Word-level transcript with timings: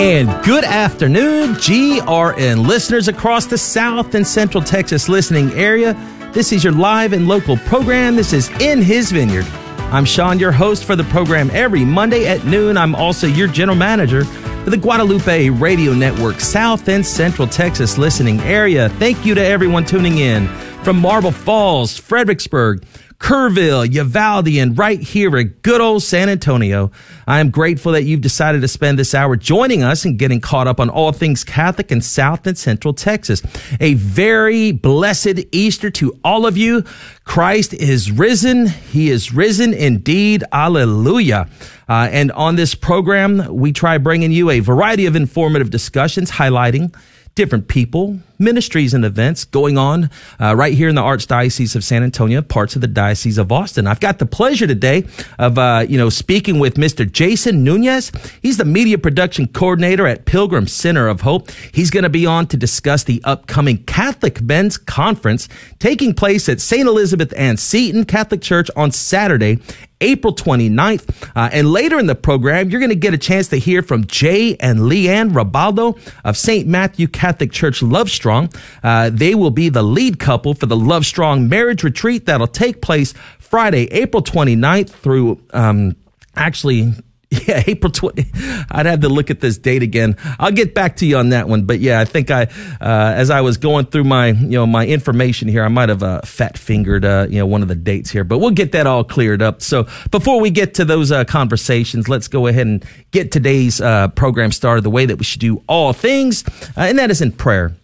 And 0.00 0.30
good 0.46 0.64
afternoon, 0.64 1.56
GRN 1.56 2.66
listeners 2.66 3.06
across 3.06 3.44
the 3.44 3.58
South 3.58 4.14
and 4.14 4.26
Central 4.26 4.64
Texas 4.64 5.10
listening 5.10 5.50
area. 5.50 5.92
This 6.32 6.52
is 6.52 6.64
your 6.64 6.72
live 6.72 7.12
and 7.12 7.28
local 7.28 7.58
program. 7.58 8.16
This 8.16 8.32
is 8.32 8.48
In 8.62 8.80
His 8.80 9.12
Vineyard. 9.12 9.44
I'm 9.92 10.06
Sean, 10.06 10.38
your 10.38 10.52
host 10.52 10.84
for 10.84 10.96
the 10.96 11.04
program 11.04 11.50
every 11.52 11.84
Monday 11.84 12.26
at 12.26 12.46
noon. 12.46 12.78
I'm 12.78 12.94
also 12.94 13.26
your 13.26 13.46
general 13.46 13.76
manager 13.76 14.24
for 14.24 14.70
the 14.70 14.78
Guadalupe 14.78 15.50
Radio 15.50 15.92
Network, 15.92 16.40
South 16.40 16.88
and 16.88 17.04
Central 17.04 17.46
Texas 17.46 17.98
listening 17.98 18.40
area. 18.40 18.88
Thank 18.88 19.26
you 19.26 19.34
to 19.34 19.44
everyone 19.44 19.84
tuning 19.84 20.16
in 20.16 20.48
from 20.82 20.98
Marble 20.98 21.30
Falls, 21.30 21.98
Fredericksburg, 21.98 22.84
Kerrville, 23.18 23.92
Uvalde, 23.92 24.48
and 24.48 24.78
right 24.78 24.98
here 24.98 25.36
at 25.36 25.60
good 25.60 25.80
old 25.82 26.02
San 26.02 26.30
Antonio. 26.30 26.90
I 27.26 27.40
am 27.40 27.50
grateful 27.50 27.92
that 27.92 28.04
you've 28.04 28.22
decided 28.22 28.62
to 28.62 28.68
spend 28.68 28.98
this 28.98 29.14
hour 29.14 29.36
joining 29.36 29.82
us 29.82 30.06
and 30.06 30.18
getting 30.18 30.40
caught 30.40 30.66
up 30.66 30.80
on 30.80 30.88
all 30.88 31.12
things 31.12 31.44
Catholic 31.44 31.92
in 31.92 32.00
South 32.00 32.46
and 32.46 32.56
Central 32.56 32.94
Texas. 32.94 33.42
A 33.78 33.92
very 33.94 34.72
blessed 34.72 35.40
Easter 35.52 35.90
to 35.90 36.18
all 36.24 36.46
of 36.46 36.56
you. 36.56 36.82
Christ 37.24 37.74
is 37.74 38.10
risen. 38.10 38.68
He 38.68 39.10
is 39.10 39.34
risen 39.34 39.74
indeed. 39.74 40.44
Alleluia. 40.50 41.46
Uh, 41.90 42.08
and 42.10 42.32
on 42.32 42.56
this 42.56 42.74
program, 42.74 43.54
we 43.54 43.72
try 43.72 43.98
bringing 43.98 44.32
you 44.32 44.48
a 44.48 44.60
variety 44.60 45.04
of 45.04 45.14
informative 45.14 45.68
discussions 45.68 46.30
highlighting 46.30 46.94
different 47.34 47.68
people, 47.68 48.18
ministries, 48.40 48.94
and 48.94 49.04
events 49.04 49.44
going 49.44 49.78
on 49.78 50.10
uh, 50.40 50.56
right 50.56 50.74
here 50.74 50.88
in 50.88 50.94
the 50.94 51.02
Archdiocese 51.02 51.76
of 51.76 51.84
San 51.84 52.02
Antonio, 52.02 52.42
parts 52.42 52.74
of 52.74 52.80
the 52.80 52.88
Diocese 52.88 53.38
of 53.38 53.52
Austin. 53.52 53.86
I've 53.86 54.00
got 54.00 54.18
the 54.18 54.26
pleasure 54.26 54.66
today 54.66 55.04
of, 55.38 55.58
uh, 55.58 55.84
you 55.88 55.98
know, 55.98 56.08
speaking 56.08 56.58
with 56.58 56.74
Mr. 56.74 57.10
Jason 57.10 57.62
Nunez. 57.62 58.10
He's 58.42 58.56
the 58.56 58.64
media 58.64 58.98
production 58.98 59.46
coordinator 59.46 60.06
at 60.06 60.24
Pilgrim 60.24 60.66
Center 60.66 61.06
of 61.06 61.20
Hope. 61.20 61.50
He's 61.72 61.90
going 61.90 62.04
to 62.04 62.10
be 62.10 62.26
on 62.26 62.46
to 62.48 62.56
discuss 62.56 63.04
the 63.04 63.20
upcoming 63.24 63.84
Catholic 63.84 64.40
Men's 64.40 64.78
Conference 64.78 65.48
taking 65.78 66.14
place 66.14 66.48
at 66.48 66.60
St. 66.60 66.86
Elizabeth 66.86 67.32
Ann 67.36 67.56
Seton 67.56 68.04
Catholic 68.04 68.40
Church 68.40 68.70
on 68.76 68.90
Saturday, 68.90 69.58
April 70.00 70.34
29th. 70.34 71.30
Uh, 71.36 71.50
and 71.52 71.70
later 71.70 71.98
in 71.98 72.06
the 72.06 72.14
program, 72.14 72.70
you're 72.70 72.80
going 72.80 72.90
to 72.90 72.96
get 72.96 73.14
a 73.14 73.18
chance 73.18 73.48
to 73.48 73.56
hear 73.56 73.82
from 73.82 74.06
Jay 74.06 74.56
and 74.56 74.80
Leanne 74.80 75.30
Rabaldo 75.32 75.98
of 76.24 76.36
St. 76.36 76.66
Matthew 76.66 77.06
Catholic 77.06 77.52
Church 77.52 77.82
Love 77.82 78.10
Strong. 78.30 78.52
Uh, 78.84 79.10
they 79.12 79.34
will 79.34 79.50
be 79.50 79.68
the 79.68 79.82
lead 79.82 80.20
couple 80.20 80.54
for 80.54 80.66
the 80.66 80.76
Love 80.76 81.04
Strong 81.04 81.48
marriage 81.48 81.82
retreat 81.82 82.26
that'll 82.26 82.46
take 82.46 82.80
place 82.80 83.12
Friday, 83.40 83.86
April 83.90 84.22
29th 84.22 84.90
through, 84.90 85.40
um, 85.52 85.96
actually 86.36 86.92
Yeah, 87.46 87.62
April 87.66 87.92
20. 87.92 88.26
I'd 88.70 88.86
have 88.86 89.00
to 89.00 89.08
look 89.08 89.30
at 89.30 89.40
this 89.40 89.56
date 89.56 89.84
again. 89.84 90.16
I'll 90.40 90.50
get 90.50 90.74
back 90.74 90.96
to 90.96 91.06
you 91.06 91.16
on 91.16 91.28
that 91.28 91.48
one. 91.48 91.64
But 91.64 91.78
yeah, 91.78 92.00
I 92.00 92.04
think 92.04 92.30
I, 92.30 92.42
uh, 92.80 93.14
as 93.14 93.30
I 93.30 93.40
was 93.42 93.56
going 93.56 93.86
through 93.86 94.04
my, 94.04 94.28
you 94.28 94.58
know, 94.58 94.66
my 94.66 94.84
information 94.84 95.46
here, 95.46 95.62
I 95.62 95.68
might 95.68 95.90
have 95.90 96.02
uh, 96.02 96.22
fat 96.22 96.58
fingered, 96.58 97.04
uh, 97.04 97.28
you 97.30 97.38
know, 97.38 97.46
one 97.46 97.62
of 97.62 97.68
the 97.68 97.76
dates 97.76 98.10
here. 98.10 98.24
But 98.24 98.38
we'll 98.38 98.50
get 98.50 98.72
that 98.72 98.88
all 98.88 99.04
cleared 99.04 99.42
up. 99.42 99.62
So 99.62 99.86
before 100.10 100.40
we 100.40 100.50
get 100.50 100.74
to 100.74 100.84
those 100.84 101.12
uh, 101.12 101.24
conversations, 101.24 102.08
let's 102.08 102.26
go 102.26 102.48
ahead 102.48 102.66
and 102.66 102.84
get 103.12 103.30
today's 103.30 103.80
uh, 103.80 104.08
program 104.08 104.50
started 104.50 104.82
the 104.82 104.90
way 104.90 105.06
that 105.06 105.16
we 105.16 105.24
should 105.24 105.40
do 105.40 105.62
all 105.68 105.92
things, 105.92 106.44
uh, 106.76 106.80
and 106.80 106.98
that 106.98 107.12
is 107.12 107.22
in 107.22 107.30
prayer. 107.30 107.76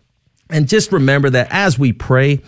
And 0.51 0.69
just 0.69 0.93
remember 0.93 1.31
that 1.31 1.49
as 1.51 1.79
we 1.79 1.93
pray, 1.93 2.41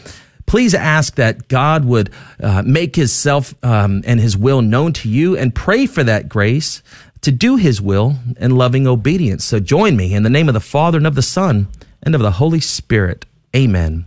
please 0.46 0.74
ask 0.74 1.16
that 1.16 1.48
God 1.48 1.84
would 1.84 2.10
uh, 2.42 2.62
make 2.62 2.96
his 2.96 3.12
self 3.12 3.54
um, 3.64 4.02
and 4.06 4.20
his 4.20 4.36
will 4.36 4.62
known 4.62 4.92
to 4.94 5.08
you 5.08 5.36
and 5.36 5.54
pray 5.54 5.86
for 5.86 6.02
that 6.04 6.28
grace 6.28 6.82
to 7.20 7.32
do 7.32 7.56
his 7.56 7.80
will 7.80 8.16
in 8.38 8.56
loving 8.56 8.86
obedience. 8.86 9.44
So 9.44 9.60
join 9.60 9.96
me 9.96 10.14
in 10.14 10.22
the 10.22 10.30
name 10.30 10.48
of 10.48 10.54
the 10.54 10.60
Father 10.60 10.98
and 10.98 11.06
of 11.06 11.14
the 11.14 11.22
Son 11.22 11.68
and 12.02 12.14
of 12.14 12.20
the 12.20 12.32
Holy 12.32 12.60
Spirit. 12.60 13.26
Amen. 13.54 14.06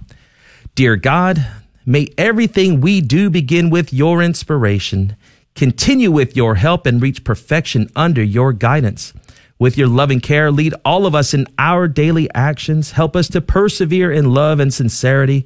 Dear 0.75 0.96
God, 0.96 1.46
may 1.85 2.07
everything 2.18 2.80
we 2.80 3.01
do 3.01 3.30
begin 3.30 3.69
with 3.69 3.91
your 3.91 4.22
inspiration, 4.22 5.18
continue 5.56 6.09
with 6.12 6.38
your 6.38 6.56
help, 6.56 6.85
and 6.85 7.01
reach 7.01 7.24
perfection 7.24 7.91
under 7.96 8.24
your 8.24 8.53
guidance. 8.53 9.13
With 9.61 9.77
your 9.77 9.88
loving 9.88 10.19
care, 10.19 10.51
lead 10.51 10.73
all 10.83 11.05
of 11.05 11.16
us 11.16 11.33
in 11.33 11.45
our 11.57 11.88
daily 11.88 12.27
actions. 12.33 12.91
Help 12.91 13.16
us 13.16 13.29
to 13.29 13.39
persevere 13.39 14.11
in 14.11 14.33
love 14.33 14.59
and 14.59 14.73
sincerity 14.73 15.45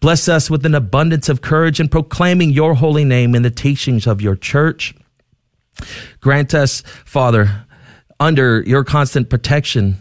Bless 0.00 0.30
us 0.30 0.48
with 0.48 0.64
an 0.64 0.74
abundance 0.74 1.28
of 1.28 1.42
courage 1.42 1.78
in 1.78 1.88
proclaiming 1.88 2.50
your 2.50 2.74
holy 2.74 3.04
name 3.04 3.34
in 3.34 3.42
the 3.42 3.50
teachings 3.50 4.06
of 4.06 4.22
your 4.22 4.34
church. 4.34 4.94
Grant 6.20 6.54
us, 6.54 6.82
Father, 7.04 7.66
under 8.18 8.62
your 8.62 8.82
constant 8.82 9.28
protection 9.28 9.96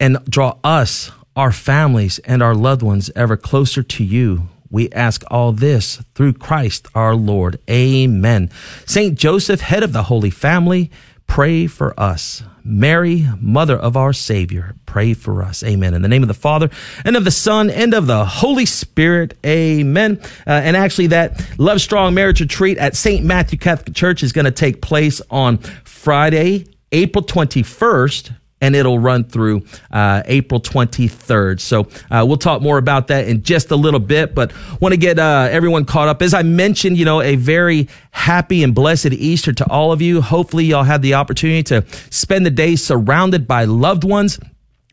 and 0.00 0.18
draw 0.28 0.58
us, 0.64 1.12
our 1.36 1.52
families, 1.52 2.18
and 2.20 2.42
our 2.42 2.56
loved 2.56 2.82
ones 2.82 3.08
ever 3.14 3.36
closer 3.36 3.84
to 3.84 4.02
you. 4.02 4.48
We 4.68 4.90
ask 4.90 5.22
all 5.30 5.52
this 5.52 6.02
through 6.14 6.34
Christ 6.34 6.88
our 6.94 7.14
Lord. 7.14 7.60
Amen. 7.70 8.50
Saint 8.84 9.16
Joseph, 9.16 9.60
head 9.60 9.84
of 9.84 9.92
the 9.92 10.04
Holy 10.04 10.30
Family, 10.30 10.90
pray 11.28 11.68
for 11.68 11.98
us. 11.98 12.42
Mary, 12.64 13.26
mother 13.40 13.76
of 13.76 13.96
our 13.96 14.12
Savior, 14.12 14.74
pray 14.86 15.14
for 15.14 15.42
us. 15.42 15.62
Amen. 15.62 15.94
In 15.94 16.02
the 16.02 16.08
name 16.08 16.22
of 16.22 16.28
the 16.28 16.34
Father 16.34 16.70
and 17.04 17.16
of 17.16 17.24
the 17.24 17.30
Son 17.30 17.70
and 17.70 17.94
of 17.94 18.06
the 18.06 18.24
Holy 18.24 18.66
Spirit. 18.66 19.38
Amen. 19.44 20.20
Uh, 20.46 20.50
and 20.50 20.76
actually, 20.76 21.08
that 21.08 21.40
Love 21.58 21.80
Strong 21.80 22.14
Marriage 22.14 22.40
Retreat 22.40 22.78
at 22.78 22.96
St. 22.96 23.24
Matthew 23.24 23.58
Catholic 23.58 23.94
Church 23.94 24.22
is 24.22 24.32
going 24.32 24.44
to 24.44 24.50
take 24.50 24.82
place 24.82 25.20
on 25.30 25.58
Friday, 25.84 26.66
April 26.92 27.24
21st 27.24 28.34
and 28.60 28.76
it'll 28.76 28.98
run 28.98 29.24
through 29.24 29.64
uh, 29.90 30.22
April 30.26 30.60
23rd. 30.60 31.60
So 31.60 31.88
uh, 32.10 32.24
we'll 32.26 32.36
talk 32.36 32.62
more 32.62 32.78
about 32.78 33.08
that 33.08 33.28
in 33.28 33.42
just 33.42 33.70
a 33.70 33.76
little 33.76 34.00
bit, 34.00 34.34
but 34.34 34.52
want 34.80 34.92
to 34.92 34.98
get 34.98 35.18
uh, 35.18 35.48
everyone 35.50 35.84
caught 35.84 36.08
up. 36.08 36.22
As 36.22 36.34
I 36.34 36.42
mentioned, 36.42 36.98
you 36.98 37.04
know, 37.04 37.20
a 37.20 37.36
very 37.36 37.88
happy 38.10 38.62
and 38.62 38.74
blessed 38.74 39.12
Easter 39.12 39.52
to 39.52 39.70
all 39.70 39.92
of 39.92 40.02
you. 40.02 40.20
Hopefully, 40.20 40.64
y'all 40.64 40.84
had 40.84 41.02
the 41.02 41.14
opportunity 41.14 41.62
to 41.64 41.84
spend 42.10 42.44
the 42.44 42.50
day 42.50 42.76
surrounded 42.76 43.46
by 43.46 43.64
loved 43.64 44.04
ones. 44.04 44.38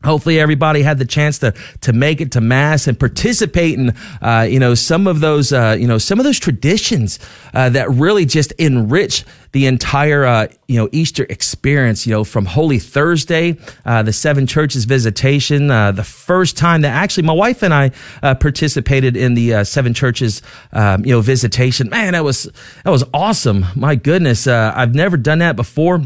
Hopefully 0.04 0.38
everybody 0.38 0.82
had 0.82 0.98
the 0.98 1.04
chance 1.04 1.40
to 1.40 1.52
to 1.80 1.92
make 1.92 2.20
it 2.20 2.30
to 2.32 2.40
mass 2.40 2.86
and 2.86 2.98
participate 2.98 3.76
in 3.76 3.96
uh, 4.22 4.46
you 4.48 4.60
know 4.60 4.76
some 4.76 5.08
of 5.08 5.18
those 5.18 5.52
uh, 5.52 5.76
you 5.78 5.88
know 5.88 5.98
some 5.98 6.20
of 6.20 6.24
those 6.24 6.38
traditions 6.38 7.18
uh, 7.52 7.68
that 7.70 7.90
really 7.90 8.24
just 8.24 8.52
enrich 8.52 9.24
the 9.50 9.66
entire 9.66 10.24
uh, 10.24 10.46
you 10.68 10.78
know 10.78 10.88
Easter 10.92 11.26
experience. 11.28 12.06
You 12.06 12.12
know 12.12 12.22
from 12.22 12.46
Holy 12.46 12.78
Thursday, 12.78 13.58
uh, 13.84 14.04
the 14.04 14.12
Seven 14.12 14.46
Churches 14.46 14.84
visitation, 14.84 15.68
uh, 15.68 15.90
the 15.90 16.04
first 16.04 16.56
time 16.56 16.82
that 16.82 16.92
actually 16.92 17.24
my 17.24 17.32
wife 17.32 17.64
and 17.64 17.74
I 17.74 17.88
participated 18.22 19.16
in 19.16 19.34
the 19.34 19.64
Seven 19.64 19.94
Churches 19.94 20.42
um, 20.72 21.04
you 21.04 21.10
know 21.10 21.22
visitation. 21.22 21.88
Man, 21.88 22.12
that 22.12 22.22
was 22.22 22.44
that 22.84 22.90
was 22.90 23.02
awesome. 23.12 23.66
My 23.74 23.96
goodness, 23.96 24.46
I've 24.46 24.94
never 24.94 25.16
done 25.16 25.40
that 25.40 25.56
before. 25.56 26.02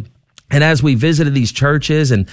And 0.52 0.62
as 0.62 0.82
we 0.82 0.94
visited 0.94 1.32
these 1.32 1.50
churches 1.50 2.10
and 2.10 2.28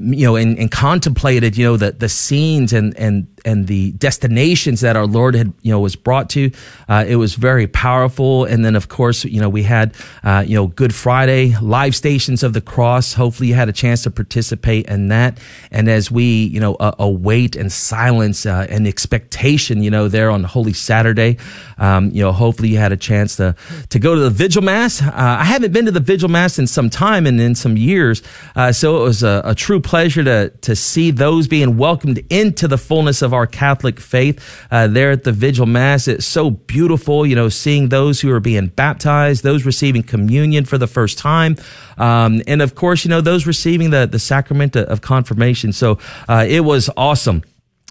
you 0.00 0.24
know, 0.24 0.36
and, 0.36 0.58
and, 0.58 0.70
contemplated, 0.70 1.56
you 1.56 1.64
know, 1.64 1.76
the, 1.76 1.92
the 1.92 2.08
scenes 2.08 2.72
and, 2.72 2.96
and, 2.96 3.26
and 3.44 3.66
the 3.66 3.92
destinations 3.92 4.80
that 4.80 4.96
our 4.96 5.06
Lord 5.06 5.34
had, 5.34 5.52
you 5.62 5.70
know, 5.72 5.80
was 5.80 5.96
brought 5.96 6.30
to. 6.30 6.50
Uh, 6.88 7.04
it 7.06 7.16
was 7.16 7.34
very 7.34 7.66
powerful. 7.66 8.44
And 8.44 8.64
then, 8.64 8.76
of 8.76 8.88
course, 8.88 9.24
you 9.24 9.40
know, 9.40 9.48
we 9.48 9.62
had, 9.62 9.94
uh, 10.24 10.44
you 10.46 10.56
know, 10.56 10.66
Good 10.66 10.94
Friday, 10.94 11.54
live 11.60 11.94
stations 11.94 12.42
of 12.42 12.52
the 12.52 12.60
cross. 12.60 13.14
Hopefully 13.14 13.48
you 13.48 13.54
had 13.54 13.68
a 13.68 13.72
chance 13.72 14.02
to 14.04 14.10
participate 14.10 14.86
in 14.86 15.08
that. 15.08 15.38
And 15.70 15.88
as 15.88 16.10
we, 16.10 16.44
you 16.44 16.60
know, 16.60 16.74
uh, 16.74 16.94
await 16.98 17.56
and 17.56 17.72
silence 17.72 18.46
uh, 18.46 18.66
and 18.68 18.86
expectation, 18.86 19.82
you 19.82 19.90
know, 19.90 20.08
there 20.08 20.30
on 20.30 20.44
Holy 20.44 20.72
Saturday, 20.72 21.38
um, 21.78 22.10
you 22.10 22.22
know, 22.22 22.32
hopefully 22.32 22.68
you 22.68 22.78
had 22.78 22.92
a 22.92 22.96
chance 22.96 23.36
to, 23.36 23.54
to 23.88 23.98
go 23.98 24.14
to 24.14 24.20
the 24.20 24.30
Vigil 24.30 24.62
Mass. 24.62 25.02
Uh, 25.02 25.10
I 25.14 25.44
haven't 25.44 25.72
been 25.72 25.86
to 25.86 25.90
the 25.90 26.00
Vigil 26.00 26.28
Mass 26.28 26.58
in 26.58 26.66
some 26.66 26.90
time 26.90 27.26
and 27.26 27.40
in 27.40 27.54
some 27.54 27.76
years. 27.76 28.22
Uh, 28.54 28.72
so 28.72 29.00
it 29.00 29.02
was 29.02 29.22
a, 29.22 29.42
a 29.44 29.54
true 29.54 29.80
pleasure 29.80 30.24
to, 30.24 30.50
to 30.60 30.76
see 30.76 31.10
those 31.10 31.48
being 31.48 31.76
welcomed 31.76 32.22
into 32.30 32.68
the 32.68 32.78
fullness 32.78 33.22
of 33.22 33.29
our 33.32 33.46
Catholic 33.46 34.00
faith 34.00 34.40
uh, 34.70 34.86
there 34.86 35.10
at 35.10 35.24
the 35.24 35.32
Vigil 35.32 35.66
Mass. 35.66 36.08
It's 36.08 36.26
so 36.26 36.50
beautiful, 36.50 37.26
you 37.26 37.34
know, 37.34 37.48
seeing 37.48 37.88
those 37.88 38.20
who 38.20 38.30
are 38.32 38.40
being 38.40 38.68
baptized, 38.68 39.42
those 39.42 39.64
receiving 39.64 40.02
communion 40.02 40.64
for 40.64 40.78
the 40.78 40.86
first 40.86 41.18
time, 41.18 41.56
um, 41.98 42.42
and 42.46 42.62
of 42.62 42.74
course, 42.74 43.04
you 43.04 43.10
know, 43.10 43.20
those 43.20 43.46
receiving 43.46 43.90
the, 43.90 44.06
the 44.06 44.18
sacrament 44.18 44.76
of 44.76 45.00
confirmation. 45.00 45.72
So 45.72 45.98
uh, 46.28 46.46
it 46.48 46.60
was 46.60 46.90
awesome. 46.96 47.42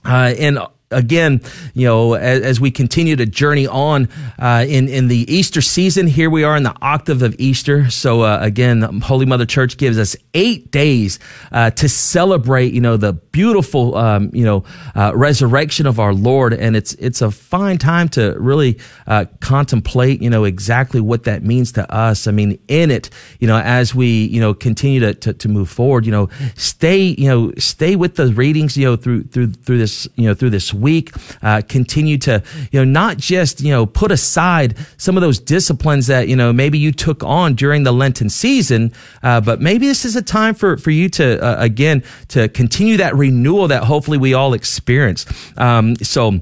Uh, 0.05 0.33
and 0.39 0.59
again, 0.91 1.41
you 1.73 1.85
know, 1.85 2.13
as, 2.13 2.41
as, 2.41 2.59
we 2.59 2.71
continue 2.71 3.15
to 3.15 3.25
journey 3.25 3.67
on 3.67 4.09
uh, 4.39 4.65
in 4.67 4.87
in 4.89 5.07
the 5.07 5.31
Easter 5.33 5.61
season, 5.61 6.07
here 6.07 6.29
we 6.29 6.43
are 6.43 6.57
in 6.57 6.63
the 6.63 6.75
octave 6.81 7.21
of 7.21 7.35
Easter. 7.39 7.89
So 7.89 8.21
uh, 8.21 8.39
again, 8.41 8.81
Holy 9.01 9.25
Mother 9.25 9.45
Church 9.45 9.77
gives 9.77 9.97
us 9.97 10.15
eight 10.33 10.71
days 10.71 11.19
uh, 11.51 11.71
to 11.71 11.87
celebrate, 11.87 12.73
you 12.73 12.81
know, 12.81 12.97
the 12.97 13.13
beautiful, 13.13 13.95
um, 13.95 14.31
you 14.33 14.43
know, 14.43 14.63
uh, 14.95 15.11
resurrection 15.15 15.85
of 15.85 15.99
our 15.99 16.13
Lord, 16.13 16.53
and 16.53 16.75
it's 16.75 16.93
it's 16.95 17.21
a 17.21 17.31
fine 17.31 17.77
time 17.77 18.09
to 18.09 18.35
really 18.39 18.79
uh, 19.07 19.25
contemplate, 19.39 20.21
you 20.21 20.29
know, 20.29 20.43
exactly 20.43 21.01
what 21.01 21.23
that 21.25 21.43
means 21.43 21.71
to 21.73 21.91
us. 21.93 22.27
I 22.27 22.31
mean, 22.31 22.59
in 22.67 22.91
it, 22.91 23.09
you 23.39 23.47
know, 23.47 23.57
as 23.57 23.93
we 23.93 24.25
you 24.25 24.41
know 24.41 24.53
continue 24.53 24.99
to 25.01 25.13
to, 25.13 25.33
to 25.33 25.47
move 25.47 25.69
forward, 25.69 26.05
you 26.05 26.11
know, 26.11 26.29
stay, 26.55 26.99
you 26.99 27.27
know, 27.27 27.53
stay 27.57 27.95
with 27.95 28.15
the 28.15 28.27
readings, 28.33 28.75
you 28.75 28.85
know, 28.85 28.95
through 28.95 29.23
through 29.23 29.51
through 29.51 29.77
this, 29.77 30.07
you 30.15 30.25
know, 30.25 30.33
through 30.33 30.49
this 30.49 30.73
week. 30.79 31.11
Uh, 31.41 31.61
continue 31.67 32.17
to, 32.17 32.43
you 32.71 32.79
know, 32.79 32.83
not 32.83 33.17
just, 33.17 33.61
you 33.61 33.71
know, 33.71 33.85
put 33.85 34.11
aside 34.11 34.75
some 34.97 35.17
of 35.17 35.21
those 35.21 35.39
disciplines 35.39 36.07
that, 36.07 36.27
you 36.27 36.35
know, 36.35 36.51
maybe 36.53 36.77
you 36.77 36.91
took 36.91 37.23
on 37.23 37.53
during 37.53 37.83
the 37.83 37.91
Lenten 37.91 38.29
season, 38.29 38.91
uh, 39.23 39.41
but 39.41 39.61
maybe 39.61 39.87
this 39.87 40.05
is 40.05 40.15
a 40.15 40.21
time 40.21 40.53
for, 40.53 40.77
for 40.77 40.91
you 40.91 41.09
to, 41.09 41.43
uh, 41.43 41.55
again, 41.59 42.03
to 42.29 42.47
continue 42.49 42.97
that 42.97 43.15
renewal 43.15 43.67
that 43.67 43.83
hopefully 43.83 44.17
we 44.17 44.33
all 44.33 44.53
experience. 44.53 45.25
Um, 45.57 45.95
so, 45.97 46.41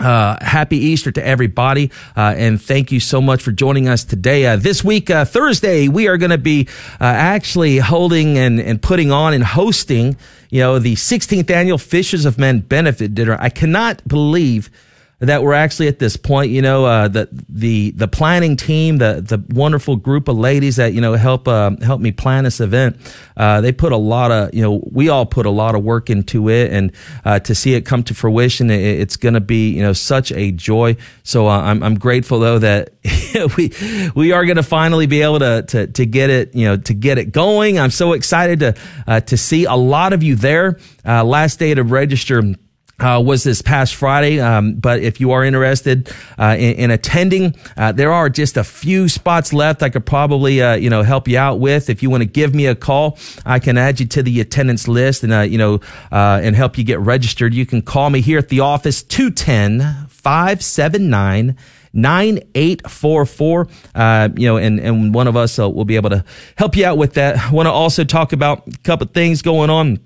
uh, 0.00 0.36
happy 0.40 0.76
Easter 0.76 1.10
to 1.12 1.24
everybody, 1.24 1.90
uh, 2.16 2.34
and 2.36 2.60
thank 2.60 2.92
you 2.92 3.00
so 3.00 3.20
much 3.20 3.42
for 3.42 3.52
joining 3.52 3.88
us 3.88 4.04
today. 4.04 4.46
Uh, 4.46 4.56
this 4.56 4.84
week, 4.84 5.10
uh, 5.10 5.24
Thursday, 5.24 5.88
we 5.88 6.08
are 6.08 6.16
going 6.16 6.30
to 6.30 6.38
be 6.38 6.68
uh, 7.00 7.04
actually 7.04 7.78
holding 7.78 8.38
and, 8.38 8.60
and 8.60 8.80
putting 8.80 9.10
on 9.10 9.34
and 9.34 9.44
hosting, 9.44 10.16
you 10.50 10.60
know, 10.60 10.78
the 10.78 10.94
16th 10.94 11.50
annual 11.50 11.78
Fishers 11.78 12.24
of 12.24 12.38
Men 12.38 12.60
benefit 12.60 13.14
dinner. 13.14 13.36
I 13.40 13.50
cannot 13.50 14.06
believe 14.06 14.70
that 15.20 15.42
we're 15.42 15.54
actually 15.54 15.88
at 15.88 15.98
this 15.98 16.16
point. 16.16 16.50
You 16.50 16.62
know, 16.62 16.84
uh, 16.84 17.08
the 17.08 17.28
the 17.48 17.90
the 17.92 18.06
planning 18.06 18.56
team, 18.56 18.98
the 18.98 19.20
the 19.20 19.42
wonderful 19.54 19.96
group 19.96 20.28
of 20.28 20.38
ladies 20.38 20.76
that 20.76 20.92
you 20.92 21.00
know 21.00 21.14
help 21.14 21.48
uh, 21.48 21.72
help 21.82 22.00
me 22.00 22.12
plan 22.12 22.44
this 22.44 22.60
event. 22.60 22.96
Uh, 23.36 23.60
they 23.60 23.72
put 23.72 23.92
a 23.92 23.96
lot 23.96 24.30
of 24.30 24.54
you 24.54 24.62
know 24.62 24.80
we 24.90 25.08
all 25.08 25.26
put 25.26 25.46
a 25.46 25.50
lot 25.50 25.74
of 25.74 25.82
work 25.82 26.08
into 26.08 26.48
it, 26.48 26.72
and 26.72 26.92
uh, 27.24 27.40
to 27.40 27.54
see 27.54 27.74
it 27.74 27.82
come 27.82 28.04
to 28.04 28.14
fruition, 28.14 28.70
it, 28.70 28.80
it's 28.80 29.16
going 29.16 29.34
to 29.34 29.40
be 29.40 29.70
you 29.70 29.82
know 29.82 29.92
such 29.92 30.30
a 30.32 30.52
joy. 30.52 30.96
So 31.24 31.48
uh, 31.48 31.60
I'm 31.62 31.82
I'm 31.82 31.98
grateful 31.98 32.38
though 32.38 32.60
that 32.60 32.90
we 33.56 33.72
we 34.14 34.32
are 34.32 34.44
going 34.44 34.56
to 34.56 34.62
finally 34.62 35.06
be 35.06 35.22
able 35.22 35.40
to, 35.40 35.62
to 35.62 35.86
to 35.88 36.06
get 36.06 36.30
it 36.30 36.54
you 36.54 36.66
know 36.66 36.76
to 36.76 36.94
get 36.94 37.18
it 37.18 37.32
going. 37.32 37.78
I'm 37.78 37.90
so 37.90 38.12
excited 38.12 38.60
to 38.60 38.74
uh, 39.08 39.20
to 39.22 39.36
see 39.36 39.64
a 39.64 39.74
lot 39.74 40.12
of 40.12 40.22
you 40.22 40.36
there. 40.36 40.78
last 41.04 41.58
day 41.58 41.74
to 41.74 41.82
register 41.82 42.54
uh, 43.00 43.22
was 43.24 43.44
this 43.44 43.62
past 43.62 43.94
Friday. 43.94 44.40
Um, 44.40 44.74
but 44.74 45.00
if 45.02 45.20
you 45.20 45.32
are 45.32 45.44
interested 45.44 46.10
uh, 46.38 46.56
in, 46.58 46.76
in, 46.76 46.90
attending, 46.90 47.54
uh, 47.76 47.92
there 47.92 48.12
are 48.12 48.28
just 48.28 48.56
a 48.56 48.64
few 48.64 49.08
spots 49.08 49.52
left. 49.52 49.82
I 49.82 49.88
could 49.88 50.06
probably 50.06 50.60
uh, 50.60 50.74
you 50.74 50.90
know 50.90 51.02
help 51.02 51.28
you 51.28 51.38
out 51.38 51.60
with. 51.60 51.88
If 51.90 52.02
you 52.02 52.10
want 52.10 52.22
to 52.22 52.28
give 52.28 52.54
me 52.54 52.66
a 52.66 52.74
call, 52.74 53.18
I 53.46 53.58
can 53.58 53.78
add 53.78 54.00
you 54.00 54.06
to 54.06 54.22
the 54.22 54.40
attendance 54.40 54.88
list 54.88 55.22
and 55.22 55.32
uh, 55.32 55.40
you 55.40 55.58
know 55.58 55.80
uh, 56.10 56.40
and 56.42 56.56
help 56.56 56.78
you 56.78 56.84
get 56.84 57.00
registered. 57.00 57.54
You 57.54 57.66
can 57.66 57.82
call 57.82 58.10
me 58.10 58.20
here 58.20 58.38
at 58.38 58.48
the 58.48 58.60
office 58.60 59.02
210 59.02 60.08
579 60.08 61.56
9844. 61.92 63.68
Uh, 63.94 64.28
you 64.36 64.46
know, 64.46 64.56
and, 64.56 64.78
and 64.78 65.14
one 65.14 65.26
of 65.26 65.36
us 65.36 65.58
will 65.58 65.84
be 65.84 65.96
able 65.96 66.10
to 66.10 66.24
help 66.56 66.76
you 66.76 66.84
out 66.84 66.98
with 66.98 67.14
that. 67.14 67.38
I 67.38 67.50
want 67.50 67.66
to 67.66 67.72
also 67.72 68.04
talk 68.04 68.32
about 68.32 68.66
a 68.68 68.78
couple 68.84 69.06
things 69.06 69.42
going 69.42 69.70
on 69.70 69.98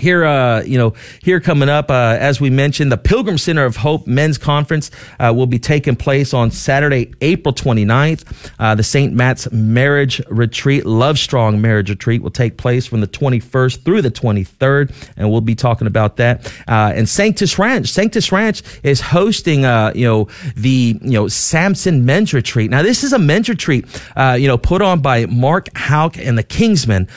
here, 0.00 0.24
uh, 0.24 0.62
you 0.62 0.78
know, 0.78 0.94
here 1.22 1.40
coming 1.40 1.68
up, 1.68 1.90
uh, 1.90 2.16
as 2.18 2.40
we 2.40 2.50
mentioned, 2.50 2.90
the 2.90 2.96
Pilgrim 2.96 3.38
Center 3.38 3.64
of 3.64 3.76
Hope 3.76 4.06
Men's 4.06 4.38
Conference 4.38 4.90
uh, 5.18 5.32
will 5.34 5.46
be 5.46 5.58
taking 5.58 5.94
place 5.94 6.32
on 6.34 6.50
Saturday, 6.50 7.12
April 7.20 7.54
29th. 7.54 8.50
Uh, 8.58 8.74
the 8.74 8.82
St. 8.82 9.12
Matt's 9.12 9.50
Marriage 9.52 10.20
Retreat, 10.28 10.86
Love 10.86 11.18
Strong 11.18 11.60
Marriage 11.60 11.90
Retreat, 11.90 12.22
will 12.22 12.30
take 12.30 12.56
place 12.56 12.86
from 12.86 13.00
the 13.00 13.06
21st 13.06 13.84
through 13.84 14.02
the 14.02 14.10
23rd, 14.10 14.92
and 15.16 15.30
we'll 15.30 15.40
be 15.40 15.54
talking 15.54 15.86
about 15.86 16.16
that. 16.16 16.46
Uh, 16.66 16.92
and 16.94 17.08
Sanctus 17.08 17.58
Ranch, 17.58 17.88
Sanctus 17.88 18.32
Ranch 18.32 18.62
is 18.82 19.00
hosting, 19.00 19.64
uh, 19.64 19.92
you 19.94 20.06
know, 20.06 20.28
the 20.56 20.98
you 21.02 21.10
know 21.10 21.28
Samson 21.28 22.06
Men's 22.06 22.32
Retreat. 22.32 22.70
Now, 22.70 22.82
this 22.82 23.04
is 23.04 23.12
a 23.12 23.18
men's 23.18 23.48
retreat, 23.48 23.84
you 24.16 24.48
know, 24.48 24.56
put 24.56 24.80
on 24.82 25.00
by 25.00 25.26
Mark 25.26 25.68
Houck 25.76 26.16
and 26.16 26.38
the 26.38 26.44
Kingsmen. 26.44 27.08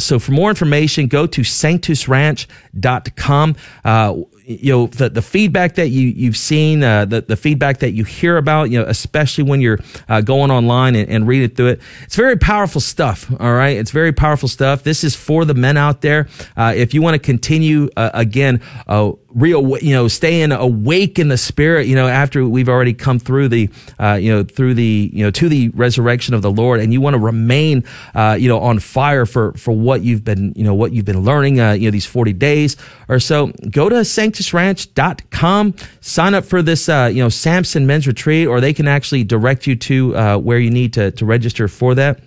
so, 0.00 0.18
for 0.18 0.32
more 0.32 0.50
information, 0.50 1.08
go 1.08 1.26
to 1.26 1.42
Sanctus 1.42 2.06
Ranch 2.06 2.27
ranch.com. 2.28 3.56
Uh, 3.84 4.16
you 4.48 4.72
know 4.72 4.86
the, 4.86 5.10
the 5.10 5.20
feedback 5.20 5.74
that 5.74 5.88
you 5.88 6.08
you've 6.08 6.36
seen 6.36 6.82
uh, 6.82 7.04
the 7.04 7.20
the 7.20 7.36
feedback 7.36 7.78
that 7.78 7.90
you 7.90 8.02
hear 8.02 8.38
about 8.38 8.70
you 8.70 8.78
know 8.78 8.86
especially 8.88 9.44
when 9.44 9.60
you're 9.60 9.78
uh, 10.08 10.22
going 10.22 10.50
online 10.50 10.96
and, 10.96 11.08
and 11.10 11.28
reading 11.28 11.50
through 11.50 11.66
it 11.66 11.82
it's 12.02 12.16
very 12.16 12.36
powerful 12.36 12.80
stuff 12.80 13.30
all 13.38 13.52
right? 13.52 13.76
It's 13.76 13.90
very 13.90 14.12
powerful 14.12 14.48
stuff. 14.48 14.82
This 14.82 15.04
is 15.04 15.14
for 15.14 15.44
the 15.44 15.54
men 15.54 15.76
out 15.76 16.00
there. 16.00 16.28
Uh, 16.56 16.72
if 16.74 16.94
you 16.94 17.02
want 17.02 17.14
to 17.14 17.18
continue 17.18 17.90
uh, 17.96 18.10
again 18.14 18.62
uh, 18.86 19.12
real, 19.34 19.78
you 19.78 19.92
know, 19.92 20.08
staying 20.08 20.52
awake 20.52 21.18
in 21.18 21.28
the 21.28 21.36
spirit, 21.36 21.86
you 21.86 21.94
know, 21.94 22.08
after 22.08 22.46
we've 22.46 22.68
already 22.68 22.94
come 22.94 23.18
through 23.18 23.48
the, 23.48 23.68
uh, 23.98 24.14
you 24.14 24.32
know, 24.32 24.42
through 24.42 24.74
the, 24.74 25.10
you 25.12 25.24
know, 25.24 25.30
to 25.30 25.48
the 25.48 25.68
resurrection 25.70 26.34
of 26.34 26.42
the 26.42 26.50
Lord, 26.50 26.80
and 26.80 26.92
you 26.92 27.00
want 27.00 27.14
to 27.14 27.20
remain, 27.20 27.84
uh, 28.14 28.36
you 28.38 28.48
know, 28.48 28.60
on 28.60 28.78
fire 28.78 29.26
for 29.26 29.52
for 29.52 29.72
what 29.72 30.02
you've 30.02 30.24
been, 30.24 30.52
you 30.56 30.64
know, 30.64 30.74
what 30.74 30.92
you've 30.92 31.04
been 31.04 31.20
learning, 31.20 31.60
uh, 31.60 31.72
you 31.72 31.88
know, 31.88 31.90
these 31.90 32.06
forty 32.06 32.32
days 32.32 32.76
or 33.08 33.20
so. 33.20 33.52
Go 33.70 33.88
to 33.88 33.96
sanctusranch.com, 33.96 35.74
sign 36.00 36.34
up 36.34 36.44
for 36.44 36.62
this, 36.62 36.88
uh, 36.88 37.10
you 37.12 37.22
know, 37.22 37.28
Samson 37.28 37.86
Men's 37.86 38.06
Retreat, 38.06 38.48
or 38.48 38.60
they 38.60 38.72
can 38.72 38.88
actually 38.88 39.24
direct 39.24 39.66
you 39.66 39.76
to 39.76 40.16
uh, 40.16 40.38
where 40.38 40.58
you 40.58 40.70
need 40.70 40.92
to 40.94 41.10
to 41.12 41.26
register 41.26 41.68
for 41.68 41.94
that. 41.94 42.20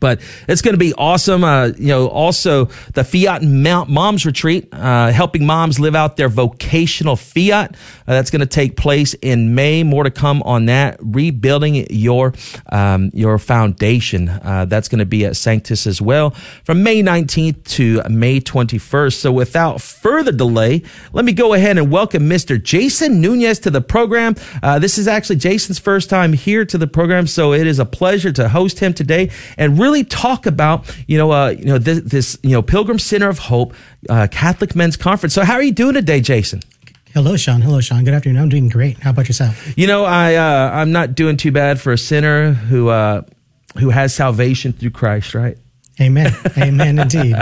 But 0.00 0.20
it's 0.48 0.60
going 0.60 0.74
to 0.74 0.78
be 0.78 0.92
awesome. 0.94 1.44
Uh, 1.44 1.68
you 1.78 1.88
know, 1.88 2.08
also 2.08 2.66
the 2.92 3.04
Fiat 3.04 3.42
Moms 3.42 4.26
Retreat, 4.26 4.68
uh, 4.72 5.10
helping 5.10 5.46
moms 5.46 5.80
live 5.80 5.94
out 5.94 6.16
their 6.16 6.28
vocational 6.28 7.16
fiat. 7.16 7.74
Uh, 7.74 8.12
that's 8.12 8.30
going 8.30 8.40
to 8.40 8.46
take 8.46 8.76
place 8.76 9.14
in 9.14 9.54
May. 9.54 9.82
More 9.82 10.04
to 10.04 10.10
come 10.10 10.42
on 10.42 10.66
that. 10.66 10.98
Rebuilding 11.00 11.86
your 11.90 12.34
um, 12.70 13.10
your 13.14 13.38
foundation. 13.38 14.28
Uh, 14.28 14.66
that's 14.66 14.88
going 14.88 14.98
to 14.98 15.06
be 15.06 15.24
at 15.24 15.36
Sanctus 15.36 15.86
as 15.86 16.02
well 16.02 16.30
from 16.64 16.82
May 16.82 17.02
19th 17.02 17.64
to 17.64 18.02
May 18.10 18.40
21st. 18.40 19.14
So 19.14 19.32
without 19.32 19.80
further 19.80 20.32
delay, 20.32 20.82
let 21.12 21.24
me 21.24 21.32
go 21.32 21.54
ahead 21.54 21.78
and 21.78 21.90
welcome 21.90 22.28
Mr. 22.28 22.62
Jason 22.62 23.20
Nunez 23.20 23.58
to 23.60 23.70
the 23.70 23.80
program. 23.80 24.34
Uh, 24.62 24.78
this 24.78 24.98
is 24.98 25.08
actually 25.08 25.36
Jason's 25.36 25.78
first 25.78 26.10
time 26.10 26.34
here 26.34 26.64
to 26.66 26.76
the 26.76 26.86
program, 26.86 27.26
so 27.26 27.52
it 27.54 27.66
is 27.66 27.78
a 27.78 27.86
pleasure 27.86 28.32
to 28.32 28.50
host 28.50 28.80
him 28.80 28.92
today 28.92 29.30
and 29.56 29.77
really 29.78 30.04
talk 30.04 30.46
about, 30.46 30.84
you 31.06 31.16
know, 31.18 31.30
uh, 31.30 31.50
you 31.50 31.64
know, 31.64 31.78
this, 31.78 32.00
this, 32.00 32.38
you 32.42 32.50
know, 32.50 32.62
Pilgrim 32.62 32.98
Center 32.98 33.28
of 33.28 33.38
Hope, 33.38 33.74
uh, 34.08 34.26
Catholic 34.30 34.74
Men's 34.74 34.96
Conference. 34.96 35.34
So 35.34 35.44
how 35.44 35.54
are 35.54 35.62
you 35.62 35.72
doing 35.72 35.94
today, 35.94 36.20
Jason? 36.20 36.60
Hello, 37.14 37.36
Sean. 37.36 37.62
Hello, 37.62 37.80
Sean. 37.80 38.04
Good 38.04 38.14
afternoon. 38.14 38.42
I'm 38.42 38.48
doing 38.48 38.68
great. 38.68 38.98
How 38.98 39.10
about 39.10 39.28
yourself? 39.28 39.76
You 39.78 39.86
know, 39.86 40.04
I, 40.04 40.34
uh, 40.34 40.70
I'm 40.72 40.92
not 40.92 41.14
doing 41.14 41.36
too 41.36 41.50
bad 41.52 41.80
for 41.80 41.92
a 41.92 41.98
sinner 41.98 42.52
who, 42.52 42.88
uh, 42.88 43.22
who 43.78 43.90
has 43.90 44.14
salvation 44.14 44.72
through 44.72 44.90
Christ, 44.90 45.34
right? 45.34 45.56
Amen. 46.00 46.32
Amen 46.58 46.98
indeed. 46.98 47.36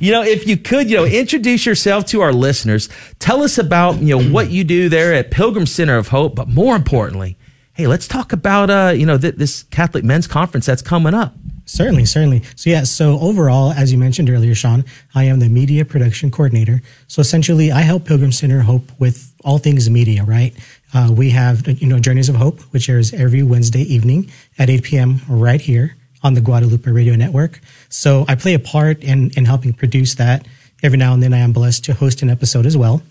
you 0.00 0.12
know, 0.12 0.22
if 0.22 0.46
you 0.46 0.56
could, 0.56 0.90
you 0.90 0.96
know, 0.96 1.04
introduce 1.04 1.64
yourself 1.64 2.06
to 2.06 2.20
our 2.20 2.32
listeners. 2.32 2.88
Tell 3.18 3.42
us 3.42 3.58
about, 3.58 3.98
you 4.00 4.18
know, 4.18 4.30
what 4.30 4.50
you 4.50 4.64
do 4.64 4.88
there 4.88 5.14
at 5.14 5.30
Pilgrim 5.30 5.66
Center 5.66 5.96
of 5.96 6.08
Hope, 6.08 6.34
but 6.34 6.48
more 6.48 6.76
importantly, 6.76 7.38
hey, 7.72 7.86
let's 7.86 8.08
talk 8.08 8.32
about, 8.32 8.70
uh, 8.70 8.92
you 8.94 9.06
know, 9.06 9.18
th- 9.18 9.36
this 9.36 9.62
Catholic 9.64 10.04
Men's 10.04 10.26
Conference 10.26 10.66
that's 10.66 10.82
coming 10.82 11.14
up. 11.14 11.34
Certainly, 11.66 12.04
certainly. 12.04 12.42
So 12.54 12.70
yeah, 12.70 12.84
so 12.84 13.18
overall, 13.18 13.72
as 13.72 13.90
you 13.90 13.98
mentioned 13.98 14.30
earlier, 14.30 14.54
Sean, 14.54 14.84
I 15.16 15.24
am 15.24 15.40
the 15.40 15.48
media 15.48 15.84
production 15.84 16.30
coordinator. 16.30 16.80
So 17.08 17.20
essentially, 17.20 17.72
I 17.72 17.80
help 17.80 18.04
Pilgrim 18.04 18.30
Center 18.30 18.60
Hope 18.60 18.90
with 19.00 19.34
all 19.44 19.58
things 19.58 19.90
media, 19.90 20.22
right? 20.22 20.54
Uh, 20.94 21.12
we 21.12 21.30
have, 21.30 21.66
you 21.66 21.88
know, 21.88 21.98
Journeys 21.98 22.28
of 22.28 22.36
Hope, 22.36 22.60
which 22.72 22.88
airs 22.88 23.12
every 23.12 23.42
Wednesday 23.42 23.82
evening 23.82 24.30
at 24.58 24.70
8 24.70 24.84
p.m. 24.84 25.20
right 25.28 25.60
here 25.60 25.96
on 26.22 26.34
the 26.34 26.40
Guadalupe 26.40 26.88
Radio 26.88 27.16
Network. 27.16 27.60
So 27.88 28.24
I 28.28 28.36
play 28.36 28.54
a 28.54 28.60
part 28.60 29.02
in, 29.02 29.30
in 29.36 29.44
helping 29.44 29.72
produce 29.72 30.14
that. 30.14 30.46
Every 30.84 30.98
now 30.98 31.14
and 31.14 31.22
then 31.22 31.34
I 31.34 31.38
am 31.38 31.52
blessed 31.52 31.84
to 31.86 31.94
host 31.94 32.22
an 32.22 32.30
episode 32.30 32.64
as 32.64 32.76
well. 32.76 33.02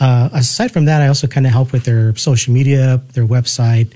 Uh, 0.00 0.28
aside 0.32 0.72
from 0.72 0.86
that, 0.86 1.02
I 1.02 1.06
also 1.06 1.28
kind 1.28 1.46
of 1.46 1.52
help 1.52 1.72
with 1.72 1.84
their 1.84 2.16
social 2.16 2.52
media, 2.52 3.00
their 3.12 3.26
website, 3.26 3.92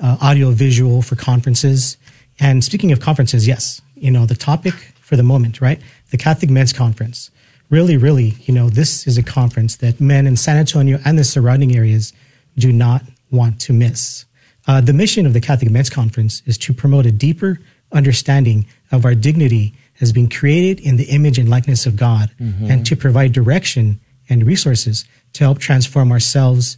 uh, 0.00 0.16
audio 0.20 0.50
visual 0.50 1.02
for 1.02 1.16
conferences. 1.16 1.98
And 2.40 2.64
speaking 2.64 2.90
of 2.90 3.00
conferences, 3.00 3.46
yes, 3.46 3.82
you 3.94 4.10
know, 4.10 4.26
the 4.26 4.34
topic 4.34 4.74
for 5.00 5.14
the 5.16 5.22
moment, 5.22 5.60
right? 5.60 5.80
The 6.10 6.16
Catholic 6.16 6.50
Men's 6.50 6.72
Conference. 6.72 7.30
Really, 7.68 7.96
really, 7.96 8.34
you 8.42 8.54
know, 8.54 8.68
this 8.68 9.06
is 9.06 9.16
a 9.18 9.22
conference 9.22 9.76
that 9.76 10.00
men 10.00 10.26
in 10.26 10.36
San 10.36 10.56
Antonio 10.56 10.98
and 11.04 11.18
the 11.18 11.24
surrounding 11.24 11.76
areas 11.76 12.12
do 12.56 12.72
not 12.72 13.02
want 13.30 13.60
to 13.60 13.72
miss. 13.72 14.24
Uh, 14.66 14.80
the 14.80 14.92
mission 14.92 15.26
of 15.26 15.34
the 15.34 15.40
Catholic 15.40 15.70
Men's 15.70 15.90
Conference 15.90 16.42
is 16.46 16.58
to 16.58 16.72
promote 16.72 17.06
a 17.06 17.12
deeper 17.12 17.60
understanding 17.92 18.66
of 18.90 19.04
our 19.04 19.14
dignity 19.14 19.74
as 20.00 20.12
being 20.12 20.28
created 20.28 20.84
in 20.84 20.96
the 20.96 21.04
image 21.04 21.38
and 21.38 21.48
likeness 21.48 21.86
of 21.86 21.96
God 21.96 22.30
mm-hmm. 22.40 22.70
and 22.70 22.86
to 22.86 22.96
provide 22.96 23.32
direction 23.32 24.00
and 24.28 24.46
resources 24.46 25.04
to 25.34 25.44
help 25.44 25.58
transform 25.58 26.10
ourselves, 26.10 26.76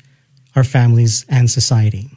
our 0.56 0.64
families, 0.64 1.24
and 1.28 1.50
society. 1.50 2.10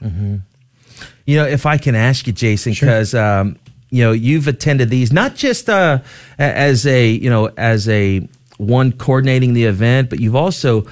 You 1.26 1.38
know, 1.38 1.46
if 1.46 1.66
I 1.66 1.78
can 1.78 1.96
ask 1.96 2.28
you, 2.28 2.34
Jason, 2.34 2.74
because 2.74 3.14
um, 3.14 3.58
you 3.90 4.04
know 4.04 4.12
you've 4.12 4.48
attended 4.48 4.90
these 4.90 5.12
not 5.12 5.36
just 5.36 5.70
uh, 5.70 6.00
as 6.38 6.86
a 6.86 7.10
you 7.10 7.30
know 7.30 7.48
as 7.58 7.88
a 7.90 8.28
one 8.58 8.92
coordinating 8.92 9.54
the 9.54 9.66
event, 9.66 10.10
but 10.10 10.20
you've 10.20 10.36
also 10.36 10.86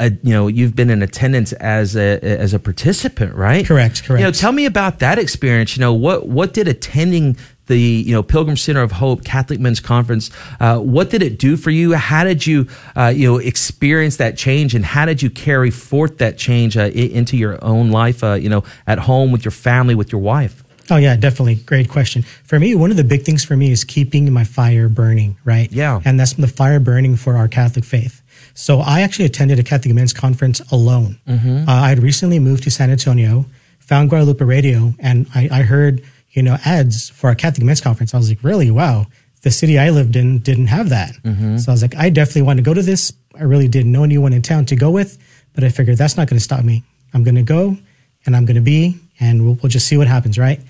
uh, 0.00 0.10
you 0.22 0.32
know 0.32 0.48
you've 0.48 0.74
been 0.74 0.90
in 0.90 1.02
attendance 1.02 1.52
as 1.54 1.96
a 1.96 2.18
as 2.22 2.54
a 2.54 2.58
participant, 2.58 3.34
right? 3.34 3.64
Correct, 3.66 4.04
correct. 4.04 4.20
You 4.20 4.26
know, 4.26 4.32
tell 4.32 4.52
me 4.52 4.66
about 4.66 4.98
that 4.98 5.18
experience. 5.18 5.76
You 5.76 5.80
know, 5.80 5.94
what 5.94 6.28
what 6.28 6.52
did 6.52 6.68
attending 6.68 7.36
the 7.66 7.78
you 7.78 8.12
know 8.12 8.22
Pilgrim 8.22 8.56
Center 8.56 8.82
of 8.82 8.92
Hope 8.92 9.24
Catholic 9.24 9.60
Men's 9.60 9.80
Conference? 9.80 10.30
Uh, 10.60 10.78
what 10.78 11.10
did 11.10 11.22
it 11.22 11.38
do 11.38 11.56
for 11.56 11.70
you? 11.70 11.94
How 11.94 12.24
did 12.24 12.46
you 12.46 12.66
uh, 12.96 13.12
you 13.14 13.26
know 13.30 13.38
experience 13.38 14.16
that 14.18 14.36
change, 14.36 14.74
and 14.74 14.84
how 14.84 15.06
did 15.06 15.22
you 15.22 15.30
carry 15.30 15.70
forth 15.70 16.18
that 16.18 16.36
change 16.38 16.76
uh, 16.76 16.82
i- 16.82 16.88
into 16.88 17.36
your 17.36 17.62
own 17.64 17.90
life? 17.90 18.22
Uh, 18.24 18.34
you 18.34 18.48
know, 18.48 18.64
at 18.86 18.98
home 18.98 19.30
with 19.32 19.44
your 19.44 19.52
family, 19.52 19.94
with 19.94 20.10
your 20.12 20.20
wife. 20.20 20.64
Oh 20.90 20.96
yeah, 20.96 21.14
definitely. 21.16 21.54
Great 21.54 21.88
question. 21.88 22.22
For 22.44 22.58
me, 22.58 22.74
one 22.74 22.90
of 22.90 22.96
the 22.96 23.04
big 23.04 23.22
things 23.22 23.44
for 23.44 23.56
me 23.56 23.70
is 23.70 23.84
keeping 23.84 24.30
my 24.32 24.44
fire 24.44 24.88
burning, 24.88 25.36
right? 25.44 25.70
Yeah. 25.72 26.00
And 26.04 26.18
that's 26.18 26.32
the 26.34 26.48
fire 26.48 26.80
burning 26.80 27.16
for 27.16 27.36
our 27.36 27.46
Catholic 27.48 27.84
faith. 27.84 28.20
So 28.54 28.80
I 28.80 29.00
actually 29.02 29.24
attended 29.26 29.58
a 29.60 29.62
Catholic 29.62 29.94
men's 29.94 30.12
conference 30.12 30.60
alone. 30.72 31.18
Uh, 31.26 31.64
I 31.68 31.88
had 31.90 32.00
recently 32.02 32.38
moved 32.40 32.64
to 32.64 32.70
San 32.70 32.90
Antonio, 32.90 33.46
found 33.78 34.10
Guadalupe 34.10 34.44
Radio, 34.44 34.92
and 34.98 35.26
I, 35.34 35.48
I 35.52 35.62
heard, 35.62 36.02
you 36.32 36.42
know, 36.42 36.56
ads 36.64 37.10
for 37.10 37.30
a 37.30 37.34
Catholic 37.34 37.64
men's 37.64 37.80
conference. 37.80 38.14
I 38.14 38.18
was 38.18 38.28
like, 38.28 38.42
really? 38.42 38.70
Wow. 38.70 39.06
The 39.42 39.50
city 39.50 39.78
I 39.78 39.90
lived 39.90 40.16
in 40.16 40.38
didn't 40.38 40.68
have 40.68 40.88
that. 40.90 41.12
So 41.58 41.70
I 41.70 41.74
was 41.74 41.82
like, 41.82 41.96
I 41.96 42.10
definitely 42.10 42.42
want 42.42 42.58
to 42.58 42.62
go 42.62 42.74
to 42.74 42.82
this. 42.82 43.12
I 43.38 43.42
really 43.42 43.68
didn't 43.68 43.92
know 43.92 44.04
anyone 44.04 44.32
in 44.32 44.42
town 44.42 44.66
to 44.66 44.76
go 44.76 44.90
with, 44.90 45.18
but 45.54 45.64
I 45.64 45.68
figured 45.68 45.98
that's 45.98 46.16
not 46.16 46.28
going 46.28 46.38
to 46.38 46.44
stop 46.44 46.64
me. 46.64 46.84
I'm 47.12 47.24
going 47.24 47.34
to 47.34 47.42
go 47.42 47.76
and 48.24 48.36
I'm 48.36 48.44
going 48.44 48.54
to 48.56 48.62
be, 48.62 48.98
and 49.20 49.42
we'll, 49.44 49.54
we'll 49.62 49.70
just 49.70 49.86
see 49.88 49.96
what 49.96 50.06
happens, 50.06 50.38
right? 50.38 50.60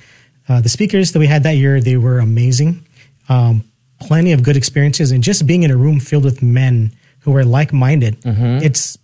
Uh, 0.49 0.61
the 0.61 0.69
speakers 0.69 1.13
that 1.13 1.19
we 1.19 1.27
had 1.27 1.43
that 1.43 1.57
year, 1.57 1.81
they 1.81 1.97
were 1.97 2.19
amazing. 2.19 2.85
Um, 3.29 3.65
plenty 4.01 4.33
of 4.33 4.43
good 4.43 4.57
experiences, 4.57 5.13
and 5.13 5.23
just 5.23 5.47
being 5.47 5.63
in 5.63 5.71
a 5.71 5.77
room 5.77 6.01
filled 6.01 6.25
with 6.25 6.43
men 6.43 6.93
who 7.21 7.31
were 7.31 7.45
like 7.45 7.73
minded. 7.73 8.17
It's 8.63 8.99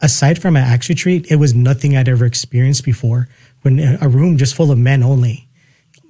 aside 0.00 0.40
from 0.40 0.56
an 0.56 0.62
Acts 0.64 0.88
retreat, 0.88 1.26
it 1.30 1.36
was 1.36 1.54
nothing 1.54 1.96
I'd 1.96 2.08
ever 2.08 2.24
experienced 2.24 2.84
before. 2.84 3.28
When 3.62 3.78
a 4.00 4.08
room 4.08 4.36
just 4.38 4.54
full 4.54 4.70
of 4.72 4.78
men 4.78 5.02
only, 5.02 5.48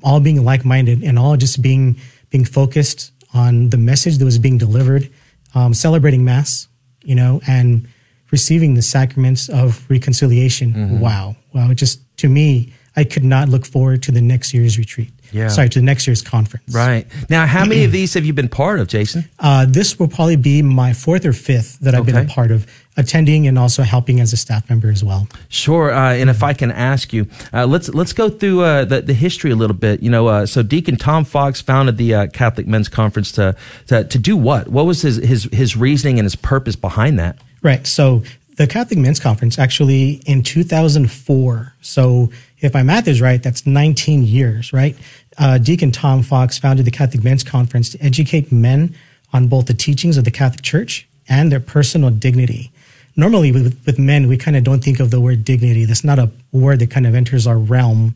all 0.02 0.20
being 0.20 0.44
like 0.44 0.64
minded 0.64 1.02
and 1.02 1.18
all 1.18 1.36
just 1.36 1.62
being 1.62 1.96
being 2.30 2.44
focused 2.44 3.12
on 3.34 3.70
the 3.70 3.76
message 3.76 4.18
that 4.18 4.24
was 4.24 4.38
being 4.38 4.58
delivered, 4.58 5.10
um, 5.54 5.74
celebrating 5.74 6.24
mass, 6.24 6.68
you 7.02 7.14
know, 7.14 7.40
and 7.46 7.86
receiving 8.30 8.74
the 8.74 8.82
sacraments 8.82 9.48
of 9.48 9.84
reconciliation. 9.88 11.00
Wow, 11.00 11.36
wow! 11.52 11.72
Just 11.74 12.00
to 12.18 12.28
me, 12.28 12.72
I 12.96 13.04
could 13.04 13.24
not 13.24 13.48
look 13.48 13.64
forward 13.64 14.02
to 14.04 14.12
the 14.12 14.20
next 14.20 14.52
year's 14.52 14.78
retreat. 14.78 15.10
Yeah. 15.32 15.48
Sorry, 15.48 15.68
to 15.70 15.78
the 15.78 15.84
next 15.84 16.06
year's 16.06 16.20
conference. 16.20 16.74
Right 16.74 17.06
now, 17.30 17.46
how 17.46 17.64
many 17.64 17.84
of 17.84 17.92
these 17.92 18.12
have 18.14 18.26
you 18.26 18.34
been 18.34 18.50
part 18.50 18.80
of, 18.80 18.88
Jason? 18.88 19.24
Uh, 19.38 19.64
this 19.66 19.98
will 19.98 20.08
probably 20.08 20.36
be 20.36 20.60
my 20.60 20.92
fourth 20.92 21.24
or 21.24 21.32
fifth 21.32 21.78
that 21.80 21.94
I've 21.94 22.04
been 22.04 22.16
a 22.16 22.26
part 22.26 22.50
of, 22.50 22.66
attending 22.98 23.46
and 23.46 23.58
also 23.58 23.82
helping 23.82 24.20
as 24.20 24.34
a 24.34 24.36
staff 24.36 24.68
member 24.68 24.90
as 24.90 25.02
well. 25.02 25.26
Sure, 25.48 25.90
uh, 25.90 26.12
and 26.12 26.28
if 26.28 26.42
I 26.42 26.52
can 26.52 26.70
ask 26.70 27.14
you, 27.14 27.26
uh, 27.54 27.64
let's 27.64 27.88
let's 27.88 28.12
go 28.12 28.28
through 28.28 28.60
uh, 28.60 28.84
the 28.84 29.00
the 29.00 29.14
history 29.14 29.50
a 29.50 29.56
little 29.56 29.76
bit. 29.76 30.02
You 30.02 30.10
know, 30.10 30.26
uh, 30.26 30.44
so 30.44 30.62
Deacon 30.62 30.96
Tom 30.96 31.24
Fox 31.24 31.62
founded 31.62 31.96
the 31.96 32.14
uh, 32.14 32.26
Catholic 32.26 32.66
Men's 32.66 32.88
Conference 32.88 33.32
to, 33.32 33.56
to 33.86 34.04
to 34.04 34.18
do 34.18 34.36
what? 34.36 34.68
What 34.68 34.84
was 34.84 35.00
his 35.00 35.16
his 35.16 35.44
his 35.44 35.76
reasoning 35.76 36.18
and 36.18 36.26
his 36.26 36.36
purpose 36.36 36.76
behind 36.76 37.18
that? 37.18 37.38
Right. 37.62 37.86
So 37.86 38.22
the 38.56 38.66
Catholic 38.66 38.98
Men's 38.98 39.20
Conference 39.20 39.58
actually 39.58 40.20
in 40.26 40.42
2004. 40.42 41.74
So 41.80 42.30
if 42.62 42.72
my 42.72 42.82
math 42.82 43.08
is 43.08 43.20
right, 43.20 43.42
that's 43.42 43.66
19 43.66 44.22
years, 44.22 44.72
right? 44.72 44.96
Uh, 45.36 45.58
Deacon 45.58 45.90
Tom 45.90 46.22
Fox 46.22 46.58
founded 46.58 46.86
the 46.86 46.90
Catholic 46.90 47.24
Men's 47.24 47.42
Conference 47.42 47.90
to 47.90 48.02
educate 48.02 48.52
men 48.52 48.94
on 49.32 49.48
both 49.48 49.66
the 49.66 49.74
teachings 49.74 50.16
of 50.16 50.24
the 50.24 50.30
Catholic 50.30 50.62
Church 50.62 51.08
and 51.28 51.50
their 51.50 51.60
personal 51.60 52.10
dignity. 52.10 52.70
Normally, 53.16 53.52
with, 53.52 53.82
with 53.84 53.98
men, 53.98 54.28
we 54.28 54.38
kind 54.38 54.56
of 54.56 54.64
don't 54.64 54.82
think 54.82 55.00
of 55.00 55.10
the 55.10 55.20
word 55.20 55.44
dignity. 55.44 55.84
That's 55.84 56.04
not 56.04 56.18
a 56.18 56.30
word 56.52 56.78
that 56.78 56.90
kind 56.90 57.06
of 57.06 57.14
enters 57.14 57.46
our 57.46 57.58
realm. 57.58 58.14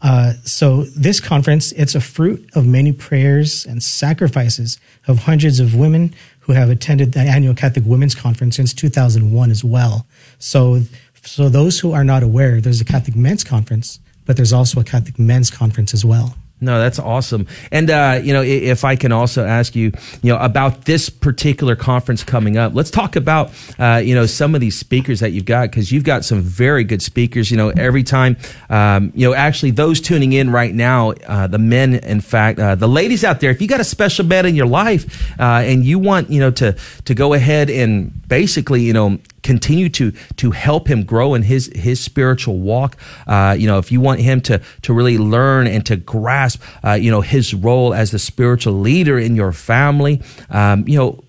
Uh, 0.00 0.32
so 0.44 0.82
this 0.82 1.20
conference, 1.20 1.70
it's 1.72 1.94
a 1.94 2.00
fruit 2.00 2.48
of 2.54 2.66
many 2.66 2.92
prayers 2.92 3.64
and 3.64 3.82
sacrifices 3.82 4.80
of 5.06 5.20
hundreds 5.20 5.60
of 5.60 5.76
women 5.76 6.12
who 6.40 6.52
have 6.52 6.70
attended 6.70 7.12
the 7.12 7.20
annual 7.20 7.54
Catholic 7.54 7.84
Women's 7.86 8.16
Conference 8.16 8.56
since 8.56 8.74
2001 8.74 9.50
as 9.50 9.62
well. 9.62 10.06
So, 10.40 10.82
so 11.24 11.48
those 11.48 11.78
who 11.80 11.92
are 11.92 12.04
not 12.04 12.22
aware, 12.22 12.60
there's 12.60 12.80
a 12.80 12.84
Catholic 12.84 13.16
Men's 13.16 13.44
Conference, 13.44 14.00
but 14.26 14.36
there's 14.36 14.52
also 14.52 14.80
a 14.80 14.84
Catholic 14.84 15.18
Men's 15.18 15.50
Conference 15.50 15.94
as 15.94 16.04
well. 16.04 16.36
No, 16.62 16.78
that's 16.78 17.00
awesome. 17.00 17.48
And 17.72 17.90
uh, 17.90 18.20
you 18.22 18.32
know, 18.32 18.40
if 18.40 18.84
I 18.84 18.94
can 18.94 19.10
also 19.10 19.44
ask 19.44 19.74
you, 19.74 19.90
you 20.22 20.32
know, 20.32 20.38
about 20.38 20.84
this 20.84 21.10
particular 21.10 21.74
conference 21.74 22.22
coming 22.22 22.56
up, 22.56 22.72
let's 22.72 22.90
talk 22.90 23.16
about 23.16 23.50
uh, 23.80 24.00
you 24.02 24.14
know 24.14 24.26
some 24.26 24.54
of 24.54 24.60
these 24.60 24.78
speakers 24.78 25.18
that 25.20 25.32
you've 25.32 25.44
got 25.44 25.70
because 25.70 25.90
you've 25.90 26.04
got 26.04 26.24
some 26.24 26.40
very 26.40 26.84
good 26.84 27.02
speakers. 27.02 27.50
You 27.50 27.56
know, 27.56 27.70
every 27.70 28.04
time, 28.04 28.36
um, 28.70 29.10
you 29.16 29.28
know, 29.28 29.34
actually 29.34 29.72
those 29.72 30.00
tuning 30.00 30.32
in 30.32 30.50
right 30.50 30.72
now, 30.72 31.10
uh, 31.26 31.48
the 31.48 31.58
men, 31.58 31.96
in 31.96 32.20
fact, 32.20 32.60
uh, 32.60 32.76
the 32.76 32.88
ladies 32.88 33.24
out 33.24 33.40
there, 33.40 33.50
if 33.50 33.60
you 33.60 33.66
got 33.66 33.80
a 33.80 33.84
special 33.84 34.24
man 34.24 34.46
in 34.46 34.54
your 34.54 34.66
life 34.66 35.32
uh, 35.40 35.64
and 35.64 35.84
you 35.84 35.98
want, 35.98 36.30
you 36.30 36.38
know, 36.38 36.52
to 36.52 36.76
to 37.06 37.14
go 37.14 37.34
ahead 37.34 37.70
and 37.70 38.28
basically, 38.28 38.82
you 38.82 38.92
know 38.92 39.18
continue 39.42 39.88
to 39.90 40.12
to 40.36 40.50
help 40.50 40.88
him 40.88 41.04
grow 41.04 41.34
in 41.34 41.42
his 41.42 41.70
his 41.74 42.00
spiritual 42.00 42.58
walk. 42.58 42.96
Uh, 43.26 43.54
you 43.58 43.66
know, 43.66 43.78
if 43.78 43.92
you 43.92 44.00
want 44.00 44.20
him 44.20 44.40
to 44.42 44.60
to 44.82 44.92
really 44.92 45.18
learn 45.18 45.66
and 45.66 45.84
to 45.86 45.96
grasp, 45.96 46.62
uh, 46.84 46.92
you 46.92 47.10
know, 47.10 47.20
his 47.20 47.54
role 47.54 47.94
as 47.94 48.10
the 48.10 48.18
spiritual 48.18 48.74
leader 48.74 49.18
in 49.18 49.36
your 49.36 49.52
family, 49.52 50.20
um, 50.50 50.86
you 50.88 50.96
know. 50.96 51.22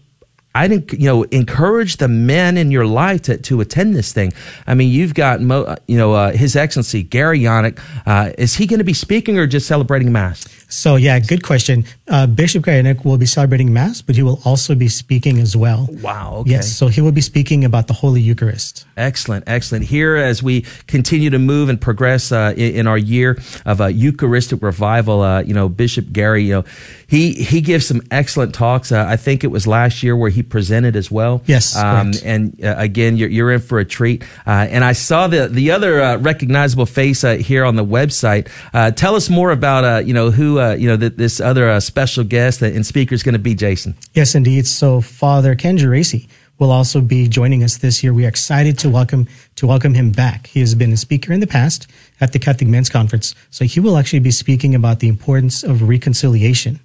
I 0.56 0.68
think 0.68 0.94
you 0.94 1.06
know 1.06 1.24
encourage 1.24 1.98
the 1.98 2.08
men 2.08 2.58
in 2.58 2.72
your 2.72 2.86
life 2.86 3.24
to, 3.24 3.38
to 3.38 3.62
attend 3.62 3.96
this 3.96 4.14
thing. 4.14 4.34
I 4.68 4.74
mean, 4.74 4.90
you've 4.90 5.14
got 5.14 5.42
mo, 5.42 5.64
uh, 5.64 5.76
you 5.88 5.98
know 5.98 6.14
uh, 6.14 6.32
His 6.32 6.56
Excellency 6.56 7.04
Gary 7.04 7.40
Janak. 7.42 7.80
Uh, 8.06 8.32
is 8.38 8.56
he 8.56 8.68
going 8.68 8.80
to 8.80 8.84
be 8.84 8.94
speaking 8.94 9.38
or 9.38 9.48
just 9.48 9.68
celebrating 9.68 10.12
mass? 10.12 10.46
So 10.74 10.96
yeah, 10.96 11.20
good 11.20 11.44
question. 11.44 11.86
Uh, 12.08 12.26
Bishop 12.26 12.66
Janak 12.66 13.06
will 13.06 13.18
be 13.18 13.26
celebrating 13.28 13.74
Mass, 13.74 14.02
but 14.02 14.16
he 14.16 14.24
will 14.24 14.42
also 14.44 14.74
be 14.76 14.88
speaking 14.88 15.38
as 15.38 15.56
well. 15.56 15.88
Wow, 16.02 16.38
okay. 16.38 16.52
Yes, 16.52 16.76
so 16.76 16.88
he 16.88 17.00
will 17.00 17.12
be 17.12 17.22
speaking 17.22 17.64
about 17.64 17.88
the 17.88 17.94
Holy 17.94 18.22
Eucharist. 18.22 18.86
Excellent, 18.98 19.44
excellent. 19.48 19.86
Here, 19.86 20.16
as 20.16 20.42
we 20.42 20.62
continue 20.88 21.30
to 21.30 21.40
move 21.40 21.70
and 21.70 21.80
progress 21.80 22.32
uh, 22.32 22.54
in, 22.58 22.76
in 22.76 22.88
our 22.88 22.98
year 22.98 23.38
of 23.66 23.82
uh, 23.82 23.86
Eucharistic 23.86 24.62
revival, 24.62 25.22
uh, 25.22 25.42
you 25.44 25.54
know, 25.54 25.70
Bishop 25.70 26.12
Gary, 26.12 26.44
you 26.44 26.54
know, 26.54 26.64
he 27.08 27.34
he 27.34 27.62
gives 27.62 27.86
some 27.86 28.02
excellent 28.10 28.54
talks. 28.54 28.92
Uh, 28.92 29.06
I 29.08 29.16
think 29.16 29.44
it 29.44 29.52
was 29.52 29.68
last 29.68 30.02
year 30.02 30.16
where 30.16 30.32
he 30.32 30.43
presented 30.44 30.96
as 30.96 31.10
well. 31.10 31.42
Yes, 31.46 31.76
um, 31.76 32.12
and 32.24 32.64
uh, 32.64 32.76
again, 32.78 33.18
you're, 33.18 33.30
you're 33.30 33.52
in 33.52 33.60
for 33.60 33.80
a 33.80 33.86
treat. 33.86 34.24
Uh, 34.46 34.68
and 34.70 34.84
I 34.84 34.94
saw 34.94 35.28
the 35.28 35.48
the 35.48 35.72
other 35.72 36.02
uh, 36.02 36.18
recognizable 36.18 36.86
face 36.86 37.24
uh, 37.24 37.36
here 37.36 37.66
on 37.66 37.76
the 37.76 37.86
website. 37.86 38.50
Uh, 38.74 38.92
tell 38.92 39.16
us 39.16 39.30
more 39.30 39.52
about 39.52 39.84
uh, 39.84 40.02
you 40.06 40.14
know 40.14 40.32
who 40.32 40.60
uh, 40.60 40.74
you 40.74 40.88
know 40.88 40.98
th- 40.98 41.14
this 41.16 41.40
other 41.40 41.70
uh, 41.70 41.80
special 41.80 42.24
guest 42.24 42.62
and 42.62 42.86
speaker 42.86 43.16
is 43.16 43.24
going 43.24 43.34
to 43.34 43.40
be, 43.40 43.56
Jason. 43.56 43.96
Yes, 44.14 44.36
indeed. 44.36 44.68
So 44.68 45.02
Father 45.02 45.56
Ken 45.56 45.78
Geraci 45.78 46.28
will 46.60 46.72
also 46.72 47.02
be 47.02 47.28
joining 47.28 47.64
us 47.64 47.78
this 47.78 48.04
year. 48.04 48.14
We 48.14 48.26
are 48.26 48.30
excited 48.30 48.78
to 48.80 48.90
welcome 48.90 49.28
to 49.56 49.68
welcome 49.68 49.94
him 49.94 50.12
back. 50.12 50.48
He 50.48 50.60
has 50.60 50.76
been 50.76 50.92
a 50.94 50.98
speaker 50.98 51.34
in 51.34 51.40
the 51.40 51.48
past 51.48 51.88
at 52.22 52.32
the 52.32 52.40
Catholic 52.40 52.70
Men's 52.70 52.90
Conference, 52.90 53.36
so 53.50 53.66
he 53.66 53.80
will 53.80 53.98
actually 53.98 54.20
be 54.20 54.32
speaking 54.32 54.76
about 54.76 55.00
the 55.00 55.08
importance 55.08 55.64
of 55.64 55.82
reconciliation. 55.82 56.80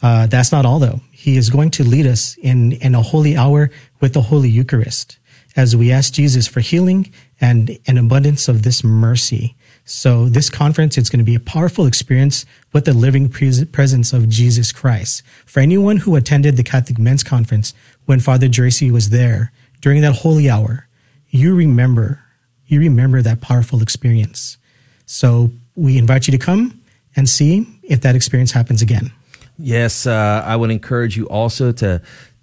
Uh, 0.00 0.26
that's 0.26 0.52
not 0.52 0.64
all, 0.64 0.78
though. 0.78 1.00
He 1.18 1.36
is 1.36 1.50
going 1.50 1.70
to 1.72 1.82
lead 1.82 2.06
us 2.06 2.36
in 2.36 2.70
in 2.70 2.94
a 2.94 3.02
holy 3.02 3.36
hour 3.36 3.70
with 3.98 4.12
the 4.12 4.22
Holy 4.22 4.48
Eucharist 4.48 5.18
as 5.56 5.74
we 5.74 5.90
ask 5.90 6.12
Jesus 6.12 6.46
for 6.46 6.60
healing 6.60 7.12
and 7.40 7.76
an 7.88 7.98
abundance 7.98 8.46
of 8.46 8.62
this 8.62 8.84
mercy. 8.84 9.56
So 9.84 10.28
this 10.28 10.48
conference, 10.48 10.96
it's 10.96 11.10
going 11.10 11.18
to 11.18 11.24
be 11.24 11.34
a 11.34 11.40
powerful 11.40 11.86
experience 11.86 12.46
with 12.72 12.84
the 12.84 12.92
living 12.92 13.28
pres- 13.28 13.64
presence 13.64 14.12
of 14.12 14.28
Jesus 14.28 14.70
Christ. 14.70 15.24
For 15.44 15.58
anyone 15.58 15.96
who 15.96 16.14
attended 16.14 16.56
the 16.56 16.62
Catholic 16.62 17.00
Men's 17.00 17.24
Conference 17.24 17.74
when 18.06 18.20
Father 18.20 18.46
Geraci 18.46 18.92
was 18.92 19.10
there 19.10 19.50
during 19.80 20.02
that 20.02 20.18
holy 20.22 20.48
hour, 20.48 20.86
you 21.30 21.52
remember, 21.52 22.22
you 22.68 22.78
remember 22.78 23.22
that 23.22 23.40
powerful 23.40 23.82
experience. 23.82 24.56
So 25.04 25.50
we 25.74 25.98
invite 25.98 26.28
you 26.28 26.30
to 26.30 26.38
come 26.38 26.80
and 27.16 27.28
see 27.28 27.66
if 27.82 28.02
that 28.02 28.14
experience 28.14 28.52
happens 28.52 28.82
again. 28.82 29.10
Yes, 29.58 30.06
uh, 30.06 30.42
I 30.46 30.56
would 30.56 30.70
encourage 30.70 31.16
you 31.16 31.26
also 31.28 31.72
to 31.72 32.00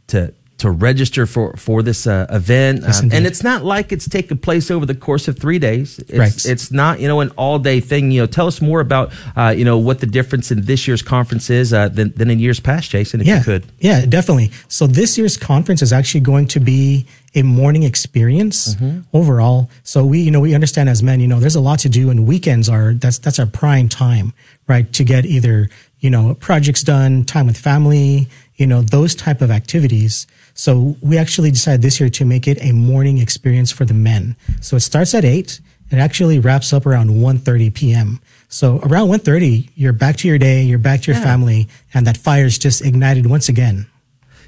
to 0.07 0.33
to 0.57 0.71
register 0.71 1.25
for 1.25 1.53
for 1.57 1.83
this 1.83 2.07
uh, 2.07 2.25
event, 2.29 2.81
Yes, 2.81 3.01
Um, 3.03 3.09
and 3.11 3.25
it's 3.25 3.43
not 3.43 3.65
like 3.65 3.91
it's 3.91 4.07
taking 4.07 4.37
place 4.37 4.71
over 4.71 4.85
the 4.85 4.95
course 4.95 5.27
of 5.27 5.37
three 5.37 5.59
days. 5.59 5.99
It's, 5.99 6.17
Right. 6.17 6.45
It's 6.45 6.71
not 6.71 7.01
you 7.01 7.09
know 7.09 7.19
an 7.19 7.29
all 7.37 7.59
day 7.59 7.81
thing. 7.81 8.11
You 8.11 8.21
know, 8.21 8.25
tell 8.27 8.47
us 8.47 8.61
more 8.61 8.79
about 8.79 9.11
uh, 9.35 9.53
you 9.57 9.65
know 9.65 9.77
what 9.77 9.99
the 9.99 10.05
difference 10.07 10.51
in 10.51 10.61
this 10.65 10.87
year's 10.87 11.01
conference 11.01 11.49
is 11.49 11.73
uh, 11.73 11.89
than, 11.89 12.13
than 12.15 12.29
in 12.29 12.39
years 12.39 12.61
past, 12.61 12.89
Jason. 12.89 13.19
If 13.21 13.27
yeah, 13.27 13.39
you 13.39 13.43
could. 13.43 13.65
Yeah, 13.79 14.05
definitely. 14.05 14.51
So 14.69 14.87
this 14.87 15.17
year's 15.17 15.35
conference 15.37 15.81
is 15.81 15.91
actually 15.91 16.21
going 16.21 16.47
to 16.47 16.59
be 16.61 17.05
a 17.33 17.41
morning 17.43 17.83
experience 17.83 18.75
Mm-hmm. 18.75 19.01
overall. 19.11 19.69
So 19.83 20.05
we, 20.05 20.19
you 20.21 20.31
know, 20.31 20.39
we 20.39 20.55
understand 20.55 20.87
as 20.89 21.03
men, 21.03 21.19
you 21.19 21.27
know, 21.27 21.39
there's 21.41 21.55
a 21.57 21.61
lot 21.61 21.79
to 21.79 21.89
do 21.89 22.09
and 22.09 22.25
weekends 22.25 22.69
are, 22.69 22.93
that's, 22.93 23.17
that's 23.19 23.39
our 23.39 23.45
prime 23.45 23.89
time, 23.89 24.31
right? 24.67 24.91
To 24.93 25.03
get 25.03 25.25
either, 25.25 25.69
you 25.99 26.09
know, 26.09 26.35
projects 26.35 26.83
done, 26.83 27.23
time 27.23 27.47
with 27.47 27.57
family, 27.57 28.27
you 28.55 28.67
know, 28.67 28.81
those 28.81 29.15
type 29.15 29.41
of 29.41 29.51
activities. 29.51 30.27
So 30.53 30.95
we 31.01 31.17
actually 31.17 31.51
decided 31.51 31.81
this 31.81 31.99
year 31.99 32.09
to 32.09 32.25
make 32.25 32.47
it 32.47 32.57
a 32.61 32.71
morning 32.71 33.17
experience 33.17 33.71
for 33.71 33.85
the 33.85 33.93
men. 33.93 34.35
So 34.61 34.75
it 34.77 34.81
starts 34.81 35.13
at 35.13 35.25
eight. 35.25 35.59
It 35.91 35.97
actually 35.97 36.39
wraps 36.39 36.73
up 36.73 36.85
around 36.85 37.09
1.30 37.09 37.73
p.m. 37.73 38.19
So 38.49 38.79
around 38.83 39.09
1.30, 39.09 39.69
you're 39.75 39.93
back 39.93 40.15
to 40.17 40.27
your 40.27 40.37
day, 40.37 40.63
you're 40.63 40.79
back 40.79 41.01
to 41.01 41.11
your 41.11 41.19
Yeah. 41.19 41.25
family, 41.25 41.67
and 41.93 42.07
that 42.07 42.17
fire's 42.17 42.57
just 42.57 42.83
ignited 42.83 43.25
once 43.27 43.49
again. 43.49 43.87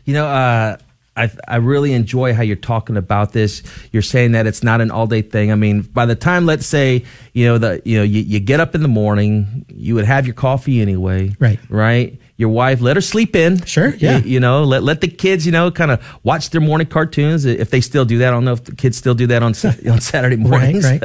You 0.05 0.13
know, 0.13 0.27
uh, 0.27 0.77
I 1.17 1.31
I 1.47 1.55
really 1.57 1.93
enjoy 1.93 2.33
how 2.33 2.43
you're 2.43 2.55
talking 2.55 2.95
about 2.95 3.33
this. 3.33 3.63
You're 3.91 4.01
saying 4.01 4.31
that 4.33 4.47
it's 4.47 4.63
not 4.63 4.79
an 4.81 4.91
all 4.91 5.07
day 5.07 5.21
thing. 5.21 5.51
I 5.51 5.55
mean, 5.55 5.81
by 5.81 6.05
the 6.05 6.15
time, 6.15 6.45
let's 6.45 6.65
say, 6.65 7.03
you 7.33 7.45
know, 7.45 7.57
the 7.57 7.81
you 7.83 7.97
know, 7.97 8.03
you, 8.03 8.21
you 8.21 8.39
get 8.39 8.59
up 8.59 8.75
in 8.75 8.81
the 8.81 8.87
morning, 8.87 9.65
you 9.67 9.95
would 9.95 10.05
have 10.05 10.25
your 10.25 10.35
coffee 10.35 10.81
anyway, 10.81 11.35
Right. 11.39 11.59
Right. 11.69 12.19
Your 12.37 12.49
wife, 12.49 12.81
let 12.81 12.95
her 12.95 13.01
sleep 13.01 13.35
in. 13.35 13.63
Sure, 13.65 13.95
yeah. 13.95 14.19
You, 14.19 14.33
you 14.33 14.39
know, 14.39 14.63
let 14.63 14.83
let 14.83 15.01
the 15.01 15.07
kids, 15.07 15.45
you 15.45 15.51
know, 15.51 15.71
kind 15.71 15.91
of 15.91 16.03
watch 16.23 16.51
their 16.51 16.61
morning 16.61 16.87
cartoons 16.87 17.45
if 17.45 17.71
they 17.71 17.81
still 17.81 18.05
do 18.05 18.19
that. 18.19 18.27
I 18.27 18.31
don't 18.31 18.45
know 18.45 18.53
if 18.53 18.63
the 18.63 18.75
kids 18.75 18.97
still 18.97 19.15
do 19.15 19.27
that 19.27 19.41
on 19.41 19.53
on 19.91 20.01
Saturday 20.01 20.35
mornings. 20.35 20.85
right. 20.85 21.03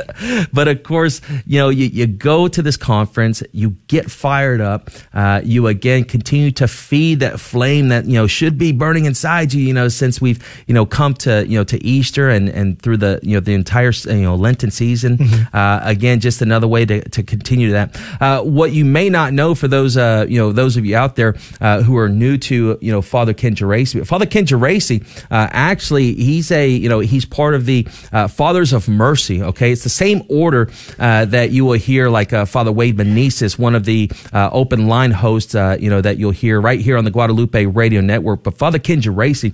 but 0.53 0.69
of 0.69 0.83
course, 0.83 1.21
you 1.47 1.59
know, 1.59 1.69
you, 1.71 1.87
you 1.87 2.07
go 2.07 2.49
to 2.49 2.63
this 2.63 2.77
conference, 2.77 3.43
you 3.53 3.71
get 3.87 4.11
fired 4.11 4.61
up, 4.61 4.91
uh, 5.15 5.41
you 5.45 5.67
again 5.67 6.05
continue 6.05 6.51
to 6.53 6.69
feed 6.69 7.21
that 7.21 7.41
flame 7.41 7.89
that, 7.89 8.05
you 8.05 8.15
know, 8.15 8.27
should 8.27 8.59
be 8.59 8.73
burning 8.73 9.05
inside 9.05 9.53
you, 9.53 9.63
you 9.63 9.73
know, 9.73 9.89
since 9.89 10.21
we've, 10.21 10.43
you 10.67 10.75
know, 10.75 10.85
come 10.85 11.15
to, 11.15 11.47
you 11.47 11.59
know, 11.59 11.65
to 11.65 11.83
Easter 11.85 12.29
and, 12.29 12.49
and 12.49 12.81
through 12.81 12.99
the, 12.99 13.21
you 13.23 13.35
know, 13.35 13.41
the 13.41 13.55
entire, 13.55 13.93
you 14.07 14.23
know, 14.23 14.35
Lenten 14.35 14.71
season. 14.71 15.19
Uh, 15.53 15.81
again, 15.83 16.19
just 16.19 16.41
another 16.41 16.67
way 16.67 16.85
to, 16.85 17.07
to 17.11 17.23
continue 17.23 17.73
that. 17.73 17.99
Uh, 18.21 18.43
what 18.43 18.73
you 18.73 18.85
may 18.85 19.09
not 19.09 19.33
know 19.33 19.55
for 19.55 19.69
those, 19.69 19.97
uh, 19.97 20.25
you 20.29 20.39
know, 20.39 20.51
those 20.51 20.77
of 20.77 20.87
you 20.87 20.97
out 20.97 21.15
there, 21.17 21.22
uh, 21.61 21.83
who 21.83 21.97
are 21.97 22.09
new 22.09 22.37
to, 22.39 22.79
you 22.81 22.93
know, 22.93 23.03
Father 23.03 23.35
Ken 23.35 23.55
Geraci, 23.55 24.05
Father 24.07 24.27
Ken 24.27 24.45
Geraci, 24.45 25.03
uh, 25.31 25.49
actually, 25.53 26.15
he's 26.15 26.51
a, 26.51 26.69
you 26.69 26.89
know, 26.89 27.01
he's 27.01 27.25
part 27.25 27.55
of 27.55 27.67
the, 27.67 27.87
uh, 28.13 28.29
Fathers 28.29 28.73
of 28.73 28.89
Mercy. 28.89 29.43
Okay. 29.43 29.73
It's 29.73 29.85
the 29.85 29.97
same 30.05 30.23
order, 30.29 30.71
uh, 30.99 31.25
that 31.27 31.51
you 31.51 31.65
will 31.67 31.79
hear 31.79 32.09
like, 32.19 32.33
uh, 32.33 32.45
Father 32.45 32.73
Wade 32.73 32.97
Menezes, 32.97 33.59
one 33.59 33.75
of 33.75 33.85
the, 33.85 34.11
uh, 34.33 34.51
open 34.53 34.89
line 34.89 35.13
hosts, 35.13 35.55
you 35.55 35.91
know, 35.91 36.01
that 36.01 36.19
you'll 36.19 36.39
hear 36.45 36.61
right 36.61 36.81
here 36.81 36.97
on 36.99 37.05
the 37.05 37.11
Guadalupe 37.11 37.67
radio 37.67 38.01
network. 38.01 38.43
But 38.43 38.59
Father 38.59 38.79
Ken 38.79 39.01
Geraci, 39.01 39.53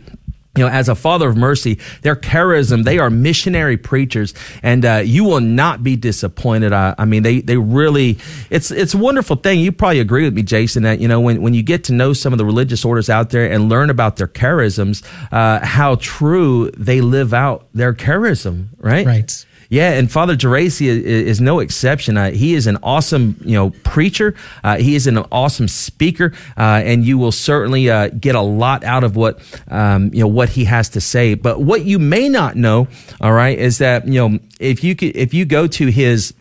you 0.59 0.65
know, 0.65 0.71
as 0.71 0.89
a 0.89 0.95
father 0.95 1.29
of 1.29 1.37
mercy, 1.37 1.79
their 2.03 2.17
charism, 2.17 2.85
they 2.85 2.99
are 2.99 3.11
missionary 3.11 3.77
preachers, 3.77 4.35
and 4.63 4.85
uh, 4.85 5.03
you 5.05 5.25
will 5.25 5.41
not 5.41 5.83
be 5.83 5.97
disappointed. 5.97 6.73
I, 6.73 6.95
I 6.99 7.05
mean, 7.05 7.23
they 7.23 7.41
they 7.41 7.57
really, 7.57 8.19
it's 8.51 8.71
it's 8.71 8.95
a 8.95 8.99
wonderful 8.99 9.37
thing. 9.37 9.61
You 9.61 9.73
probably 9.73 10.01
agree 10.01 10.25
with 10.25 10.35
me, 10.35 10.43
Jason, 10.43 10.83
that 10.83 11.01
you 11.01 11.09
know 11.09 11.21
when 11.21 11.43
when 11.43 11.55
you 11.55 11.63
get 11.63 11.85
to 11.85 11.93
know 11.93 12.13
some 12.13 12.33
of 12.33 12.39
the 12.39 12.45
religious 12.45 12.85
orders 12.85 13.09
out 13.09 13.31
there 13.31 13.51
and 13.51 13.69
learn 13.69 13.91
about 13.91 14.17
their 14.17 14.29
charisms, 14.29 15.05
uh, 15.33 15.65
how 15.65 15.97
true 15.97 16.71
they 16.77 17.01
live 17.01 17.33
out 17.33 17.67
their 17.73 17.95
charism, 17.95 18.69
right? 18.79 19.07
Right. 19.07 19.47
Yeah, 19.71 19.93
and 19.93 20.11
Father 20.11 20.35
Geraci 20.35 20.87
is, 20.87 21.05
is 21.05 21.41
no 21.43 21.61
exception. 21.61 22.17
Uh, 22.17 22.31
he 22.31 22.55
is 22.55 22.67
an 22.67 22.79
awesome, 22.83 23.37
you 23.45 23.55
know, 23.55 23.71
preacher. 23.85 24.35
Uh, 24.65 24.79
he 24.79 24.95
is 24.95 25.07
an 25.07 25.19
awesome 25.31 25.69
speaker, 25.69 26.33
uh, 26.57 26.81
and 26.85 27.05
you 27.05 27.19
will 27.19 27.33
certainly 27.33 27.91
uh, 27.91 28.09
get 28.09 28.35
a 28.35 28.41
lot 28.41 28.83
out 28.83 29.05
of 29.05 29.15
what 29.15 29.41
um, 29.69 30.11
you 30.15 30.21
know 30.21 30.29
what 30.29 30.49
he 30.51 30.65
has 30.65 30.89
to 30.91 31.03
say. 31.03 31.35
But 31.35 31.61
what 31.61 31.85
you 31.85 31.99
may 31.99 32.31
not 32.31 32.57
know, 32.57 32.89
all 33.21 33.33
right, 33.33 33.59
is 33.59 33.79
that 33.79 34.09
you 34.09 34.15
know 34.15 34.39
if 34.59 34.83
you 34.83 34.97
could, 34.97 35.15
if 35.15 35.35
you 35.35 35.45
go 35.45 35.67
to 35.67 35.89
his 35.89 36.33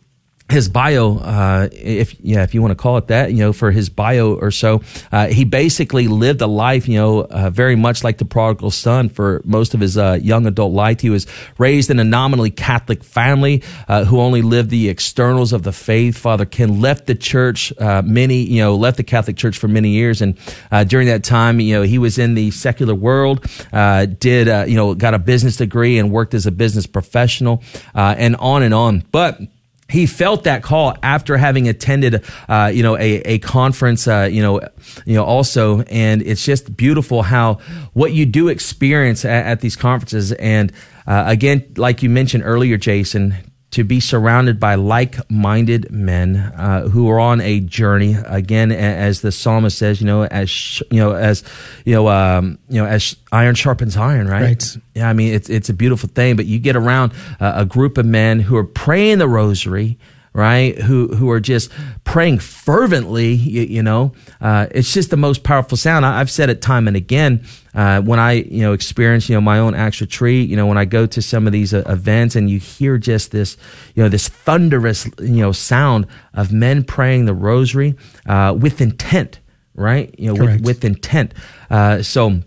his 0.50 0.70
bio, 0.70 1.18
uh, 1.18 1.68
if 1.74 2.16
yeah, 2.22 2.44
if 2.44 2.54
you 2.54 2.62
want 2.62 2.72
to 2.72 2.76
call 2.76 2.98
it 2.98 3.08
that, 3.08 3.32
you 3.32 3.40
know, 3.40 3.52
for 3.52 3.70
his 3.70 3.90
bio 3.90 4.34
or 4.34 4.50
so, 4.50 4.82
uh, 5.12 5.28
he 5.28 5.44
basically 5.44 6.08
lived 6.08 6.42
a 6.42 6.48
life, 6.48 6.88
you 6.88 6.98
know, 6.98 7.20
uh, 7.20 7.50
very 7.50 7.76
much 7.76 8.02
like 8.02 8.18
the 8.18 8.26
prodigal 8.26 8.72
son 8.72 9.10
for 9.10 9.42
most 9.44 9.74
of 9.74 9.82
his 9.82 9.98
uh, 9.98 10.18
young 10.22 10.46
adult 10.46 10.72
life. 10.72 11.02
He 11.02 11.10
was 11.10 11.28
raised 11.58 11.90
in 11.90 12.00
a 12.00 12.04
nominally 12.06 12.50
Catholic 12.50 13.04
family 13.04 13.62
uh, 13.90 14.06
who 14.06 14.22
only 14.22 14.42
lived 14.42 14.70
the 14.70 14.88
externals 14.88 15.52
of 15.52 15.64
the 15.64 15.74
faith. 15.74 16.18
Father 16.18 16.46
Ken 16.46 16.80
left 16.80 17.08
the 17.08 17.16
church 17.16 17.74
uh, 17.78 18.02
many, 18.06 18.44
you 18.44 18.62
know, 18.62 18.76
left 18.76 18.96
the 18.96 19.04
Catholic 19.04 19.36
Church 19.36 19.58
for 19.58 19.68
many 19.68 19.90
years, 19.90 20.22
and 20.22 20.38
uh, 20.72 20.86
during 20.86 21.08
that 21.08 21.26
time, 21.26 21.60
you 21.60 21.74
know, 21.76 21.82
he 21.82 21.98
was 21.98 22.18
in 22.18 22.36
the 22.36 22.52
secular 22.52 22.96
world, 22.96 23.46
uh, 23.74 24.06
did 24.06 24.48
uh, 24.48 24.64
you 24.66 24.78
know, 24.78 24.96
got 24.96 25.14
a 25.14 25.20
business 25.20 25.58
degree 25.58 26.00
and 26.00 26.10
worked 26.10 26.34
as 26.34 26.46
a 26.46 26.52
business 26.52 26.88
professional, 26.88 27.62
uh, 27.94 28.16
and 28.18 28.38
on 28.38 28.64
and 28.64 28.74
on, 28.74 29.04
but 29.12 29.42
he 29.90 30.06
felt 30.06 30.44
that 30.44 30.64
call 30.64 30.96
after 31.02 31.38
having 31.38 31.68
attended, 31.68 32.24
uh, 32.50 32.72
you 32.74 32.84
know, 32.84 32.98
a, 32.98 33.22
a 33.22 33.40
conference, 33.40 34.08
uh, 34.08 34.28
you 34.30 34.42
know, 34.42 34.60
you 35.06 35.16
know, 35.16 35.24
also, 35.24 35.82
and 35.84 36.22
it's 36.22 36.44
just 36.44 36.76
beautiful 36.76 37.22
how 37.24 37.56
what 37.94 38.12
you 38.14 38.26
do 38.26 38.50
experience 38.50 39.24
at, 39.24 39.46
at 39.46 39.62
these 39.62 39.76
conferences, 39.76 40.32
and 40.34 40.72
uh, 41.06 41.24
again, 41.28 41.74
like 41.78 42.04
you 42.04 42.10
mentioned 42.10 42.44
earlier, 42.46 42.78
Jason, 42.78 43.36
to 43.70 43.84
be 43.84 44.00
surrounded 44.00 44.60
by 44.60 44.76
like-minded 44.76 45.92
men 45.92 46.38
uh, 46.38 46.88
who 46.88 47.10
are 47.10 47.20
on 47.20 47.42
a 47.42 47.60
journey. 47.60 48.16
Again, 48.26 48.72
as 48.72 49.22
the 49.22 49.32
psalmist 49.32 49.78
says, 49.78 50.00
you 50.00 50.08
know, 50.08 50.24
as 50.24 50.50
sh- 50.50 50.82
you 50.90 51.00
know, 51.00 51.12
as 51.12 51.44
you 51.86 51.94
know, 51.94 52.08
um, 52.08 52.58
you 52.70 52.82
know, 52.82 52.88
as 52.88 53.18
iron 53.32 53.56
sharpens 53.56 53.98
iron, 53.98 54.28
right? 54.28 54.42
Right. 54.42 54.78
Yeah, 54.96 55.10
I 55.10 55.14
mean, 55.14 55.34
it's 55.34 55.50
it's 55.50 55.70
a 55.70 55.74
beautiful 55.74 56.10
thing, 56.10 56.38
but 56.38 56.46
you 56.46 56.60
get 56.60 56.76
around 56.76 57.12
uh, 57.40 57.54
a 57.58 57.66
group 57.66 57.98
of 57.98 58.06
men 58.06 58.40
who 58.40 58.56
are 58.56 58.64
praying 58.64 59.18
the 59.18 59.28
rosary, 59.28 59.98
right? 60.38 60.78
Who 60.78 61.08
who 61.08 61.32
are 61.32 61.40
just 61.40 61.72
praying 62.04 62.38
fervently. 62.38 63.34
You, 63.34 63.64
you 63.64 63.82
know, 63.82 64.14
uh, 64.40 64.68
it's 64.70 64.94
just 64.94 65.10
the 65.10 65.18
most 65.18 65.44
powerful 65.44 65.78
sound. 65.78 66.06
I, 66.06 66.20
I've 66.20 66.30
said 66.30 66.52
it 66.52 66.62
time 66.62 66.88
and 66.88 66.96
again 66.96 67.44
uh, 67.74 68.02
when 68.02 68.20
I 68.20 68.34
you 68.34 68.62
know 68.62 68.74
experience 68.74 69.28
you 69.28 69.36
know 69.36 69.42
my 69.42 69.58
own 69.58 69.74
Acts 69.74 70.00
retreat. 70.00 70.48
You 70.48 70.56
know, 70.56 70.68
when 70.68 70.78
I 70.78 70.86
go 70.86 71.08
to 71.08 71.22
some 71.24 71.48
of 71.48 71.54
these 71.54 71.74
uh, 71.74 71.82
events 71.88 72.36
and 72.36 72.52
you 72.52 72.60
hear 72.60 73.00
just 73.00 73.32
this 73.32 73.58
you 73.96 74.04
know 74.04 74.10
this 74.10 74.28
thunderous 74.28 75.08
you 75.20 75.42
know 75.42 75.52
sound 75.52 76.06
of 76.36 76.52
men 76.54 76.84
praying 76.84 77.26
the 77.26 77.34
rosary 77.34 77.96
uh, 78.28 78.56
with 78.58 78.80
intent, 78.80 79.40
right? 79.74 80.14
You 80.20 80.28
know, 80.28 80.34
with, 80.34 80.50
Correct. 80.50 80.64
with 80.64 80.86
intent. 80.86 81.34
Uh, 81.72 82.04
so 82.04 82.42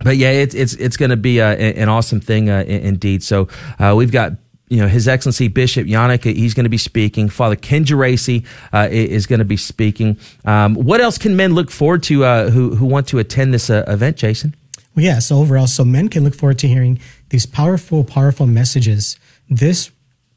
but 0.00 0.16
yeah, 0.16 0.30
it's 0.30 0.54
it's 0.54 0.74
it's 0.74 0.96
going 0.96 1.10
to 1.10 1.16
be 1.16 1.40
uh, 1.40 1.54
an 1.54 1.88
awesome 1.88 2.20
thing 2.20 2.50
uh, 2.50 2.64
indeed. 2.66 3.22
So 3.22 3.48
uh, 3.78 3.94
we've 3.96 4.12
got. 4.12 4.32
You 4.68 4.78
know, 4.78 4.88
His 4.88 5.06
Excellency 5.06 5.48
Bishop 5.48 5.86
Janak, 5.86 6.24
he's 6.24 6.54
going 6.54 6.64
to 6.64 6.70
be 6.70 6.78
speaking. 6.78 7.28
Father 7.28 7.54
Ken 7.54 7.84
Geraci 7.84 8.44
uh, 8.72 8.88
is 8.90 9.26
going 9.26 9.38
to 9.38 9.44
be 9.44 9.56
speaking. 9.56 10.18
Um, 10.44 10.74
what 10.74 11.00
else 11.00 11.18
can 11.18 11.36
men 11.36 11.54
look 11.54 11.70
forward 11.70 12.02
to 12.04 12.24
uh, 12.24 12.50
who 12.50 12.74
who 12.74 12.86
want 12.86 13.06
to 13.08 13.18
attend 13.18 13.54
this 13.54 13.70
uh, 13.70 13.84
event, 13.86 14.16
Jason? 14.16 14.54
Well, 14.94 15.04
yeah. 15.04 15.20
So 15.20 15.38
overall, 15.38 15.68
so 15.68 15.84
men 15.84 16.08
can 16.08 16.24
look 16.24 16.34
forward 16.34 16.58
to 16.60 16.68
hearing 16.68 16.98
these 17.28 17.46
powerful, 17.46 18.02
powerful 18.02 18.46
messages. 18.46 19.18
This 19.48 19.92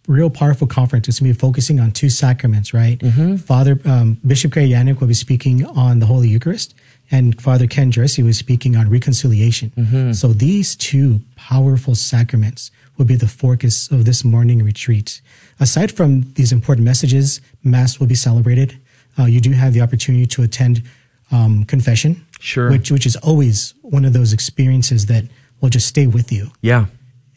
real 0.08 0.30
powerful 0.30 0.68
conference 0.68 1.08
is 1.08 1.20
going 1.20 1.32
to 1.32 1.38
be 1.38 1.40
focusing 1.40 1.80
on 1.80 1.92
two 1.92 2.10
sacraments, 2.10 2.74
right? 2.74 3.02
Father 3.38 3.80
um, 3.86 4.18
Bishop 4.26 4.52
Craig 4.52 4.70
Janak 4.70 5.00
will 5.00 5.08
be 5.08 5.14
speaking 5.14 5.66
on 5.66 6.00
the 6.00 6.06
Holy 6.08 6.28
Eucharist, 6.28 6.76
and 7.12 7.40
Father 7.42 7.68
Ken 7.68 7.90
Jesse 7.92 8.22
was 8.24 8.38
speaking 8.38 8.76
on 8.76 8.90
reconciliation. 8.90 10.14
So 10.14 10.30
these 10.34 10.76
two 10.76 11.22
powerful 11.36 11.96
sacraments 11.96 12.72
will 13.00 13.06
be 13.06 13.16
the 13.16 13.28
focus 13.28 13.90
of 13.90 14.06
this 14.06 14.24
morning 14.24 14.62
retreat. 14.64 15.22
Aside 15.60 15.92
from 15.92 16.32
these 16.34 16.52
important 16.52 16.86
messages, 16.86 17.42
Mass 17.64 18.00
will 18.00 18.08
be 18.08 18.14
celebrated. 18.16 18.78
Uh, 19.18 19.24
you 19.26 19.40
do 19.42 19.52
have 19.54 19.74
the 19.74 19.82
opportunity 19.82 20.28
to 20.28 20.44
attend 20.44 20.84
um, 21.32 21.64
confession, 21.64 22.26
Sure. 22.40 22.70
which 22.70 22.92
which 22.92 23.06
is 23.06 23.16
always 23.18 23.74
one 23.82 24.06
of 24.06 24.14
those 24.14 24.34
experiences 24.34 25.06
that 25.08 25.24
will 25.62 25.70
just 25.70 25.88
stay 25.88 26.08
with 26.08 26.32
you. 26.32 26.52
Yeah, 26.62 26.86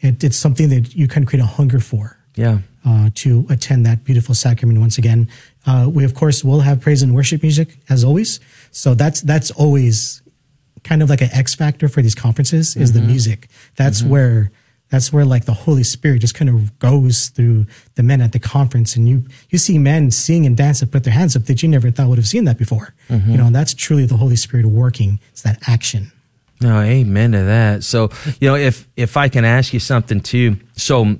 It, 0.01 0.23
it's 0.23 0.37
something 0.37 0.69
that 0.69 0.95
you 0.95 1.07
can 1.07 1.25
create 1.25 1.43
a 1.43 1.47
hunger 1.47 1.79
for 1.79 2.17
yeah, 2.35 2.59
uh, 2.85 3.09
to 3.15 3.45
attend 3.49 3.85
that 3.85 4.03
beautiful 4.03 4.35
sacrament 4.35 4.79
once 4.79 4.97
again. 4.97 5.29
Uh, 5.65 5.89
we 5.93 6.03
of 6.03 6.13
course 6.13 6.43
will 6.43 6.61
have 6.61 6.81
praise 6.81 7.01
and 7.03 7.13
worship 7.15 7.41
music 7.41 7.77
as 7.89 8.03
always. 8.03 8.39
So 8.71 8.95
that's 8.95 9.21
that's 9.21 9.51
always 9.51 10.21
kind 10.83 11.01
of 11.03 11.09
like 11.09 11.21
an 11.21 11.29
X 11.31 11.55
factor 11.55 11.87
for 11.87 12.01
these 12.01 12.15
conferences 12.15 12.75
is 12.75 12.91
the 12.91 13.01
music. 13.01 13.47
That's 13.75 14.03
where 14.03 14.51
that's 14.93 15.11
where 15.11 15.25
like 15.25 15.45
the 15.45 15.53
Holy 15.55 15.81
Spirit 15.83 16.19
just 16.21 16.35
kind 16.35 16.49
of 16.49 16.77
goes 16.77 17.29
through 17.29 17.65
the 17.95 18.03
men 18.03 18.21
at 18.21 18.31
the 18.31 18.37
conference, 18.37 18.95
and 18.95 19.09
you 19.09 19.25
you 19.49 19.57
see 19.57 19.79
men 19.79 20.11
sing 20.11 20.45
and 20.45 20.55
dance 20.55 20.83
and 20.83 20.91
put 20.91 21.03
their 21.03 21.13
hands 21.15 21.35
up 21.35 21.45
that 21.45 21.63
you 21.63 21.67
never 21.67 21.89
thought 21.89 22.09
would 22.09 22.19
have 22.19 22.27
seen 22.27 22.43
that 22.45 22.59
before. 22.59 22.93
You 23.09 23.37
know, 23.37 23.47
and 23.47 23.55
that's 23.55 23.73
truly 23.73 24.05
the 24.05 24.17
Holy 24.17 24.35
Spirit 24.35 24.67
working. 24.67 25.19
It's 25.31 25.41
that 25.41 25.57
action. 25.67 26.11
No, 26.61 26.79
amen 26.79 27.31
to 27.31 27.41
that. 27.43 27.83
So, 27.83 28.11
you 28.39 28.47
know, 28.47 28.55
if 28.55 28.87
if 28.95 29.17
I 29.17 29.29
can 29.29 29.45
ask 29.45 29.73
you 29.73 29.79
something 29.79 30.21
too. 30.21 30.57
So, 30.75 31.17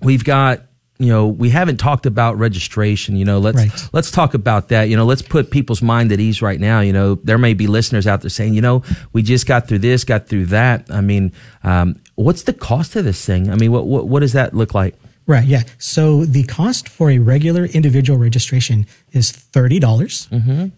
we've 0.00 0.22
got 0.24 0.62
you 1.00 1.08
know 1.08 1.26
we 1.26 1.50
haven't 1.50 1.78
talked 1.78 2.04
about 2.04 2.38
registration 2.38 3.16
you 3.16 3.24
know 3.24 3.38
let's 3.38 3.56
Right. 3.56 3.88
let's 3.94 4.10
talk 4.10 4.34
about 4.34 4.68
that 4.68 4.90
you 4.90 4.96
know 4.98 5.06
let's 5.06 5.22
put 5.22 5.50
people's 5.50 5.80
mind 5.80 6.12
at 6.12 6.20
ease 6.20 6.42
right 6.42 6.60
now 6.60 6.80
you 6.80 6.92
know 6.92 7.14
there 7.24 7.38
may 7.38 7.54
be 7.54 7.66
listeners 7.66 8.06
out 8.06 8.20
there 8.20 8.28
saying 8.28 8.52
you 8.52 8.60
know 8.60 8.82
we 9.14 9.22
just 9.22 9.46
got 9.46 9.66
through 9.66 9.78
this 9.78 10.04
got 10.04 10.28
through 10.28 10.46
that 10.46 10.86
i 10.90 11.00
mean 11.00 11.32
um, 11.64 11.96
what's 12.22 12.42
the 12.42 12.52
cost 12.52 12.96
of 12.96 13.04
this 13.04 13.24
thing 13.24 13.50
i 13.50 13.54
mean 13.54 13.72
what 13.72 13.86
what, 13.86 14.06
what 14.06 14.20
does 14.20 14.32
that 14.32 14.54
look 14.54 14.74
like 14.74 14.94
Right. 15.26 15.46
Yeah. 15.46 15.62
So 15.78 16.24
the 16.24 16.42
cost 16.42 16.88
for 16.88 17.08
a 17.08 17.18
regular 17.18 17.66
individual 17.66 18.18
registration 18.18 18.84
is 19.12 19.30
thirty 19.30 19.78
dollars. 19.78 20.26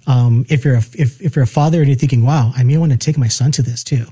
Um, 0.07 0.44
if 0.50 0.62
you're 0.62 0.74
a 0.74 0.85
if, 0.92 1.22
if 1.22 1.35
you're 1.35 1.44
a 1.44 1.55
father 1.61 1.78
and 1.78 1.88
you're 1.88 1.96
thinking, 1.96 2.22
"Wow, 2.22 2.52
I 2.55 2.62
may 2.62 2.76
want 2.76 2.92
to 2.92 2.98
take 2.98 3.16
my 3.16 3.28
son 3.28 3.50
to 3.52 3.62
this 3.62 3.83
too," 3.83 4.07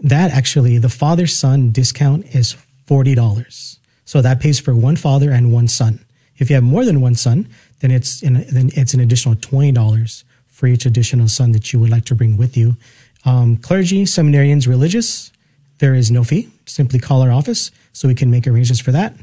that 0.00 0.32
actually 0.32 0.78
the 0.78 0.88
father 0.88 1.28
son 1.28 1.70
discount 1.70 2.34
is 2.34 2.56
forty 2.86 3.14
dollars. 3.14 3.78
So 4.04 4.20
that 4.20 4.40
pays 4.40 4.58
for 4.58 4.74
one 4.74 4.96
father 4.96 5.30
and 5.30 5.52
one 5.52 5.68
son. 5.68 6.04
If 6.38 6.50
you 6.50 6.54
have 6.56 6.64
more 6.64 6.84
than 6.84 7.00
one 7.00 7.14
son, 7.14 7.48
then 7.80 7.92
it's 7.92 8.20
in, 8.20 8.44
then 8.50 8.70
it's 8.74 8.94
an 8.94 9.00
additional 9.00 9.36
twenty 9.36 9.70
dollars 9.70 10.24
for 10.48 10.66
each 10.66 10.86
additional 10.86 11.28
son 11.28 11.52
that 11.52 11.72
you 11.72 11.78
would 11.78 11.90
like 11.90 12.06
to 12.06 12.16
bring 12.16 12.36
with 12.36 12.56
you. 12.56 12.76
Um, 13.24 13.58
clergy, 13.58 14.04
seminarians, 14.06 14.66
religious, 14.66 15.30
there 15.82 15.94
is 15.96 16.12
no 16.12 16.22
fee. 16.22 16.48
Simply 16.64 17.00
call 17.00 17.22
our 17.22 17.32
office 17.32 17.72
so 17.92 18.06
we 18.06 18.14
can 18.14 18.30
make 18.30 18.46
arrangements 18.46 18.80
for 18.80 18.92
that. 18.92 19.16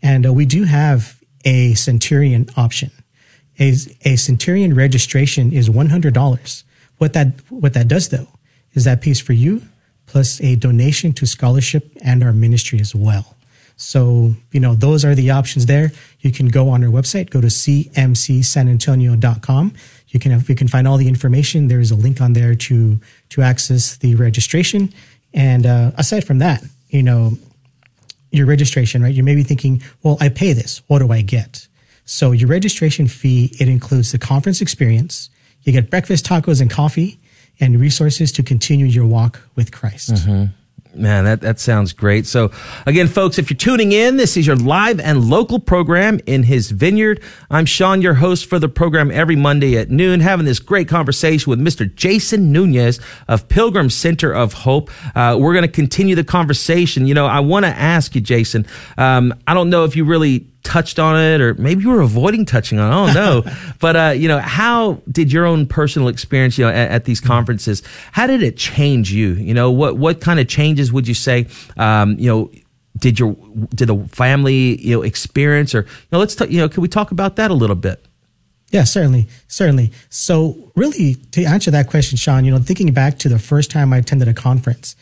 And 0.00 0.24
uh, 0.24 0.32
we 0.32 0.46
do 0.46 0.62
have 0.62 1.20
a 1.44 1.74
centurion 1.74 2.48
option. 2.56 2.92
A, 3.58 3.74
a 4.04 4.14
centurion 4.14 4.74
registration 4.74 5.52
is 5.52 5.68
$100. 5.68 6.62
What 6.98 7.14
that, 7.14 7.32
what 7.50 7.74
that 7.74 7.88
does 7.88 8.10
though 8.10 8.28
is 8.74 8.84
that 8.84 9.02
pays 9.02 9.20
for 9.20 9.32
you 9.32 9.62
plus 10.06 10.40
a 10.40 10.54
donation 10.54 11.12
to 11.14 11.26
scholarship 11.26 11.90
and 12.00 12.22
our 12.22 12.32
ministry 12.32 12.78
as 12.78 12.94
well. 12.94 13.34
So, 13.76 14.36
you 14.52 14.60
know, 14.60 14.74
those 14.74 15.04
are 15.04 15.16
the 15.16 15.32
options 15.32 15.66
there. 15.66 15.90
You 16.20 16.30
can 16.30 16.46
go 16.46 16.68
on 16.68 16.84
our 16.84 16.90
website, 16.90 17.30
go 17.30 17.40
to 17.40 17.48
cmcsanantonio.com. 17.48 19.72
You 20.08 20.20
can 20.20 20.30
have, 20.30 20.48
you 20.48 20.54
can 20.54 20.68
find 20.68 20.86
all 20.86 20.96
the 20.96 21.08
information. 21.08 21.66
There 21.66 21.80
is 21.80 21.90
a 21.90 21.96
link 21.96 22.20
on 22.20 22.34
there 22.34 22.54
to 22.54 23.00
to 23.30 23.42
access 23.42 23.96
the 23.96 24.14
registration. 24.14 24.94
And 25.34 25.66
uh, 25.66 25.90
aside 25.96 26.24
from 26.24 26.38
that, 26.38 26.62
you 26.88 27.02
know, 27.02 27.36
your 28.30 28.46
registration, 28.46 29.02
right? 29.02 29.14
You 29.14 29.22
may 29.22 29.34
be 29.34 29.42
thinking, 29.42 29.82
well, 30.02 30.16
I 30.20 30.28
pay 30.28 30.52
this. 30.54 30.82
What 30.86 31.00
do 31.00 31.12
I 31.12 31.20
get? 31.22 31.68
So 32.04 32.32
your 32.32 32.48
registration 32.48 33.06
fee, 33.08 33.54
it 33.60 33.68
includes 33.68 34.12
the 34.12 34.18
conference 34.18 34.60
experience. 34.60 35.28
You 35.62 35.72
get 35.72 35.90
breakfast, 35.90 36.26
tacos, 36.26 36.60
and 36.60 36.70
coffee, 36.70 37.18
and 37.60 37.80
resources 37.80 38.32
to 38.32 38.42
continue 38.42 38.86
your 38.86 39.06
walk 39.06 39.40
with 39.54 39.70
Christ. 39.72 40.26
Man, 40.96 41.24
that, 41.24 41.40
that 41.40 41.58
sounds 41.58 41.92
great. 41.92 42.26
So, 42.26 42.50
again, 42.86 43.08
folks, 43.08 43.38
if 43.38 43.50
you're 43.50 43.56
tuning 43.56 43.92
in, 43.92 44.16
this 44.16 44.36
is 44.36 44.46
your 44.46 44.56
live 44.56 45.00
and 45.00 45.24
local 45.28 45.58
program 45.58 46.20
in 46.26 46.44
his 46.44 46.70
vineyard. 46.70 47.22
I'm 47.50 47.66
Sean, 47.66 48.00
your 48.00 48.14
host 48.14 48.46
for 48.46 48.58
the 48.58 48.68
program 48.68 49.10
every 49.10 49.36
Monday 49.36 49.76
at 49.76 49.90
noon, 49.90 50.20
having 50.20 50.46
this 50.46 50.58
great 50.58 50.88
conversation 50.88 51.50
with 51.50 51.60
Mr. 51.60 51.92
Jason 51.92 52.52
Nunez 52.52 53.00
of 53.28 53.48
Pilgrim 53.48 53.90
Center 53.90 54.32
of 54.32 54.52
Hope. 54.52 54.90
Uh, 55.16 55.36
we're 55.38 55.52
going 55.52 55.62
to 55.62 55.68
continue 55.68 56.14
the 56.14 56.24
conversation. 56.24 57.06
You 57.06 57.14
know, 57.14 57.26
I 57.26 57.40
want 57.40 57.64
to 57.64 57.70
ask 57.70 58.14
you, 58.14 58.20
Jason, 58.20 58.66
um, 58.96 59.34
I 59.46 59.54
don't 59.54 59.70
know 59.70 59.84
if 59.84 59.96
you 59.96 60.04
really 60.04 60.46
touched 60.64 60.98
on 60.98 61.20
it 61.20 61.40
or 61.40 61.54
maybe 61.54 61.82
you 61.82 61.90
were 61.90 62.00
avoiding 62.00 62.44
touching 62.44 62.78
on 62.80 62.90
it. 62.90 62.94
I 62.94 63.14
don't 63.14 63.44
know. 63.44 63.52
but, 63.80 63.96
uh, 63.96 64.14
you 64.16 64.26
know, 64.26 64.40
how 64.40 65.02
did 65.10 65.30
your 65.30 65.46
own 65.46 65.66
personal 65.66 66.08
experience, 66.08 66.58
you 66.58 66.64
know, 66.64 66.70
at, 66.70 66.90
at 66.90 67.04
these 67.04 67.20
conferences, 67.20 67.82
how 68.10 68.26
did 68.26 68.42
it 68.42 68.56
change 68.56 69.12
you? 69.12 69.34
You 69.34 69.54
know, 69.54 69.70
what, 69.70 69.96
what 69.96 70.20
kind 70.20 70.40
of 70.40 70.48
changes 70.48 70.92
would 70.92 71.06
you 71.06 71.14
say, 71.14 71.46
um, 71.76 72.18
you 72.18 72.28
know, 72.28 72.50
did 72.98 73.18
your, 73.18 73.36
did 73.74 73.88
the 73.88 74.04
family, 74.08 74.80
you 74.80 74.96
know, 74.96 75.02
experience 75.02 75.74
or, 75.74 75.82
you 75.82 76.08
know, 76.12 76.18
let's 76.18 76.34
talk, 76.34 76.50
you 76.50 76.58
know, 76.58 76.68
can 76.68 76.80
we 76.80 76.88
talk 76.88 77.10
about 77.10 77.36
that 77.36 77.50
a 77.50 77.54
little 77.54 77.76
bit? 77.76 78.04
Yeah, 78.70 78.84
certainly, 78.84 79.28
certainly. 79.46 79.92
So, 80.08 80.72
really, 80.74 81.14
to 81.32 81.44
answer 81.44 81.70
that 81.70 81.88
question, 81.88 82.16
Sean, 82.16 82.44
you 82.44 82.50
know, 82.50 82.58
thinking 82.58 82.92
back 82.92 83.20
to 83.20 83.28
the 83.28 83.38
first 83.38 83.70
time 83.70 83.92
I 83.92 83.98
attended 83.98 84.26
a 84.26 84.34
conference, 84.34 84.96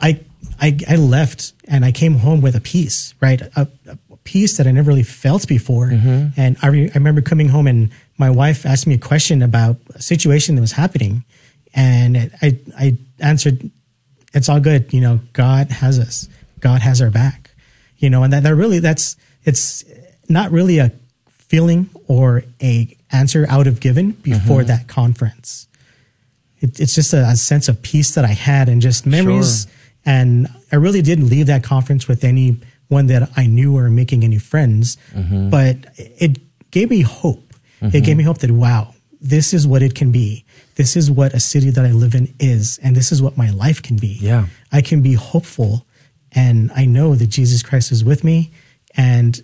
I 0.00 0.20
I, 0.60 0.78
I 0.88 0.96
left 0.96 1.52
and 1.68 1.84
I 1.84 1.92
came 1.92 2.16
home 2.16 2.40
with 2.40 2.54
a 2.54 2.60
peace, 2.60 3.14
right? 3.20 3.40
A, 3.56 3.68
a 3.86 4.09
peace 4.30 4.56
that 4.58 4.66
I 4.68 4.70
never 4.70 4.88
really 4.88 5.02
felt 5.02 5.48
before. 5.48 5.88
Mm-hmm. 5.88 6.40
And 6.40 6.56
I, 6.62 6.68
re- 6.68 6.90
I 6.90 6.94
remember 6.94 7.20
coming 7.20 7.48
home 7.48 7.66
and 7.66 7.90
my 8.16 8.30
wife 8.30 8.64
asked 8.64 8.86
me 8.86 8.94
a 8.94 8.98
question 8.98 9.42
about 9.42 9.76
a 9.94 10.02
situation 10.02 10.54
that 10.54 10.60
was 10.60 10.72
happening, 10.72 11.24
and 11.74 12.30
I 12.42 12.58
I 12.78 12.98
answered, 13.18 13.70
"It's 14.34 14.48
all 14.48 14.60
good. 14.60 14.92
You 14.92 15.00
know, 15.00 15.20
God 15.32 15.70
has 15.70 15.98
us. 15.98 16.28
God 16.60 16.82
has 16.82 17.00
our 17.00 17.10
back. 17.10 17.50
You 17.96 18.10
know, 18.10 18.22
and 18.22 18.32
that, 18.32 18.42
that 18.42 18.54
really 18.54 18.78
that's 18.78 19.16
it's 19.44 19.84
not 20.28 20.52
really 20.52 20.78
a 20.78 20.92
feeling 21.28 21.88
or 22.06 22.44
a 22.62 22.94
answer 23.10 23.46
out 23.48 23.66
of 23.66 23.80
given 23.80 24.12
before 24.12 24.60
mm-hmm. 24.60 24.68
that 24.68 24.86
conference. 24.86 25.66
It, 26.60 26.78
it's 26.78 26.94
just 26.94 27.14
a, 27.14 27.22
a 27.24 27.36
sense 27.36 27.68
of 27.68 27.80
peace 27.82 28.14
that 28.14 28.24
I 28.26 28.34
had 28.34 28.68
and 28.68 28.82
just 28.82 29.06
memories. 29.06 29.66
And 30.04 30.48
I 30.70 30.76
really 30.76 31.02
didn't 31.02 31.28
leave 31.28 31.46
that 31.46 31.64
conference 31.64 32.06
with 32.06 32.22
anyone 32.90 33.06
that 33.06 33.30
I 33.36 33.46
knew 33.46 33.76
or 33.76 33.88
making 33.90 34.24
any 34.24 34.38
friends, 34.38 34.96
mm-hmm. 35.12 35.50
but 35.50 35.76
it 35.96 36.38
gave 36.70 36.90
me 36.90 37.02
hope. 37.02 37.44
It 37.82 38.04
gave 38.04 38.16
me 38.16 38.24
mm-hmm. 38.24 38.28
hope 38.28 38.38
that, 38.38 38.50
wow, 38.50 38.94
this 39.22 39.54
is 39.54 39.66
what 39.66 39.82
it 39.82 39.94
can 39.94 40.12
be. 40.12 40.44
This 40.74 40.96
is 40.96 41.10
what 41.10 41.32
a 41.32 41.40
city 41.40 41.70
that 41.70 41.86
I 41.86 41.92
live 41.92 42.14
in 42.14 42.34
is. 42.38 42.78
And 42.82 42.94
this 42.94 43.10
is 43.10 43.22
what 43.22 43.38
my 43.38 43.48
life 43.50 43.82
can 43.82 43.96
be. 43.96 44.18
Yeah. 44.20 44.46
I 44.70 44.82
can 44.82 45.00
be 45.00 45.14
hopeful 45.14 45.86
and 46.32 46.70
I 46.76 46.84
know 46.84 47.14
that 47.14 47.28
Jesus 47.28 47.62
Christ 47.62 47.90
is 47.90 48.04
with 48.04 48.22
me 48.22 48.50
and 48.96 49.40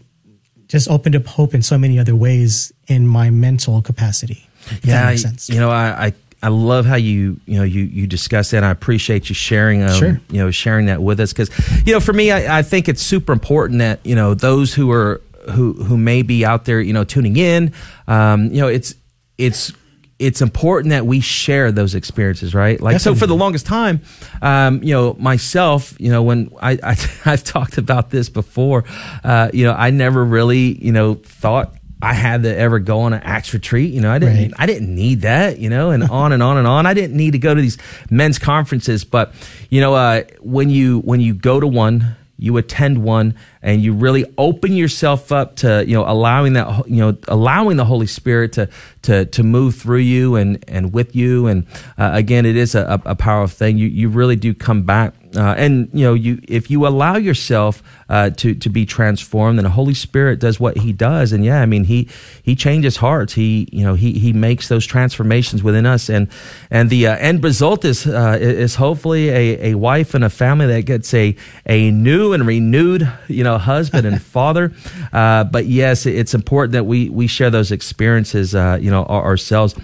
just 0.69 0.87
opened 0.89 1.17
up 1.17 1.25
hope 1.27 1.55
in 1.55 1.63
so 1.63 1.79
many 1.79 1.99
other 1.99 2.15
ways 2.15 2.73
in 2.89 3.07
my 3.07 3.31
mental 3.31 3.81
capacity. 3.81 4.47
Yeah, 4.83 5.07
makes 5.07 5.23
sense. 5.23 5.49
you 5.49 5.59
know, 5.59 5.71
I, 5.71 6.07
I 6.07 6.13
I 6.43 6.49
love 6.49 6.87
how 6.87 6.97
you 6.97 7.41
you 7.47 7.57
know 7.59 7.65
you 7.65 7.83
you 7.83 8.07
discuss 8.07 8.51
that. 8.51 8.63
I 8.63 8.71
appreciate 8.71 9.29
you 9.29 9.35
sharing 9.35 9.83
um, 9.83 9.99
Sure. 9.99 10.21
you 10.31 10.39
know 10.39 10.51
sharing 10.51 10.87
that 10.87 11.03
with 11.03 11.19
us 11.21 11.33
because 11.33 11.51
you 11.87 11.93
know 11.93 12.01
for 12.01 12.13
me 12.13 12.31
I, 12.31 12.59
I 12.59 12.63
think 12.63 12.89
it's 12.89 13.03
super 13.03 13.33
important 13.33 13.79
that 13.81 14.01
you 14.05 14.15
know 14.15 14.35
those 14.35 14.75
who 14.75 14.91
are 14.91 15.21
who 15.53 15.73
who 15.73 15.97
may 15.97 16.23
be 16.23 16.45
out 16.45 16.65
there 16.65 16.81
you 16.81 16.93
know 16.93 17.05
tuning 17.05 17.37
in 17.37 17.73
um, 18.07 18.47
you 18.53 18.61
know 18.61 18.69
it's 18.69 18.95
it's 19.39 19.73
it's 20.19 20.41
important 20.41 20.93
that 20.93 21.05
we 21.05 21.21
share 21.21 21.71
those 21.71 21.95
experiences, 21.95 22.55
right? 22.55 22.81
Like, 22.81 23.01
so 23.01 23.15
for 23.15 23.27
the 23.27 23.37
longest 23.37 23.67
time, 23.67 24.01
um, 24.41 24.83
you 24.83 24.95
know, 24.95 25.15
myself, 25.19 25.95
you 26.01 26.11
know, 26.11 26.23
when 26.23 26.51
I, 26.61 26.79
I 26.83 26.97
I've 27.27 27.45
talked 27.45 27.77
about 27.77 28.09
this 28.09 28.31
before, 28.31 28.85
uh, 29.23 29.51
you 29.53 29.65
know, 29.65 29.75
I 29.75 29.91
never 29.91 30.25
really, 30.25 30.83
you 30.83 30.91
know, 30.93 31.17
thought 31.17 31.76
I 32.03 32.13
had 32.13 32.43
to 32.43 32.55
ever 32.55 32.79
go 32.79 33.01
on 33.01 33.13
an 33.15 33.23
Acts 33.23 33.55
retreat. 33.55 33.93
You 33.95 34.03
know, 34.03 34.11
I 34.13 34.19
didn't, 34.19 34.37
Right. 34.37 34.53
I 34.59 34.67
didn't 34.67 34.95
need 34.95 35.23
that, 35.23 35.59
you 35.59 35.71
know, 35.71 35.91
and 35.91 36.05
on 36.05 36.33
and 36.33 36.43
on 36.43 36.59
and 36.59 36.67
on. 36.67 36.85
I 36.87 36.93
didn't 36.95 37.17
need 37.17 37.33
to 37.33 37.39
go 37.39 37.55
to 37.55 37.61
these 37.61 37.79
men's 38.11 38.39
conferences, 38.39 39.05
but 39.05 39.33
you 39.71 39.81
know, 39.81 39.95
uh, 39.95 40.23
when 40.41 40.69
you 40.69 41.01
when 41.01 41.21
you 41.21 41.33
go 41.35 41.59
to 41.59 41.67
one, 41.67 42.17
you 42.39 42.59
attend 42.59 43.03
one, 43.03 43.35
and 43.63 43.81
you 43.83 43.95
really 43.95 44.27
open 44.37 44.75
yourself 44.75 45.33
up 45.33 45.57
to 45.57 45.85
you 45.87 45.95
know 45.95 46.05
allowing 46.07 46.53
that 46.53 46.87
you 46.87 46.97
know 46.97 47.17
allowing 47.29 47.79
the 47.79 47.85
Holy 47.87 48.07
Spirit 48.07 48.53
to 48.53 48.69
to 49.03 49.25
to 49.25 49.43
move 49.43 49.77
through 49.77 50.01
you 50.01 50.37
and 50.37 50.63
and 50.69 50.93
with 50.93 51.17
you, 51.17 51.47
and 51.47 51.67
uh, 51.97 52.11
again, 52.13 52.45
it 52.45 52.57
is 52.57 52.75
a, 52.75 53.01
a 53.07 53.15
powerful 53.15 53.57
thing. 53.57 53.79
You 53.79 53.89
you 53.89 54.11
really 54.11 54.37
do 54.37 54.53
come 54.53 54.83
back. 54.83 55.15
Uh, 55.37 55.55
and 55.57 55.89
you 55.93 56.05
know, 56.05 56.15
you 56.15 56.41
if 56.49 56.71
you 56.71 56.87
allow 56.87 57.17
yourself 57.17 57.83
uh, 58.09 58.31
to 58.31 58.55
to 58.55 58.69
be 58.71 58.87
transformed, 58.87 59.59
then 59.59 59.65
the 59.65 59.71
Holy 59.71 59.95
Spirit 59.95 60.41
does 60.41 60.59
what 60.59 60.79
He 60.79 60.93
does, 60.93 61.33
and 61.33 61.45
yeah, 61.45 61.61
I 61.61 61.67
mean, 61.67 61.85
He 61.85 62.09
He 62.43 62.57
changes 62.57 62.97
hearts. 62.97 63.35
He 63.35 63.69
you 63.73 63.85
know 63.85 63.95
He 63.95 64.19
He 64.19 64.33
makes 64.33 64.69
those 64.69 64.87
transformations 64.87 65.63
within 65.63 65.87
us, 65.87 66.09
and 66.09 66.29
and 66.71 66.91
the 66.91 67.07
uh, 67.09 67.17
end 67.17 67.45
result 67.45 67.85
is 67.85 68.07
uh, 68.07 68.39
is 68.41 68.77
hopefully 68.77 69.29
a, 69.29 69.73
a 69.73 69.75
wife 69.75 70.15
and 70.15 70.25
a 70.25 70.31
family 70.31 70.67
that 70.67 70.83
gets 70.83 71.13
a 71.15 71.37
a 71.67 71.91
new 71.91 72.33
and 72.33 72.47
renewed 72.47 73.11
you 73.29 73.45
know 73.45 73.59
husband 73.59 74.07
and 74.07 74.23
father. 74.37 74.73
Uh, 75.13 75.45
but 75.45 75.67
yes, 75.67 76.07
it's 76.07 76.35
important 76.35 76.73
that 76.73 76.85
we 76.85 77.09
we 77.11 77.27
share 77.27 77.51
those 77.51 77.73
experiences 77.73 78.55
uh, 78.55 78.79
you 78.81 78.91
know 78.91 79.05
ourselves. 79.05 79.75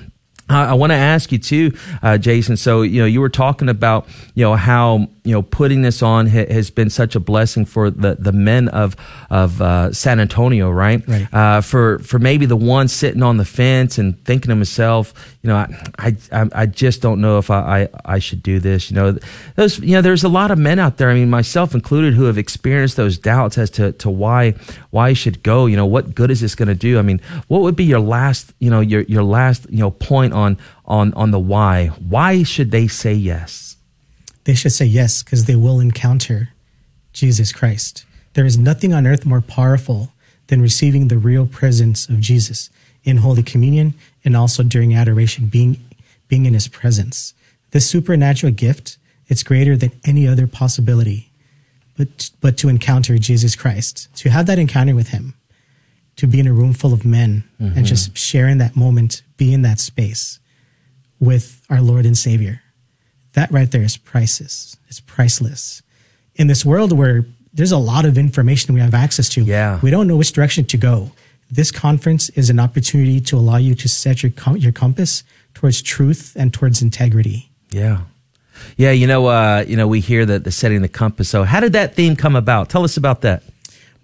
I, 0.49 0.67
I 0.71 0.73
want 0.75 0.91
to 0.91 0.97
ask 0.97 1.33
you 1.33 1.39
too, 1.39 1.73
uh, 2.03 2.19
Jason. 2.19 2.57
So 2.57 2.83
you 2.83 3.01
know, 3.01 3.07
you 3.07 3.21
were 3.21 3.29
talking 3.29 3.69
about 3.69 4.07
you 4.35 4.45
know 4.45 4.55
how 4.55 5.09
you 5.25 5.33
know 5.33 5.43
putting 5.43 5.83
this 5.83 6.03
on 6.03 6.27
ha- 6.27 6.47
has 6.53 6.71
been 6.71 6.91
such 6.91 7.15
a 7.15 7.21
blessing 7.21 7.65
for 7.65 7.91
the 7.91 8.17
the 8.19 8.33
men 8.33 8.69
of 8.69 8.97
of 9.31 9.63
uh, 9.63 9.93
San 9.93 10.19
Antonio, 10.21 10.71
right? 10.71 11.03
Right. 11.07 11.29
Uh, 11.33 11.61
for 11.61 11.99
for 12.01 12.19
maybe 12.19 12.45
the 12.47 12.57
one 12.57 12.89
sitting 12.89 13.23
on 13.23 13.37
the 13.37 13.45
fence 13.45 13.99
and 13.99 14.23
thinking 14.25 14.49
to 14.49 14.55
himself, 14.57 15.15
you 15.43 15.49
know, 15.49 15.57
I 15.99 16.17
I, 16.33 16.49
I- 16.55 16.67
just 16.67 17.03
don't 17.03 17.21
know 17.21 17.39
if 17.39 17.51
I, 17.51 17.83
I 17.83 18.15
I 18.17 18.19
should 18.19 18.43
do 18.43 18.59
this. 18.59 18.91
You 18.91 18.97
know, 18.97 19.19
those 19.57 19.79
you 19.79 19.93
know, 19.93 20.03
there's 20.03 20.25
a 20.25 20.29
lot 20.29 20.51
of 20.51 20.59
men 20.59 20.79
out 20.79 20.97
there. 20.97 21.11
I 21.11 21.15
mean, 21.15 21.31
myself 21.31 21.75
included, 21.75 22.15
who 22.15 22.25
have 22.25 22.39
experienced 22.39 22.97
those 22.97 23.17
doubts 23.19 23.59
as 23.59 23.71
to 23.71 23.93
to 23.93 24.11
why 24.11 24.55
why 24.91 25.11
I 25.11 25.13
should 25.13 25.43
go. 25.43 25.67
You 25.67 25.77
know, 25.77 25.87
what 25.87 26.15
good 26.15 26.31
is 26.31 26.41
this 26.41 26.55
going 26.55 26.69
to 26.69 26.75
do? 26.75 26.99
I 26.99 27.03
mean, 27.03 27.21
what 27.49 27.61
would 27.63 27.77
be 27.77 27.85
your 27.85 28.01
last 28.01 28.53
you 28.59 28.71
know 28.71 28.81
your 28.81 29.03
your 29.03 29.23
last 29.23 29.67
you 29.71 29.79
know 29.79 29.91
point 29.93 30.33
on 30.33 30.59
on 30.85 31.13
on 31.15 31.31
the 31.31 31.39
why? 31.39 31.89
Why 32.09 32.43
should 32.43 32.71
they 32.73 32.89
say 32.89 33.15
yes? 33.15 33.72
They 34.45 34.55
should 34.55 34.73
say 34.73 34.85
yes 34.85 35.23
because 35.23 35.45
they 35.45 35.57
will 35.57 35.81
encounter 35.81 36.51
Jesus 37.13 37.53
Christ. 37.53 38.05
There 38.35 38.47
is 38.47 38.59
nothing 38.59 38.93
on 38.93 39.07
earth 39.07 39.27
more 39.27 39.41
powerful 39.41 40.13
than 40.49 40.61
receiving 40.61 41.09
the 41.09 41.19
real 41.19 41.47
presence 41.47 42.09
of 42.09 42.21
Jesus 42.21 42.71
in 43.05 43.19
Holy 43.19 43.43
Communion 43.43 43.95
and 44.25 44.37
also 44.37 44.63
during 44.63 44.95
adoration, 44.95 45.47
being, 45.47 45.85
being 46.29 46.47
in 46.47 46.55
his 46.55 46.69
presence. 46.69 47.35
This 47.71 47.89
supernatural 47.89 48.53
gift, 48.53 48.99
it's 49.29 49.43
greater 49.43 49.77
than 49.77 49.93
any 50.05 50.27
other 50.27 50.47
possibility, 50.47 51.31
but, 51.97 52.31
but 52.41 52.57
to 52.59 52.69
encounter 52.69 53.19
Jesus 53.19 53.57
Christ, 53.57 54.09
to 54.17 54.31
have 54.31 54.47
that 54.47 54.59
encounter 54.59 54.95
with 54.95 55.09
him, 55.09 55.35
to 56.17 56.27
be 56.27 56.41
in 56.41 56.47
a 56.47 56.53
room 56.53 56.73
full 56.73 56.93
of 56.93 57.05
men 57.05 57.45
mm-hmm. 57.61 57.77
and 57.77 57.87
just 57.87 58.17
share 58.17 58.49
in 58.49 58.59
that 58.59 58.77
moment, 58.77 59.23
be 59.37 59.53
in 59.53 59.63
that 59.63 59.81
space 59.81 60.39
with 61.19 61.63
our 61.71 61.81
Lord 61.81 62.05
and 62.05 62.17
Savior. 62.17 62.63
That 63.35 63.51
right 63.51 63.71
there 63.71 63.83
is 63.83 63.97
priceless. 63.97 64.77
It's 64.89 65.01
priceless. 65.01 65.83
In 66.35 66.47
this 66.47 66.65
world 66.65 66.93
where 66.93 67.25
there's 67.53 67.73
a 67.73 67.79
lot 67.79 68.05
of 68.05 68.17
information 68.17 68.75
we 68.75 68.81
have 68.81 68.95
access 68.95 69.29
to, 69.31 69.43
yeah. 69.43 69.79
we 69.83 69.91
don't 69.91 70.07
know 70.07 70.17
which 70.17 70.33
direction 70.33 70.65
to 70.67 70.77
go. 70.77 71.13
This 71.51 71.71
conference 71.71 72.31
is 72.31 72.49
an 72.49 72.59
opportunity 72.59 73.21
to 73.21 73.37
allow 73.37 73.59
you 73.59 73.75
to 73.75 73.89
set 73.89 74.23
your 74.23 74.33
your 74.57 74.73
compass 74.73 75.23
towards 75.55 75.83
truth 75.83 76.35
and 76.39 76.53
towards 76.53 76.81
integrity. 76.81 77.51
Yeah. 77.71 78.03
Yeah, 78.77 78.91
you 78.91 79.07
know, 79.07 79.27
uh, 79.27 79.65
you 79.67 79.77
know, 79.77 79.89
we 79.89 80.01
hear 80.01 80.25
that 80.27 80.45
the 80.45 80.51
setting 80.51 80.83
the 80.83 80.89
compass. 80.89 81.29
So, 81.29 81.45
how 81.45 81.61
did 81.61 81.73
that 81.73 81.95
theme 81.95 82.17
come 82.17 82.37
about? 82.37 82.69
Tell 82.69 82.85
us 82.85 82.97
about 82.97 83.23
that. 83.23 83.43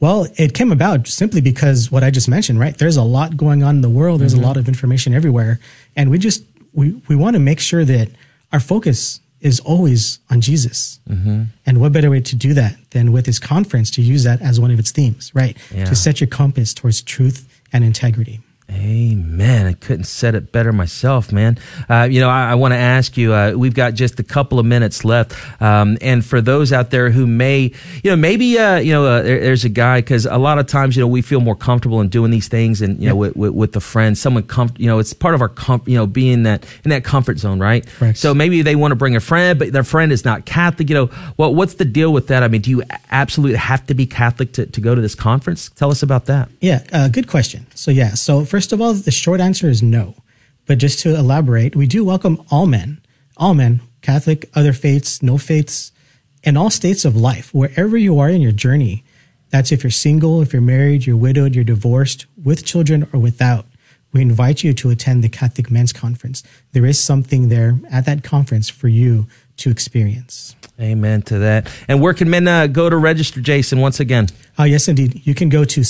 Well, 0.01 0.27
it 0.37 0.55
came 0.55 0.73
about 0.73 1.09
simply 1.09 1.41
because 1.41 1.91
what 1.91 2.05
I 2.05 2.11
just 2.11 2.29
mentioned, 2.29 2.61
right? 2.61 2.77
There's 2.77 2.97
a 2.97 3.03
lot 3.03 3.37
going 3.37 3.63
on 3.63 3.77
in 3.77 3.81
the 3.83 3.91
world. 3.91 4.21
There's 4.21 4.35
mm-hmm. 4.35 4.45
a 4.45 4.47
lot 4.47 4.57
of 4.57 4.69
information 4.69 5.13
everywhere, 5.15 5.59
and 5.97 6.11
we 6.11 6.19
just 6.19 6.45
we 6.73 7.01
we 7.09 7.17
want 7.17 7.35
to 7.35 7.41
make 7.41 7.61
sure 7.61 7.85
that 7.85 8.09
our 8.53 8.61
focus 8.61 9.21
is 9.41 9.61
always 9.61 10.19
on 10.31 10.41
Jesus. 10.41 11.01
Mm-hmm. 11.09 11.45
And 11.65 11.81
what 11.81 11.93
better 11.93 12.11
way 12.11 12.21
to 12.21 12.37
do 12.37 12.55
that 12.55 12.77
than 12.91 13.13
with 13.13 13.27
this 13.27 13.39
conference 13.39 13.91
to 13.93 14.03
use 14.03 14.25
that 14.25 14.43
as 14.43 14.59
one 14.59 14.71
of 14.71 14.79
its 14.79 14.91
themes, 14.91 15.31
right? 15.35 15.57
Yeah. 15.73 15.85
To 15.85 15.95
set 15.95 16.21
your 16.21 16.29
compass 16.29 16.75
towards 16.75 17.03
truth 17.03 17.49
and 17.73 17.85
integrity. 17.85 18.41
Amen. 18.71 19.67
I 19.67 19.73
couldn't 19.73 20.05
set 20.05 20.35
it 20.35 20.53
better 20.53 20.73
myself, 20.73 21.33
man. 21.33 21.59
Uh, 21.89 22.07
you 22.11 22.21
know, 22.21 22.29
I, 22.29 22.51
I 22.51 22.55
want 22.55 22.73
to 22.73 22.79
ask 22.79 23.17
you. 23.17 23.33
Uh, 23.33 23.53
we've 23.57 23.75
got 23.75 23.95
just 23.95 24.21
a 24.21 24.23
couple 24.23 24.59
of 24.59 24.67
minutes 24.67 25.05
left, 25.05 25.35
um, 25.63 25.97
and 26.03 26.25
for 26.25 26.41
those 26.43 26.73
out 26.73 26.91
there 26.91 27.11
who 27.11 27.27
may, 27.27 27.73
you 28.03 28.11
know, 28.11 28.17
maybe, 28.17 28.59
uh, 28.59 28.77
you 28.77 28.93
know, 28.93 29.07
uh, 29.07 29.23
there, 29.23 29.41
there's 29.41 29.65
a 29.65 29.71
guy 29.71 30.01
because 30.01 30.27
a 30.27 30.37
lot 30.37 30.59
of 30.59 30.67
times, 30.67 30.97
you 30.97 31.03
know, 31.03 31.07
we 31.07 31.23
feel 31.23 31.41
more 31.41 31.57
comfortable 31.57 32.01
in 32.03 32.09
doing 32.09 32.31
these 32.31 32.49
things, 32.49 32.83
and 32.83 33.01
you 33.01 33.09
know, 33.09 33.17
with, 33.17 33.35
with, 33.37 33.53
with 33.53 33.73
the 33.73 33.81
friends, 33.81 34.21
someone, 34.21 34.43
com- 34.43 34.75
you 34.77 34.87
know, 34.87 34.99
it's 34.99 35.15
part 35.15 35.35
of 35.35 35.41
our, 35.41 35.49
com- 35.49 35.83
you 35.87 35.97
know, 35.97 36.07
being 36.07 36.43
that 36.43 36.67
in 36.85 36.91
that 36.91 37.05
comfort 37.05 37.39
zone, 37.39 37.59
right? 37.59 37.87
Correct. 37.87 38.19
So 38.19 38.35
maybe 38.35 38.61
they 38.61 38.77
want 38.77 38.93
to 38.93 38.97
bring 38.97 39.17
a 39.17 39.21
friend, 39.21 39.59
but 39.59 39.73
their 39.73 39.85
friend 39.85 40.13
is 40.13 40.27
not 40.27 40.45
Catholic. 40.45 40.91
You 40.91 40.95
know, 40.95 41.11
well, 41.39 41.55
what's 41.55 41.75
the 41.75 41.87
deal 41.87 42.13
with 42.13 42.27
that? 42.27 42.43
I 42.43 42.49
mean, 42.49 42.61
do 42.61 42.71
you 42.71 42.83
absolutely 43.11 43.57
have 43.57 43.87
to 43.87 43.95
be 43.95 44.05
Catholic 44.05 44.53
to, 44.53 44.67
to 44.67 44.81
go 44.81 44.95
to 44.95 45.01
this 45.01 45.15
conference? 45.15 45.71
Tell 45.71 45.91
us 45.91 46.03
about 46.03 46.27
that. 46.27 46.51
Yeah, 46.61 46.85
uh, 46.93 47.09
good 47.09 47.29
question. 47.29 47.67
So 47.75 47.91
yeah, 47.91 48.15
so 48.15 48.45
for 48.45 48.58
First 48.59 48.73
of 48.73 48.81
all, 48.81 48.93
the 48.93 49.13
short 49.13 49.41
answer 49.41 49.69
is 49.69 49.85
no. 49.85 50.17
But 50.67 50.79
just 50.79 50.99
to 51.03 51.15
elaborate, 51.15 51.77
we 51.77 51.87
do 51.87 52.05
welcome 52.05 52.43
all 52.51 52.67
men, 52.67 53.01
all 53.37 53.55
men, 53.55 53.83
Catholic, 54.03 54.51
other 54.53 54.73
faiths, 54.73 55.23
no 55.23 55.39
faiths, 55.39 55.93
and 56.43 56.59
all 56.59 56.69
states 56.69 57.05
of 57.05 57.15
life, 57.15 57.55
wherever 57.55 57.97
you 57.97 58.19
are 58.19 58.29
in 58.29 58.41
your 58.41 58.51
journey. 58.51 59.05
That's 59.51 59.71
if 59.71 59.85
you're 59.85 59.93
single, 59.93 60.43
if 60.43 60.53
you're 60.53 60.61
married, 60.61 61.07
you're 61.07 61.17
widowed, 61.17 61.55
you're 61.55 61.63
divorced, 61.63 62.27
with 62.37 62.65
children 62.65 63.09
or 63.13 63.21
without. 63.21 63.65
We 64.13 64.23
invite 64.23 64.65
you 64.65 64.73
to 64.73 64.91
attend 64.91 65.23
the 65.23 65.29
Catholic 65.29 65.71
Men's 65.71 65.93
Conference. 65.93 66.43
There 66.73 66.85
is 66.85 66.99
something 66.99 67.51
there 67.51 67.79
at 67.93 68.07
that 68.07 68.25
conference 68.25 68.69
for 68.69 68.89
you 68.89 69.29
to 69.59 69.71
experience. 69.71 70.57
Amen 70.81 71.23
to 71.23 71.39
that. 71.39 71.71
And 71.89 72.01
where 72.01 72.15
can 72.15 72.31
men 72.31 72.49
uh, 72.49 72.67
go 72.69 72.89
to 72.89 72.97
register, 72.97 73.41
Jason, 73.41 73.81
once 73.81 74.01
again? 74.01 74.29
Uh, 74.59 74.65
yes, 74.65 74.89
indeed. 74.89 75.25
You 75.25 75.35
can 75.35 75.49
go 75.49 75.65
to 75.65 75.85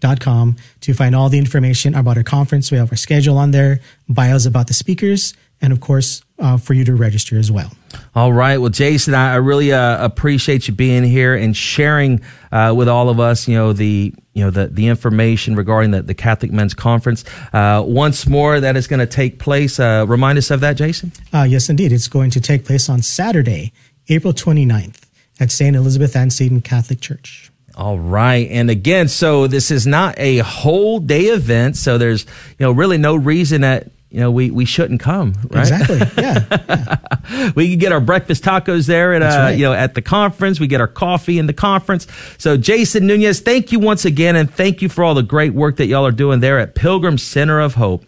cmcsanantonio.com 0.00 0.56
to 0.80 0.94
find 0.94 1.14
all 1.14 1.28
the 1.28 1.38
information 1.38 1.94
about 1.94 2.16
our 2.16 2.22
conference. 2.22 2.70
We 2.70 2.78
have 2.78 2.90
our 2.92 2.96
schedule 2.96 3.38
on 3.38 3.50
there, 3.50 3.80
bios 4.08 4.46
about 4.46 4.68
the 4.68 4.74
speakers, 4.74 5.34
and 5.60 5.72
of 5.72 5.80
course, 5.80 6.22
uh, 6.38 6.58
for 6.58 6.74
you 6.74 6.84
to 6.84 6.94
register 6.94 7.38
as 7.38 7.50
well. 7.50 7.72
All 8.14 8.32
right. 8.32 8.58
Well, 8.58 8.70
Jason, 8.70 9.14
I, 9.14 9.32
I 9.32 9.36
really 9.36 9.72
uh, 9.72 10.04
appreciate 10.04 10.68
you 10.68 10.74
being 10.74 11.02
here 11.02 11.34
and 11.34 11.56
sharing 11.56 12.20
uh, 12.52 12.74
with 12.76 12.88
all 12.88 13.08
of 13.08 13.18
us, 13.18 13.48
you 13.48 13.56
know, 13.56 13.72
the 13.72 14.12
you 14.34 14.44
know 14.44 14.50
the 14.50 14.66
the 14.66 14.86
information 14.88 15.56
regarding 15.56 15.92
the, 15.92 16.02
the 16.02 16.14
Catholic 16.14 16.52
Men's 16.52 16.74
Conference. 16.74 17.24
Uh, 17.54 17.82
once 17.86 18.26
more, 18.26 18.60
that 18.60 18.76
is 18.76 18.86
going 18.86 19.00
to 19.00 19.06
take 19.06 19.38
place. 19.38 19.80
Uh, 19.80 20.04
remind 20.06 20.36
us 20.36 20.50
of 20.50 20.60
that, 20.60 20.76
Jason. 20.76 21.10
Uh, 21.32 21.46
yes, 21.48 21.70
indeed. 21.70 21.90
It's 21.90 22.08
going 22.08 22.30
to 22.32 22.40
take 22.40 22.66
place 22.66 22.90
on 22.90 23.00
Saturday, 23.00 23.72
April 24.08 24.34
29th 24.34 25.00
at 25.40 25.50
St. 25.50 25.74
Elizabeth 25.74 26.14
Ann 26.14 26.30
Seton 26.30 26.60
Catholic 26.60 27.00
Church. 27.00 27.45
All 27.76 27.98
right. 27.98 28.48
And 28.50 28.70
again, 28.70 29.08
so 29.08 29.46
this 29.46 29.70
is 29.70 29.86
not 29.86 30.18
a 30.18 30.38
whole 30.38 30.98
day 30.98 31.26
event. 31.26 31.76
So 31.76 31.98
there's, 31.98 32.24
you 32.58 32.64
know, 32.64 32.72
really 32.72 32.96
no 32.96 33.14
reason 33.14 33.60
that 33.60 33.90
you 34.08 34.20
know, 34.20 34.30
we, 34.30 34.50
we 34.50 34.64
shouldn't 34.64 35.00
come, 35.00 35.34
right? 35.50 35.68
Exactly. 35.68 35.98
Yeah. 36.16 36.44
yeah. 37.28 37.52
we 37.54 37.68
can 37.70 37.78
get 37.78 37.92
our 37.92 38.00
breakfast 38.00 38.42
tacos 38.44 38.86
there 38.86 39.12
at, 39.12 39.22
uh, 39.22 39.26
right. 39.26 39.58
you 39.58 39.64
know, 39.64 39.72
at 39.72 39.94
the 39.94 40.00
conference. 40.00 40.58
We 40.58 40.68
get 40.68 40.80
our 40.80 40.88
coffee 40.88 41.38
in 41.38 41.46
the 41.46 41.52
conference. 41.52 42.06
So 42.38 42.56
Jason 42.56 43.06
Nunez, 43.06 43.40
thank 43.40 43.72
you 43.72 43.80
once 43.80 44.04
again. 44.04 44.36
And 44.36 44.50
thank 44.50 44.80
you 44.80 44.88
for 44.88 45.04
all 45.04 45.14
the 45.14 45.22
great 45.22 45.52
work 45.54 45.76
that 45.76 45.86
y'all 45.86 46.06
are 46.06 46.12
doing 46.12 46.40
there 46.40 46.58
at 46.58 46.74
Pilgrim 46.74 47.18
Center 47.18 47.60
of 47.60 47.74
Hope. 47.74 48.04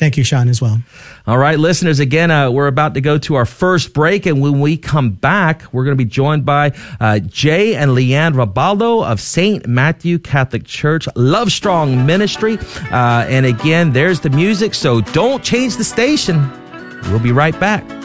Thank 0.00 0.16
you, 0.16 0.24
Sean, 0.24 0.48
as 0.48 0.62
well. 0.62 0.78
All 1.26 1.36
right, 1.36 1.58
listeners, 1.58 2.00
again, 2.00 2.30
uh, 2.30 2.50
we're 2.50 2.68
about 2.68 2.94
to 2.94 3.02
go 3.02 3.18
to 3.18 3.34
our 3.34 3.44
first 3.44 3.92
break. 3.92 4.24
And 4.24 4.40
when 4.40 4.58
we 4.58 4.78
come 4.78 5.10
back, 5.10 5.62
we're 5.74 5.84
going 5.84 5.94
to 5.94 6.02
be 6.02 6.08
joined 6.08 6.46
by 6.46 6.72
uh, 6.98 7.18
Jay 7.18 7.74
and 7.74 7.90
Leanne 7.90 8.32
Rabaldo 8.32 9.04
of 9.04 9.20
St. 9.20 9.66
Matthew 9.66 10.18
Catholic 10.18 10.64
Church, 10.64 11.06
Love 11.16 11.52
Strong 11.52 12.06
Ministry. 12.06 12.56
Uh, 12.90 13.26
and 13.28 13.44
again, 13.44 13.92
there's 13.92 14.20
the 14.20 14.30
music. 14.30 14.72
So 14.72 15.02
don't 15.02 15.44
change 15.44 15.76
the 15.76 15.84
station. 15.84 16.50
We'll 17.10 17.18
be 17.18 17.32
right 17.32 17.60
back. 17.60 17.99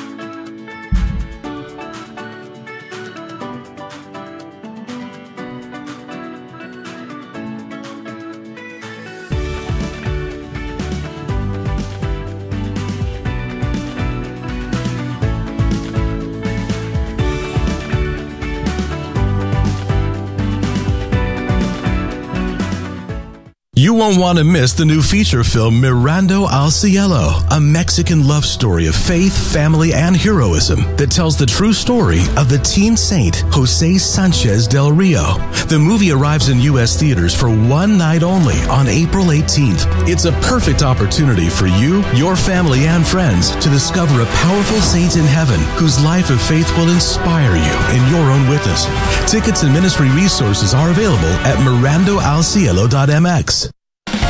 Won't 24.05 24.19
want 24.19 24.37
to 24.37 24.43
miss 24.43 24.73
the 24.73 24.85
new 24.85 25.01
feature 25.01 25.43
film 25.43 25.81
Mirando 25.81 26.47
al 26.47 26.69
Cielo, 26.69 27.41
a 27.49 27.59
Mexican 27.59 28.27
love 28.27 28.45
story 28.45 28.85
of 28.85 28.93
faith, 28.93 29.35
family, 29.51 29.93
and 29.93 30.15
heroism 30.15 30.81
that 30.97 31.09
tells 31.09 31.37
the 31.37 31.45
true 31.47 31.73
story 31.73 32.19
of 32.37 32.47
the 32.47 32.59
teen 32.59 32.95
saint 32.95 33.37
Jose 33.49 33.97
Sanchez 33.97 34.67
del 34.67 34.91
Rio. 34.91 35.39
The 35.69 35.79
movie 35.79 36.11
arrives 36.11 36.49
in 36.49 36.59
U.S. 36.59 36.99
theaters 36.99 37.33
for 37.33 37.49
one 37.49 37.97
night 37.97 38.21
only 38.21 38.61
on 38.69 38.87
April 38.87 39.25
18th. 39.25 39.87
It's 40.07 40.25
a 40.25 40.33
perfect 40.33 40.83
opportunity 40.83 41.49
for 41.49 41.65
you, 41.65 42.03
your 42.13 42.35
family, 42.35 42.85
and 42.85 43.03
friends 43.07 43.55
to 43.55 43.69
discover 43.69 44.21
a 44.21 44.27
powerful 44.45 44.81
saint 44.81 45.15
in 45.15 45.25
heaven 45.25 45.59
whose 45.79 45.99
life 46.03 46.29
of 46.29 46.39
faith 46.39 46.69
will 46.77 46.89
inspire 46.89 47.55
you 47.55 47.75
in 47.97 48.07
your 48.13 48.29
own 48.29 48.47
witness. 48.49 48.85
Tickets 49.25 49.63
and 49.63 49.73
ministry 49.73 50.11
resources 50.11 50.75
are 50.75 50.91
available 50.91 51.33
at 51.41 51.57
mirandoalcielo.mx. 51.65 53.71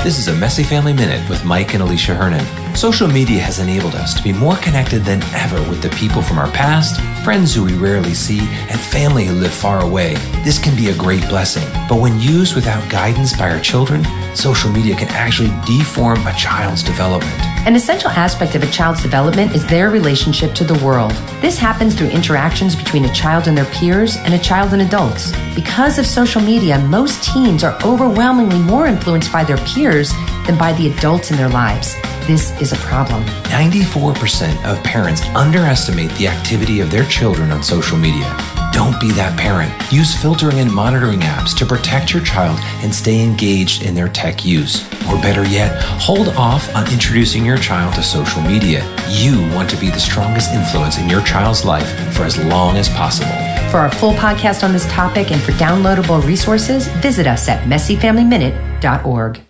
This 0.06 0.20
is 0.20 0.28
a 0.28 0.36
Messy 0.36 0.62
Family 0.62 0.94
Minute 0.94 1.28
with 1.28 1.44
Mike 1.46 1.74
and 1.74 1.82
Alicia 1.82 2.14
Hernon. 2.14 2.46
Social 2.76 3.08
media 3.08 3.42
has 3.42 3.58
enabled 3.58 3.96
us 3.96 4.14
to 4.14 4.22
be 4.22 4.32
more 4.32 4.56
connected 4.58 5.04
than 5.04 5.24
ever 5.34 5.60
with 5.68 5.82
the 5.82 5.90
people 5.98 6.22
from 6.22 6.38
our 6.38 6.52
past, 6.52 7.02
friends 7.24 7.56
who 7.56 7.64
we 7.64 7.74
rarely 7.74 8.14
see, 8.14 8.42
and 8.70 8.80
family 8.80 9.26
who 9.26 9.34
live 9.34 9.52
far 9.52 9.82
away. 9.82 10.14
This 10.44 10.60
can 10.60 10.76
be 10.76 10.90
a 10.90 10.96
great 10.96 11.28
blessing, 11.28 11.68
but 11.90 12.00
when 12.00 12.20
used 12.20 12.54
without 12.54 12.88
guidance 12.88 13.36
by 13.36 13.50
our 13.50 13.60
children, 13.60 14.06
social 14.36 14.70
media 14.70 14.96
can 14.96 15.08
actually 15.08 15.50
deform 15.66 16.20
a 16.28 16.34
child's 16.34 16.84
development. 16.84 17.55
An 17.66 17.76
essential 17.76 18.12
aspect 18.12 18.54
of 18.54 18.62
a 18.62 18.70
child's 18.70 19.02
development 19.02 19.56
is 19.56 19.66
their 19.66 19.90
relationship 19.90 20.54
to 20.54 20.64
the 20.64 20.86
world. 20.86 21.10
This 21.42 21.58
happens 21.58 21.96
through 21.96 22.10
interactions 22.10 22.76
between 22.76 23.06
a 23.06 23.14
child 23.14 23.48
and 23.48 23.58
their 23.58 23.66
peers 23.66 24.18
and 24.18 24.36
a 24.36 24.40
child 24.40 24.74
and 24.74 24.84
adults. 24.84 25.32
Because 25.56 25.98
of 25.98 26.06
social 26.06 26.42
media, 26.42 26.78
most 26.78 27.24
teens 27.24 27.64
are 27.64 27.76
overwhelmingly 27.84 28.60
more 28.60 28.86
influenced 28.86 29.34
by 29.34 29.44
their 29.44 29.58
peers 29.58 30.12
than 30.46 30.60
by 30.60 30.74
the 30.74 30.92
adults 30.92 31.32
in 31.32 31.38
their 31.38 31.50
lives. 31.50 31.96
This 32.28 32.52
is 32.62 32.72
a 32.72 32.78
problem. 32.78 33.24
94% 33.46 34.64
of 34.64 34.84
parents 34.84 35.24
underestimate 35.30 36.12
the 36.18 36.28
activity 36.28 36.82
of 36.82 36.92
their 36.92 37.06
children 37.06 37.52
on 37.52 37.64
social 37.64 37.98
media. 37.98 38.55
Don't 38.76 39.00
be 39.00 39.10
that 39.14 39.40
parent. 39.40 39.72
Use 39.90 40.14
filtering 40.22 40.60
and 40.60 40.70
monitoring 40.70 41.22
apps 41.22 41.58
to 41.60 41.66
protect 41.66 42.14
your 42.14 42.22
child 42.22 42.60
and 42.84 42.94
stay 42.94 43.24
engaged 43.24 43.84
in 43.84 43.96
their 43.96 44.10
tech 44.10 44.44
use. 44.44 44.86
Or 45.08 45.16
better 45.22 45.46
yet, 45.48 45.82
hold 45.82 46.28
off 46.36 46.68
on 46.76 46.92
introducing 46.92 47.46
your 47.46 47.58
child 47.58 47.96
to 47.96 48.04
social 48.04 48.42
media. 48.42 48.84
You 49.10 49.40
want 49.56 49.70
to 49.70 49.78
be 49.78 49.90
the 49.90 50.00
strongest 50.02 50.52
influence 50.52 50.98
in 50.98 51.10
your 51.10 51.22
child's 51.22 51.64
life 51.64 51.88
for 52.14 52.24
as 52.24 52.38
long 52.48 52.76
as 52.76 52.90
possible. 52.90 53.32
For 53.72 53.78
our 53.78 53.90
full 53.90 54.14
podcast 54.16 54.62
on 54.62 54.74
this 54.74 54.92
topic 54.92 55.32
and 55.32 55.42
for 55.42 55.54
downloadable 55.54 56.22
resources, 56.28 56.90
visit 57.00 57.28
us 57.28 57.48
at 57.48 57.66
messyfamilyminute.org. 57.70 59.42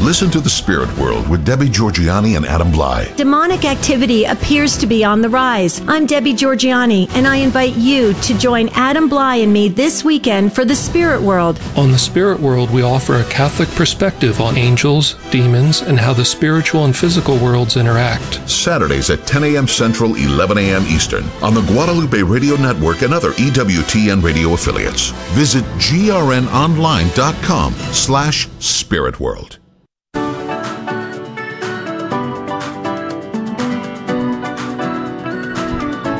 Listen 0.00 0.30
to 0.32 0.40
the 0.40 0.50
Spirit 0.50 0.94
World 0.98 1.28
with 1.28 1.44
Debbie 1.44 1.68
Georgianni 1.68 2.36
and 2.36 2.44
Adam 2.44 2.72
Blai. 2.72 3.14
Demonic 3.16 3.64
activity 3.64 4.24
appears 4.24 4.76
to 4.78 4.86
be 4.86 5.04
on 5.04 5.22
the 5.22 5.28
rise. 5.28 5.80
I'm 5.86 6.06
Debbie 6.06 6.34
Georgianni, 6.34 7.08
and 7.14 7.26
I 7.26 7.36
invite 7.36 7.76
you 7.76 8.12
to 8.14 8.36
join 8.36 8.68
Adam 8.70 9.08
Blai 9.08 9.44
and 9.44 9.52
me 9.52 9.68
this 9.68 10.04
weekend 10.04 10.52
for 10.54 10.64
the 10.64 10.74
Spirit 10.74 11.22
World. 11.22 11.60
On 11.76 11.92
the 11.92 11.98
Spirit 11.98 12.40
World, 12.40 12.70
we 12.72 12.82
offer 12.82 13.14
a 13.14 13.24
Catholic 13.30 13.68
perspective 13.70 14.40
on 14.40 14.56
angels, 14.58 15.14
demons, 15.30 15.82
and 15.82 16.00
how 16.00 16.12
the 16.12 16.24
spiritual 16.24 16.84
and 16.84 16.96
physical 16.96 17.38
worlds 17.38 17.76
interact. 17.76 18.48
Saturdays 18.50 19.08
at 19.10 19.24
10 19.26 19.44
a.m. 19.44 19.68
Central, 19.68 20.16
11 20.16 20.58
a.m. 20.58 20.82
Eastern 20.88 21.24
on 21.42 21.54
the 21.54 21.62
Guadalupe 21.62 22.22
Radio 22.22 22.56
Network 22.56 23.02
and 23.02 23.14
other 23.14 23.30
EWTN 23.32 24.20
radio 24.22 24.54
affiliates. 24.54 25.10
Visit 25.36 25.64
grnonline.com 25.78 27.72
slash 27.74 28.48
spiritworld. 28.58 29.61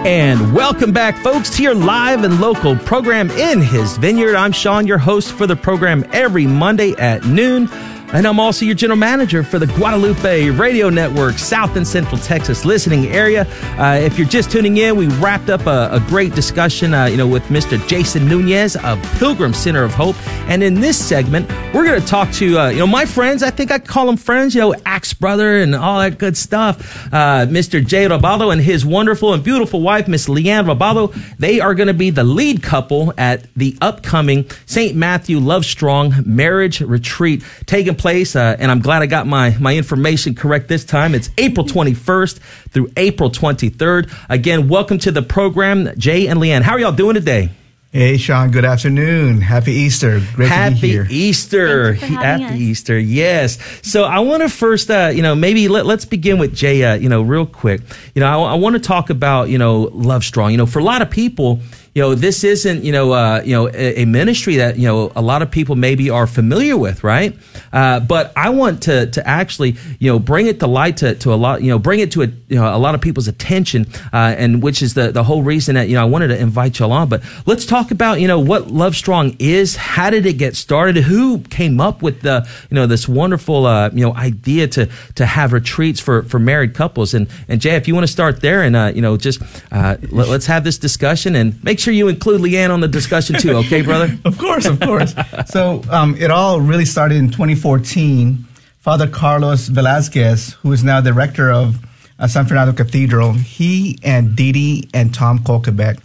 And 0.04 0.52
welcome 0.52 0.90
back, 0.90 1.16
folks, 1.16 1.48
to 1.56 1.62
your 1.62 1.76
live 1.76 2.24
and 2.24 2.40
local 2.40 2.74
program 2.74 3.30
in 3.30 3.60
his 3.60 3.96
vineyard. 3.98 4.34
I'm 4.34 4.50
Sean, 4.50 4.84
your 4.84 4.98
host 4.98 5.32
for 5.32 5.46
the 5.46 5.54
program 5.54 6.04
every 6.10 6.44
Monday 6.44 6.90
at 6.96 7.24
noon. 7.24 7.68
And 8.12 8.26
I'm 8.26 8.38
also 8.38 8.66
your 8.66 8.74
general 8.74 8.98
manager 8.98 9.42
for 9.42 9.58
the 9.58 9.66
Guadalupe 9.66 10.50
Radio 10.50 10.90
Network, 10.90 11.38
South 11.38 11.76
and 11.76 11.86
Central 11.86 12.20
Texas 12.20 12.66
listening 12.66 13.06
area. 13.06 13.46
Uh, 13.78 13.98
if 14.02 14.18
you're 14.18 14.28
just 14.28 14.50
tuning 14.50 14.76
in, 14.76 14.96
we 14.96 15.06
wrapped 15.18 15.48
up 15.48 15.66
a, 15.66 15.88
a 15.92 16.00
great 16.08 16.34
discussion, 16.34 16.92
uh, 16.92 17.06
you 17.06 17.16
know, 17.16 17.26
with 17.26 17.42
Mr. 17.44 17.84
Jason 17.88 18.28
Nunez 18.28 18.76
of 18.76 19.02
Pilgrim 19.18 19.54
Center 19.54 19.82
of 19.82 19.94
Hope. 19.94 20.16
And 20.48 20.62
in 20.62 20.74
this 20.74 21.02
segment, 21.02 21.48
we're 21.72 21.86
going 21.86 21.98
to 21.98 22.06
talk 22.06 22.30
to, 22.32 22.58
uh, 22.58 22.68
you 22.68 22.80
know, 22.80 22.86
my 22.86 23.06
friends. 23.06 23.42
I 23.42 23.48
think 23.48 23.70
I 23.70 23.78
call 23.78 24.04
them 24.04 24.18
friends, 24.18 24.54
you 24.54 24.60
know, 24.60 24.74
Acts 24.84 25.14
brother 25.14 25.58
and 25.58 25.74
all 25.74 26.00
that 26.00 26.18
good 26.18 26.36
stuff. 26.36 27.06
Uh, 27.06 27.46
Mr. 27.46 27.84
Jay 27.84 28.04
Robalo 28.04 28.52
and 28.52 28.60
his 28.60 28.84
wonderful 28.84 29.32
and 29.32 29.42
beautiful 29.42 29.80
wife, 29.80 30.06
Miss 30.06 30.28
Leanne 30.28 30.66
Robalo. 30.66 31.14
They 31.38 31.60
are 31.60 31.74
going 31.74 31.86
to 31.86 31.94
be 31.94 32.10
the 32.10 32.24
lead 32.24 32.62
couple 32.62 33.14
at 33.16 33.46
the 33.54 33.74
upcoming 33.80 34.50
St. 34.66 34.94
Matthew 34.94 35.38
Love 35.38 35.64
Strong 35.64 36.14
Marriage 36.26 36.82
Retreat 36.82 37.42
taking 37.64 37.94
place. 38.02 38.34
Uh, 38.34 38.56
and 38.58 38.70
I'm 38.70 38.80
glad 38.80 39.00
I 39.02 39.06
got 39.06 39.28
my, 39.28 39.56
my 39.58 39.76
information 39.76 40.34
correct 40.34 40.66
this 40.66 40.84
time. 40.84 41.14
It's 41.14 41.30
April 41.38 41.64
21st 41.64 42.38
through 42.70 42.90
April 42.96 43.30
23rd. 43.30 44.12
Again, 44.28 44.68
welcome 44.68 44.98
to 44.98 45.12
the 45.12 45.22
program, 45.22 45.88
Jay 45.96 46.26
and 46.26 46.40
Leanne. 46.40 46.62
How 46.62 46.72
are 46.72 46.80
y'all 46.80 46.90
doing 46.90 47.14
today? 47.14 47.50
Hey, 47.92 48.16
Sean. 48.16 48.50
Good 48.50 48.64
afternoon. 48.64 49.40
Happy 49.40 49.72
Easter. 49.72 50.20
Great 50.34 50.48
Happy 50.48 50.74
to 50.74 50.80
be 50.80 50.88
here. 50.88 51.06
Easter. 51.10 51.94
Thank 51.94 52.10
you 52.10 52.16
for 52.16 52.24
Happy 52.24 52.44
us. 52.44 52.52
Easter. 52.54 52.98
Yes. 52.98 53.58
So 53.82 54.02
I 54.02 54.18
want 54.20 54.42
to 54.42 54.48
first, 54.48 54.90
uh, 54.90 55.12
you 55.14 55.22
know, 55.22 55.36
maybe 55.36 55.68
let, 55.68 55.86
let's 55.86 56.04
begin 56.04 56.38
with 56.38 56.56
Jay, 56.56 56.82
uh, 56.82 56.94
you 56.94 57.08
know, 57.08 57.22
real 57.22 57.46
quick. 57.46 57.82
You 58.16 58.20
know, 58.20 58.26
I, 58.26 58.52
I 58.52 58.54
want 58.54 58.74
to 58.74 58.80
talk 58.80 59.10
about, 59.10 59.48
you 59.48 59.58
know, 59.58 59.82
Love 59.92 60.24
Strong. 60.24 60.50
You 60.50 60.56
know, 60.56 60.66
for 60.66 60.80
a 60.80 60.84
lot 60.84 61.02
of 61.02 61.10
people, 61.10 61.60
you 61.94 62.00
know, 62.00 62.14
this 62.14 62.42
isn't, 62.42 62.84
you 62.84 62.92
know, 62.92 63.12
uh, 63.12 63.42
you 63.44 63.52
know, 63.52 63.68
a, 63.68 64.02
a 64.02 64.04
ministry 64.06 64.56
that, 64.56 64.78
you 64.78 64.86
know, 64.88 65.12
a 65.14 65.20
lot 65.20 65.42
of 65.42 65.50
people 65.50 65.76
maybe 65.76 66.08
are 66.08 66.26
familiar 66.26 66.76
with, 66.76 67.04
right? 67.04 67.36
Uh, 67.70 68.00
but 68.00 68.32
I 68.34 68.48
want 68.48 68.84
to, 68.84 69.06
to 69.08 69.26
actually, 69.28 69.76
you 69.98 70.10
know, 70.10 70.18
bring 70.18 70.46
it 70.46 70.58
to 70.60 70.66
light 70.66 70.98
to, 70.98 71.14
to 71.16 71.34
a 71.34 71.36
lot, 71.36 71.60
you 71.60 71.68
know, 71.68 71.78
bring 71.78 72.00
it 72.00 72.12
to 72.12 72.22
a, 72.22 72.26
you 72.48 72.56
know, 72.56 72.74
a 72.74 72.78
lot 72.78 72.94
of 72.94 73.02
people's 73.02 73.28
attention, 73.28 73.86
uh, 74.12 74.34
and 74.38 74.62
which 74.62 74.80
is 74.80 74.94
the, 74.94 75.12
the 75.12 75.24
whole 75.24 75.42
reason 75.42 75.74
that, 75.74 75.88
you 75.88 75.96
know, 75.96 76.02
I 76.02 76.06
wanted 76.06 76.28
to 76.28 76.38
invite 76.38 76.78
y'all 76.78 76.92
on. 76.92 77.10
But 77.10 77.22
let's 77.44 77.66
talk 77.66 77.90
about, 77.90 78.20
you 78.20 78.28
know, 78.28 78.40
what 78.40 78.68
Love 78.70 78.96
Strong 78.96 79.36
is. 79.38 79.76
How 79.76 80.08
did 80.08 80.24
it 80.24 80.38
get 80.38 80.56
started? 80.56 80.96
Who 81.04 81.40
came 81.40 81.78
up 81.78 82.00
with 82.00 82.22
the, 82.22 82.48
you 82.70 82.74
know, 82.74 82.86
this 82.86 83.06
wonderful, 83.06 83.66
uh, 83.66 83.90
you 83.92 84.04
know, 84.04 84.14
idea 84.14 84.66
to, 84.68 84.88
to 85.16 85.26
have 85.26 85.52
retreats 85.52 86.00
for, 86.00 86.22
for 86.22 86.38
married 86.38 86.74
couples? 86.74 87.12
And, 87.12 87.28
and 87.48 87.60
Jay, 87.60 87.76
if 87.76 87.86
you 87.86 87.94
want 87.94 88.06
to 88.06 88.12
start 88.12 88.40
there 88.40 88.62
and, 88.62 88.76
uh, 88.76 88.92
you 88.94 89.02
know, 89.02 89.18
just, 89.18 89.42
uh, 89.70 89.96
let, 90.10 90.28
let's 90.28 90.46
have 90.46 90.64
this 90.64 90.78
discussion 90.78 91.36
and 91.36 91.62
make 91.62 91.81
sure 91.82 91.92
you 91.92 92.08
include 92.08 92.40
Leanne 92.40 92.70
on 92.70 92.80
the 92.80 92.88
discussion 92.88 93.36
too. 93.36 93.52
Okay, 93.58 93.82
brother? 93.90 94.16
Of 94.24 94.38
course, 94.38 94.66
of 94.66 94.80
course. 94.80 95.14
so 95.46 95.82
um, 95.90 96.16
it 96.16 96.30
all 96.30 96.60
really 96.60 96.84
started 96.84 97.16
in 97.16 97.30
2014. 97.30 98.46
Father 98.78 99.06
Carlos 99.06 99.68
Velazquez, 99.68 100.54
who 100.62 100.72
is 100.72 100.82
now 100.82 101.00
the 101.00 101.12
director 101.12 101.50
of 101.50 101.76
uh, 102.18 102.26
San 102.26 102.46
Fernando 102.46 102.72
Cathedral, 102.72 103.32
he 103.32 103.98
and 104.02 104.34
Didi 104.34 104.88
and 104.94 105.14
Tom 105.14 105.38
Kolkebeck 105.40 106.00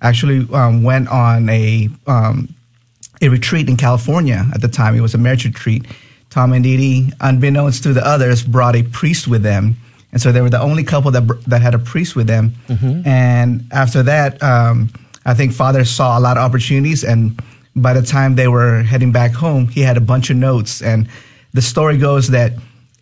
actually 0.00 0.46
um, 0.52 0.82
went 0.82 1.08
on 1.08 1.48
a 1.48 1.88
um, 2.06 2.48
a 3.22 3.28
retreat 3.28 3.68
in 3.68 3.76
California 3.76 4.46
at 4.54 4.60
the 4.60 4.68
time. 4.68 4.94
It 4.94 5.00
was 5.00 5.14
a 5.14 5.18
marriage 5.18 5.44
retreat. 5.44 5.86
Tom 6.30 6.52
and 6.52 6.62
Didi, 6.62 7.12
unbeknownst 7.20 7.82
to 7.84 7.92
the 7.92 8.06
others, 8.06 8.42
brought 8.42 8.76
a 8.76 8.82
priest 8.82 9.26
with 9.26 9.42
them. 9.42 9.76
And 10.12 10.20
so 10.20 10.32
they 10.32 10.40
were 10.40 10.50
the 10.50 10.60
only 10.60 10.84
couple 10.84 11.10
that, 11.12 11.26
that 11.46 11.62
had 11.62 11.74
a 11.74 11.78
priest 11.78 12.14
with 12.16 12.26
them. 12.26 12.54
And 13.06 13.66
after 13.72 14.02
that, 14.02 14.42
um, 14.42 14.90
I 15.26 15.34
think 15.34 15.52
Father 15.52 15.84
saw 15.84 16.18
a 16.18 16.20
lot 16.20 16.38
of 16.38 16.44
opportunities. 16.44 17.04
And 17.04 17.42
by 17.74 17.92
the 17.92 18.02
time 18.02 18.36
they 18.36 18.48
were 18.48 18.82
heading 18.84 19.12
back 19.12 19.32
home, 19.32 19.66
he 19.66 19.80
had 19.82 19.96
a 19.96 20.00
bunch 20.00 20.30
of 20.30 20.36
notes. 20.36 20.80
And 20.80 21.08
the 21.52 21.60
story 21.60 21.98
goes 21.98 22.28
that 22.28 22.52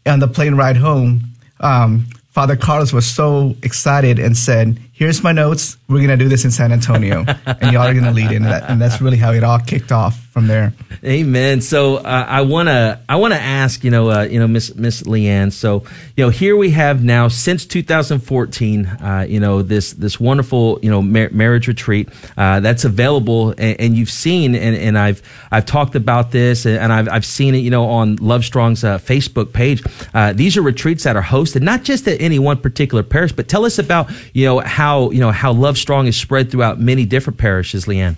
on 0.06 0.18
the 0.18 0.26
plane 0.26 0.54
ride 0.54 0.78
home, 0.78 1.24
um, 1.60 2.06
Father 2.30 2.56
Carlos 2.56 2.92
was 2.92 3.06
so 3.06 3.54
excited 3.62 4.18
and 4.18 4.37
said, 4.37 4.80
Here's 4.96 5.24
my 5.24 5.33
notes. 5.33 5.76
We're 5.88 6.07
going 6.07 6.16
to 6.16 6.16
do 6.16 6.28
this 6.28 6.44
in 6.44 6.52
San 6.52 6.70
Antonio. 6.70 7.24
and 7.46 7.72
y'all 7.72 7.83
are 7.83 7.92
going 7.92 8.04
to 8.04 8.12
lead 8.12 8.30
in 8.30 8.44
that. 8.44 8.70
And 8.70 8.80
that's 8.80 9.00
really 9.00 9.16
how 9.16 9.33
it 9.33 9.42
all 9.42 9.59
kicked 9.59 9.90
off 9.90 10.24
from 10.35 10.48
there. 10.48 10.72
Amen. 11.04 11.61
So 11.61 11.98
uh, 11.98 12.26
I 12.28 12.42
want 12.42 12.68
to 12.68 12.98
I 13.09 13.16
want 13.16 13.35
to 13.35 13.40
ask 13.40 13.85
you 13.85 13.92
know 13.92 14.11
uh, 14.11 14.22
you 14.22 14.40
know 14.40 14.48
Miss 14.48 14.74
Miss 14.74 15.04
Leanne. 15.04 15.52
So 15.52 15.85
you 16.16 16.24
know 16.24 16.30
here 16.30 16.57
we 16.57 16.70
have 16.72 17.04
now 17.04 17.28
since 17.28 17.64
2014 17.64 18.87
uh, 18.87 19.26
you 19.28 19.38
know 19.38 19.62
this 19.62 19.92
this 19.92 20.18
wonderful 20.18 20.80
you 20.83 20.90
know 20.90 21.00
mar- 21.00 21.30
marriage 21.30 21.68
retreat 21.68 22.09
uh, 22.37 22.59
that's 22.59 22.85
available 22.85 23.50
and, 23.50 23.80
and 23.80 23.96
you've 23.96 24.11
seen 24.11 24.57
and, 24.57 24.74
and 24.74 24.98
I've 24.98 25.22
I've 25.52 25.66
talked 25.66 25.94
about 25.94 26.33
this 26.33 26.66
and 26.66 26.92
I've 26.92 27.09
I've 27.09 27.26
seen 27.26 27.54
it 27.54 27.59
you 27.59 27.70
know 27.70 27.87
on 27.87 28.16
Love 28.16 28.44
Strong's 28.44 28.83
uh, 28.83 28.98
Facebook 28.98 29.52
page. 29.52 29.85
Uh, 30.12 30.33
these 30.33 30.57
are 30.57 30.62
retreats 30.62 31.04
that 31.04 31.14
are 31.14 31.22
hosted 31.22 31.62
not 31.62 31.85
just 31.85 32.09
at 32.09 32.20
any 32.20 32.40
one 32.40 32.57
particular 32.57 33.04
parish, 33.04 33.30
but 33.30 33.46
tell 33.46 33.64
us 33.64 33.78
about 33.78 34.11
you 34.33 34.46
know 34.46 34.59
how 34.59 34.84
you 34.85 35.20
know 35.20 35.31
how 35.31 35.53
Love 35.53 35.79
Strong 35.79 36.07
is 36.07 36.16
spread 36.16 36.51
throughout 36.51 36.79
many 36.79 37.05
different 37.05 37.38
parishes, 37.38 37.87
Leanne. 37.87 38.16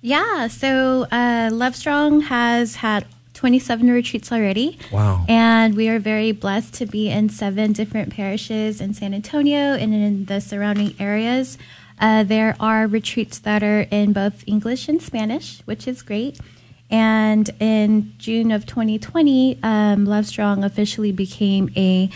Yeah, 0.00 0.48
so 0.48 1.06
uh, 1.10 1.50
Love 1.52 1.76
Strong 1.76 2.22
has 2.22 2.76
had 2.76 3.06
27 3.34 3.90
retreats 3.90 4.32
already. 4.32 4.78
Wow. 4.90 5.24
And 5.28 5.74
we 5.74 5.88
are 5.88 5.98
very 5.98 6.32
blessed 6.32 6.74
to 6.74 6.86
be 6.86 7.08
in 7.08 7.28
seven 7.28 7.72
different 7.72 8.12
parishes 8.12 8.80
in 8.80 8.92
San 8.92 9.14
Antonio 9.14 9.74
and 9.74 9.94
in 9.94 10.24
the 10.26 10.40
surrounding 10.40 10.94
areas. 10.98 11.58
Uh, 11.98 12.22
there 12.22 12.56
are 12.58 12.86
retreats 12.86 13.38
that 13.40 13.62
are 13.62 13.82
in 13.90 14.12
both 14.12 14.42
English 14.46 14.88
and 14.88 15.00
Spanish, 15.02 15.60
which 15.66 15.86
is 15.86 16.02
great. 16.02 16.38
And 16.90 17.48
in 17.60 18.14
June 18.18 18.50
of 18.50 18.66
2020, 18.66 19.58
um, 19.62 20.06
Love 20.06 20.26
Strong 20.26 20.64
officially 20.64 21.12
became 21.12 21.70
a 21.76 22.10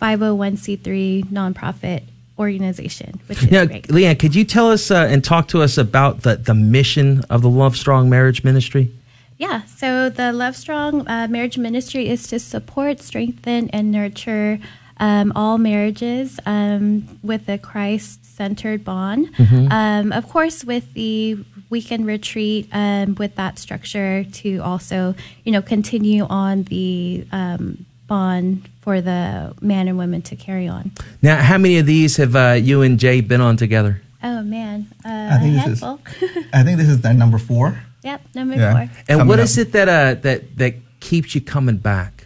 501c3 0.00 1.26
nonprofit 1.26 2.04
organization, 2.38 3.20
which 3.26 3.42
is 3.42 3.50
Now, 3.50 3.64
great. 3.66 3.88
Leanne, 3.88 4.18
could 4.18 4.34
you 4.34 4.44
tell 4.44 4.70
us 4.70 4.90
uh, 4.90 5.06
and 5.08 5.22
talk 5.22 5.48
to 5.48 5.62
us 5.62 5.78
about 5.78 6.22
the, 6.22 6.36
the 6.36 6.54
mission 6.54 7.22
of 7.30 7.42
the 7.42 7.50
Love 7.50 7.76
Strong 7.76 8.10
Marriage 8.10 8.44
Ministry? 8.44 8.90
Yeah, 9.38 9.64
so 9.64 10.08
the 10.08 10.32
Love 10.32 10.56
Strong 10.56 11.08
uh, 11.08 11.28
Marriage 11.28 11.58
Ministry 11.58 12.08
is 12.08 12.26
to 12.28 12.38
support, 12.38 13.00
strengthen, 13.00 13.68
and 13.70 13.90
nurture 13.90 14.58
um, 14.98 15.32
all 15.34 15.58
marriages 15.58 16.38
um, 16.46 17.18
with 17.22 17.48
a 17.48 17.58
Christ 17.58 18.24
centered 18.36 18.84
bond. 18.84 19.30
Um, 19.70 20.12
of 20.12 20.28
course, 20.28 20.64
with 20.64 20.92
the 20.94 21.38
weekend 21.70 22.06
retreat, 22.06 22.68
um, 22.72 23.16
with 23.16 23.34
that 23.36 23.58
structure 23.58 24.24
to 24.24 24.58
also, 24.58 25.14
you 25.44 25.52
know, 25.52 25.62
continue 25.62 26.24
on 26.24 26.64
the 26.64 27.26
um, 27.32 27.84
bond 28.06 28.68
for 28.80 29.00
the 29.00 29.54
man 29.60 29.88
and 29.88 29.96
women 29.98 30.22
to 30.22 30.36
carry 30.36 30.68
on. 30.68 30.92
Now, 31.22 31.36
how 31.42 31.58
many 31.58 31.78
of 31.78 31.86
these 31.86 32.16
have 32.18 32.36
uh, 32.36 32.52
you 32.60 32.82
and 32.82 32.98
Jay 32.98 33.20
been 33.20 33.40
on 33.40 33.56
together? 33.56 34.00
Oh, 34.22 34.42
man. 34.42 34.86
Uh, 35.04 35.08
I 35.32 35.38
think 35.38 35.66
a 35.66 35.68
this 35.70 35.82
is- 35.82 35.82
I 36.52 36.62
think 36.62 36.78
this 36.78 36.88
is 36.88 37.00
their 37.00 37.14
number 37.14 37.38
four. 37.38 37.78
yep, 38.02 38.20
number 38.34 38.56
Yeah. 38.56 38.72
four. 38.72 38.80
And 39.08 39.18
Coming 39.18 39.26
what 39.28 39.38
up. 39.40 39.44
is 39.44 39.58
it 39.58 39.72
that 39.72 39.88
uh, 39.88 40.14
that 40.22 40.56
that 40.58 40.74
keeps 41.00 41.34
you 41.34 41.40
coming 41.40 41.76
back? 41.78 42.24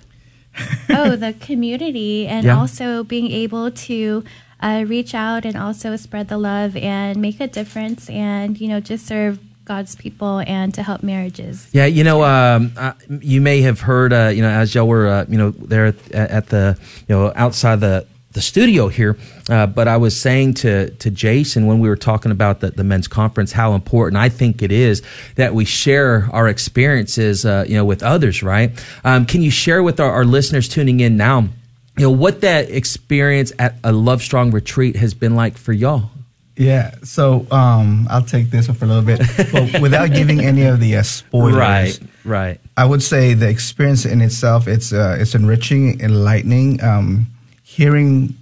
oh, 0.91 1.15
the 1.17 1.35
community, 1.41 2.27
and 2.27 2.45
Yeah. 2.45 2.59
also 2.59 3.05
being 3.05 3.31
able 3.31 3.71
to 3.71 4.25
uh, 4.61 4.85
reach 4.89 5.15
out 5.15 5.45
and 5.45 5.57
also 5.57 5.95
spread 5.97 6.29
the 6.29 6.39
love 6.39 6.77
and 6.77 7.17
make 7.21 7.39
a 7.41 7.47
difference 7.47 8.11
and, 8.11 8.61
you 8.61 8.67
know, 8.67 8.81
just 8.81 9.07
serve 9.07 9.39
God's 9.69 9.95
people 9.95 10.41
and 10.47 10.73
to 10.75 10.83
help 10.83 11.03
marriages. 11.03 11.69
Yeah, 11.73 11.85
you 11.85 12.03
know, 12.03 12.25
um, 12.25 12.73
you 13.21 13.43
may 13.43 13.61
have 13.61 13.81
heard, 13.81 14.13
uh, 14.13 14.33
you 14.35 14.41
know, 14.41 14.49
as 14.49 14.75
y'all 14.75 14.89
were, 14.89 15.07
uh, 15.07 15.27
you 15.29 15.37
know, 15.37 15.51
there 15.51 15.87
at, 15.87 16.11
at, 16.13 16.47
the, 16.49 16.79
you 17.07 17.15
know, 17.15 17.33
outside 17.37 17.81
the 17.81 18.07
the 18.33 18.43
studio 18.43 18.89
here, 18.89 19.17
uh, 19.49 19.67
but 19.67 19.89
I 19.89 19.97
was 19.97 20.19
saying 20.19 20.55
to 20.55 20.91
to 20.91 21.11
Jason 21.11 21.67
when 21.67 21.81
we 21.81 21.89
were 21.89 21.97
talking 21.97 22.31
about 22.31 22.61
the, 22.61 22.71
the 22.71 22.85
men's 22.85 23.09
conference 23.09 23.53
how 23.53 23.73
important 23.73 24.17
I 24.19 24.29
think 24.29 24.63
it 24.63 24.71
is 24.71 25.03
that 25.37 25.55
we 25.55 25.65
share 25.65 26.29
our 26.33 26.47
experiences, 26.47 27.45
uh, 27.45 27.65
you 27.67 27.75
know, 27.75 27.85
with 27.85 28.03
others. 28.03 28.43
Right? 28.43 28.71
Um, 29.03 29.27
can 29.27 29.43
you 29.43 29.51
share 29.51 29.83
with 29.83 29.99
our, 29.99 30.11
our 30.11 30.25
listeners 30.25 30.69
tuning 30.69 31.01
in 31.01 31.17
now? 31.17 31.49
You 31.97 32.05
know 32.05 32.11
what 32.11 32.43
that 32.43 32.71
experience 32.71 33.53
at 33.59 33.75
a 33.83 33.93
Love 33.93 34.23
Strong 34.23 34.53
retreat 34.53 34.97
has 34.97 35.15
been 35.15 35.35
like 35.35 35.59
for 35.59 35.73
y'all. 35.73 36.11
Yeah, 36.59 36.97
so 37.05 37.47
um, 37.53 38.09
I'll 38.11 38.25
take 38.25 38.51
this 38.51 38.67
one 38.67 38.77
for 38.77 38.85
a 38.85 38.89
little 38.89 39.05
bit, 39.05 39.21
but 39.53 39.81
without 39.81 40.13
giving 40.13 40.41
any 40.41 40.65
of 40.65 40.81
the 40.81 40.97
uh, 40.97 41.03
spoilers. 41.05 41.55
Right, 41.55 42.01
right. 42.25 42.61
I 42.77 42.85
would 42.85 43.03
say 43.03 43.35
the 43.35 43.49
experience 43.49 44.05
in 44.05 44.21
itself 44.21 44.67
it's 44.67 44.93
uh, 44.93 45.17
it's 45.21 45.37
enriching, 45.37 46.01
enlightening. 46.01 46.83
Um, 46.83 47.29
hearing 47.63 48.35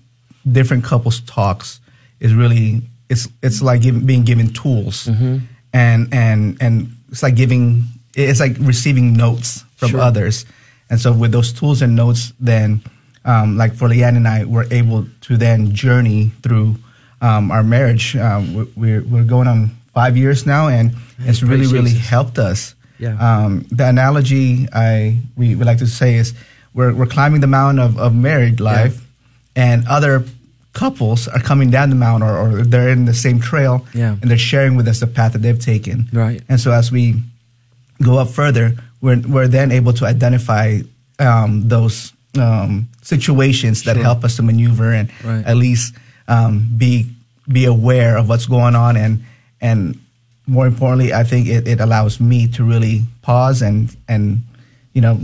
different 0.50 0.82
couples 0.82 1.20
talks 1.20 1.78
is 2.18 2.32
really 2.32 2.80
it's 3.10 3.28
it's 3.42 3.60
like 3.60 3.82
giving, 3.82 4.06
being 4.06 4.24
given 4.24 4.50
tools, 4.50 5.04
mm-hmm. 5.04 5.38
and 5.74 6.08
and 6.12 6.56
and 6.62 6.96
it's 7.10 7.22
like 7.22 7.36
giving 7.36 7.84
it's 8.14 8.40
like 8.40 8.56
receiving 8.60 9.12
notes 9.12 9.62
from 9.76 9.90
sure. 9.90 10.00
others, 10.00 10.46
and 10.88 10.98
so 10.98 11.12
with 11.12 11.32
those 11.32 11.52
tools 11.52 11.82
and 11.82 11.94
notes, 11.94 12.32
then 12.40 12.82
um, 13.26 13.58
like 13.58 13.74
for 13.74 13.88
Leanne 13.88 14.16
and 14.16 14.26
I, 14.26 14.44
we're 14.44 14.72
able 14.72 15.06
to 15.22 15.36
then 15.36 15.74
journey 15.74 16.32
through 16.42 16.76
um, 17.20 17.50
our 17.50 17.62
marriage. 17.62 18.16
Um, 18.16 18.70
we're 18.76 19.02
we're 19.02 19.24
going 19.24 19.48
on 19.48 19.70
five 19.94 20.16
years 20.16 20.46
now, 20.46 20.68
and 20.68 20.94
it's 21.20 21.42
really 21.42 21.66
really 21.66 21.94
helped 21.94 22.38
us. 22.38 22.74
Yeah. 22.98 23.16
Um, 23.18 23.66
the 23.70 23.88
analogy 23.88 24.68
I 24.72 25.18
we, 25.36 25.54
we 25.54 25.64
like 25.64 25.78
to 25.78 25.86
say 25.86 26.14
is 26.14 26.34
we're 26.74 26.94
we're 26.94 27.06
climbing 27.06 27.40
the 27.40 27.46
mountain 27.46 27.78
of, 27.78 27.98
of 27.98 28.14
married 28.14 28.60
life, 28.60 28.96
yeah. 29.56 29.72
and 29.72 29.88
other 29.88 30.24
couples 30.72 31.26
are 31.28 31.40
coming 31.40 31.70
down 31.70 31.88
the 31.88 31.96
mountain 31.96 32.28
or, 32.28 32.36
or 32.36 32.62
they're 32.62 32.90
in 32.90 33.06
the 33.06 33.14
same 33.14 33.40
trail, 33.40 33.86
yeah. 33.94 34.16
and 34.20 34.30
they're 34.30 34.36
sharing 34.36 34.76
with 34.76 34.86
us 34.86 35.00
the 35.00 35.06
path 35.06 35.32
that 35.32 35.40
they've 35.40 35.58
taken. 35.58 36.06
Right. 36.12 36.42
And 36.50 36.60
so 36.60 36.70
as 36.70 36.92
we 36.92 37.14
go 38.02 38.18
up 38.18 38.28
further, 38.28 38.72
we're 39.00 39.20
we're 39.26 39.48
then 39.48 39.72
able 39.72 39.92
to 39.94 40.04
identify 40.04 40.80
um, 41.18 41.68
those 41.68 42.12
um, 42.38 42.88
situations 43.02 43.84
that 43.84 43.96
sure. 43.96 44.04
help 44.04 44.24
us 44.24 44.36
to 44.36 44.42
maneuver 44.42 44.92
and 44.92 45.10
right. 45.24 45.44
at 45.46 45.56
least 45.56 45.94
um, 46.28 46.68
be 46.76 47.10
be 47.50 47.64
aware 47.64 48.16
of 48.16 48.28
what's 48.28 48.46
going 48.46 48.74
on 48.74 48.96
and 48.96 49.24
and 49.60 50.00
more 50.46 50.66
importantly, 50.66 51.12
I 51.12 51.24
think 51.24 51.48
it, 51.48 51.66
it 51.66 51.80
allows 51.80 52.20
me 52.20 52.46
to 52.48 52.64
really 52.64 53.02
pause 53.22 53.62
and 53.62 53.94
and 54.08 54.42
you 54.92 55.00
know 55.00 55.20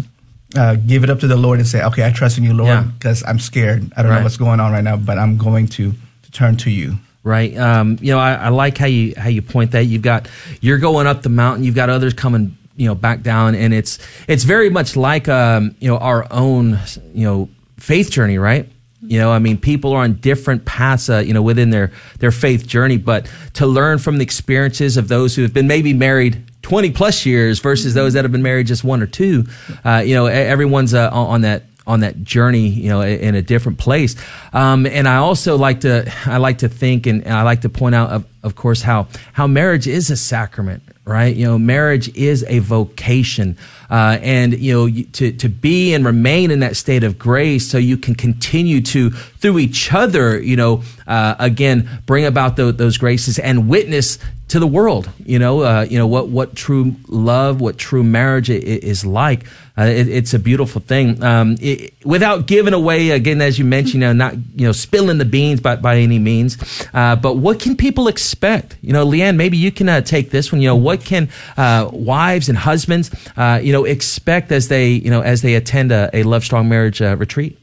uh, 0.57 0.75
give 0.75 1.05
it 1.05 1.11
up 1.11 1.21
to 1.21 1.27
the 1.27 1.37
Lord 1.37 1.59
and 1.59 1.67
say, 1.67 1.83
okay, 1.83 2.07
I 2.07 2.11
trust 2.11 2.39
in 2.39 2.45
you, 2.45 2.55
Lord, 2.55 2.93
because 2.99 3.23
yeah. 3.23 3.31
I'm 3.31 3.39
scared. 3.39 3.91
I 3.97 4.03
don't 4.03 4.11
right. 4.11 4.19
know 4.19 4.25
what's 4.25 4.37
going 4.37 4.61
on 4.61 4.73
right 4.73 4.85
now, 4.85 4.97
but 4.97 5.19
I'm 5.19 5.39
going 5.39 5.67
to, 5.69 5.93
to 5.93 6.33
turn 6.33 6.57
to 6.59 6.71
you. 6.71 6.97
Right. 7.25 7.57
Um, 7.57 7.99
you 8.01 8.13
know, 8.13 8.19
I, 8.19 8.35
I, 8.35 8.49
like 8.49 8.77
how 8.77 8.87
you 8.87 9.15
how 9.17 9.29
you 9.29 9.43
point 9.43 9.71
that. 9.73 9.85
You've 9.85 10.03
got 10.03 10.29
you're 10.61 10.79
going 10.79 11.07
up 11.07 11.23
the 11.23 11.29
mountain. 11.29 11.65
You've 11.65 11.77
got 11.77 11.89
others 11.89 12.15
coming, 12.15 12.57
you 12.77 12.89
know, 12.89 12.97
back 12.97 13.23
down, 13.23 13.55
and 13.55 13.73
it's 13.73 14.01
it's 14.27 14.43
very 14.43 14.71
much 14.71 14.97
like 14.97 15.29
um, 15.29 15.77
you 15.79 15.89
know 15.89 15.99
our 15.99 16.27
own 16.33 16.81
you 17.15 17.25
know 17.25 17.49
faith 17.79 18.11
journey, 18.11 18.39
right? 18.39 18.69
You 19.03 19.19
know, 19.19 19.33
I 19.33 19.41
mean, 19.41 19.59
people 19.59 19.93
are 19.93 20.03
on 20.03 20.15
different 20.15 20.65
paths, 20.65 21.11
uh, 21.11 21.19
you 21.19 21.35
know, 21.35 21.43
within 21.43 21.71
their 21.71 21.91
their 22.21 22.31
faith 22.31 22.67
journey. 22.67 22.99
But 22.99 23.31
to 23.55 23.67
learn 23.67 23.99
from 23.99 24.19
the 24.19 24.23
experiences 24.23 24.97
of 24.97 25.09
those 25.09 25.35
who 25.35 25.43
have 25.43 25.53
been 25.53 25.67
maybe 25.67 25.93
married 25.93 26.45
20 26.63 26.93
plus 26.93 27.27
years 27.27 27.59
versus 27.59 27.95
those 27.95 28.13
that 28.13 28.25
have 28.25 28.33
been 28.33 28.43
married 28.43 28.69
just 28.69 28.85
one 28.85 29.03
or 29.03 29.07
two, 29.07 29.47
uh, 29.85 30.03
you 30.05 30.15
know, 30.15 30.27
everyone's 30.27 30.95
uh, 30.95 31.11
on 31.11 31.41
that 31.41 31.65
on 31.87 32.01
that 32.01 32.23
journey, 32.23 32.69
you 32.69 32.89
know, 32.89 33.01
in 33.01 33.35
a 33.35 33.43
different 33.43 33.79
place. 33.79 34.15
Um, 34.53 34.87
and 34.87 35.09
I 35.09 35.17
also 35.17 35.57
like 35.57 35.81
to, 35.81 36.11
I 36.27 36.37
like 36.37 36.59
to 36.59 36.69
think, 36.69 37.07
and, 37.07 37.27
I 37.27 37.43
like 37.43 37.63
to 37.63 37.69
point 37.69 37.95
out, 37.95 38.11
of, 38.11 38.25
of 38.43 38.55
course, 38.55 38.83
how 38.83 39.09
how 39.33 39.47
marriage 39.47 39.87
is 39.87 40.11
a 40.11 40.17
sacrament, 40.17 40.83
right? 41.05 41.35
You 41.35 41.47
know, 41.47 41.59
marriage 41.59 42.15
is 42.17 42.45
a 42.49 42.61
vocation, 42.61 43.57
uh, 43.91 44.19
and 44.23 44.59
you 44.59 44.73
know, 44.73 45.03
to 45.13 45.33
to 45.33 45.49
be 45.49 45.95
and 45.95 46.05
remain 46.05 46.51
in 46.51 46.61
that 46.61 46.77
state 46.77 47.05
of 47.05 47.19
grace, 47.19 47.69
so 47.69 47.79
you 47.79 47.97
can 47.97 48.15
continue 48.15 48.81
to 48.83 49.11
through 49.43 49.59
each 49.59 49.93
other, 49.93 50.41
you 50.41 50.57
know, 50.57 50.83
uh, 51.07 51.35
again, 51.39 51.89
bring 52.07 52.25
about 52.25 52.57
the, 52.57 52.73
those 52.73 52.97
graces 52.97 53.39
and 53.39 53.69
witness 53.69 54.19
to 54.49 54.59
the 54.61 54.67
world. 54.67 55.11
You 55.25 55.39
know, 55.39 55.63
uh, 55.63 55.87
you 55.89 55.99
know 55.99 56.07
what 56.07 56.29
what 56.29 56.55
true 56.55 56.95
love, 57.09 57.61
what 57.61 57.77
true 57.79 58.05
marriage 58.05 58.49
is 58.51 59.05
like. 59.05 59.45
Uh, 59.77 59.85
it, 59.85 60.07
it's 60.07 60.35
a 60.35 60.39
beautiful 60.39 60.83
thing. 60.83 61.23
Um, 61.25 61.57
it, 61.59 61.95
without 62.05 62.47
giving 62.47 62.75
away 62.75 63.11
again, 63.11 63.41
as 63.41 63.59
you 63.59 63.65
mentioned, 63.65 64.03
you 64.03 64.09
know, 64.09 64.13
not 64.13 64.35
you 64.55 64.67
know 64.67 64.73
spilling 64.73 65.19
the 65.19 65.25
beans 65.25 65.61
by 65.61 65.77
by 65.77 65.97
any 65.97 66.19
means. 66.19 66.59
Uh, 66.93 67.17
but 67.17 67.39
what 67.39 67.61
can 67.61 67.77
people 67.77 68.09
expect? 68.09 68.77
You 68.83 68.93
know, 68.93 69.07
Leanne, 69.07 69.37
maybe 69.37 69.57
you 69.57 69.73
can 69.73 69.89
uh, 69.89 70.03
take 70.03 70.31
this 70.31 70.53
one. 70.53 70.61
You 70.61 70.69
know, 70.69 70.77
what 70.77 71.01
can 71.01 71.31
uh, 71.57 71.89
wives 71.91 72.49
and 72.49 72.59
husbands, 72.59 73.11
uh, 73.37 73.59
you 73.63 73.73
know, 73.73 73.85
expect 73.87 74.53
as 74.53 74.69
they 74.69 74.91
you 74.91 75.11
know 75.11 75.23
as 75.23 75.43
they 75.43 75.55
attend 75.55 75.91
a, 75.91 76.11
a 76.13 76.23
Love 76.23 76.45
Strong 76.45 76.69
Marriage 76.69 77.01
retreat? 77.01 77.59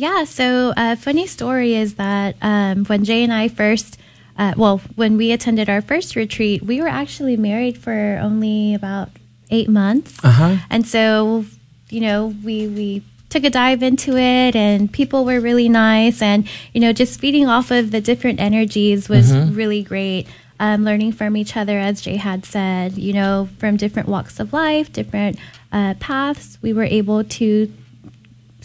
Yeah. 0.00 0.24
So, 0.24 0.72
a 0.78 0.96
funny 0.96 1.26
story 1.26 1.74
is 1.74 1.96
that 1.96 2.36
um, 2.40 2.86
when 2.86 3.04
Jay 3.04 3.22
and 3.22 3.32
I 3.32 3.48
first 3.48 3.98
uh, 4.40 4.54
well, 4.56 4.78
when 4.94 5.18
we 5.18 5.32
attended 5.32 5.68
our 5.68 5.82
first 5.82 6.16
retreat, 6.16 6.62
we 6.62 6.80
were 6.80 6.88
actually 6.88 7.36
married 7.36 7.76
for 7.76 8.18
only 8.22 8.72
about 8.72 9.10
eight 9.50 9.68
months. 9.68 10.18
Uh-huh. 10.24 10.56
And 10.70 10.86
so, 10.86 11.44
you 11.90 12.00
know, 12.00 12.34
we, 12.42 12.66
we 12.66 13.02
took 13.28 13.44
a 13.44 13.50
dive 13.50 13.82
into 13.82 14.16
it 14.16 14.56
and 14.56 14.90
people 14.90 15.26
were 15.26 15.40
really 15.40 15.68
nice. 15.68 16.22
And, 16.22 16.48
you 16.72 16.80
know, 16.80 16.94
just 16.94 17.20
feeding 17.20 17.48
off 17.48 17.70
of 17.70 17.90
the 17.90 18.00
different 18.00 18.40
energies 18.40 19.10
was 19.10 19.30
mm-hmm. 19.30 19.54
really 19.54 19.82
great. 19.82 20.26
Um, 20.58 20.84
learning 20.84 21.12
from 21.12 21.36
each 21.36 21.54
other, 21.54 21.78
as 21.78 22.00
Jay 22.00 22.16
had 22.16 22.46
said, 22.46 22.96
you 22.96 23.12
know, 23.12 23.50
from 23.58 23.76
different 23.76 24.08
walks 24.08 24.40
of 24.40 24.54
life, 24.54 24.90
different 24.90 25.38
uh, 25.70 25.94
paths, 26.00 26.58
we 26.62 26.72
were 26.72 26.84
able 26.84 27.24
to 27.24 27.72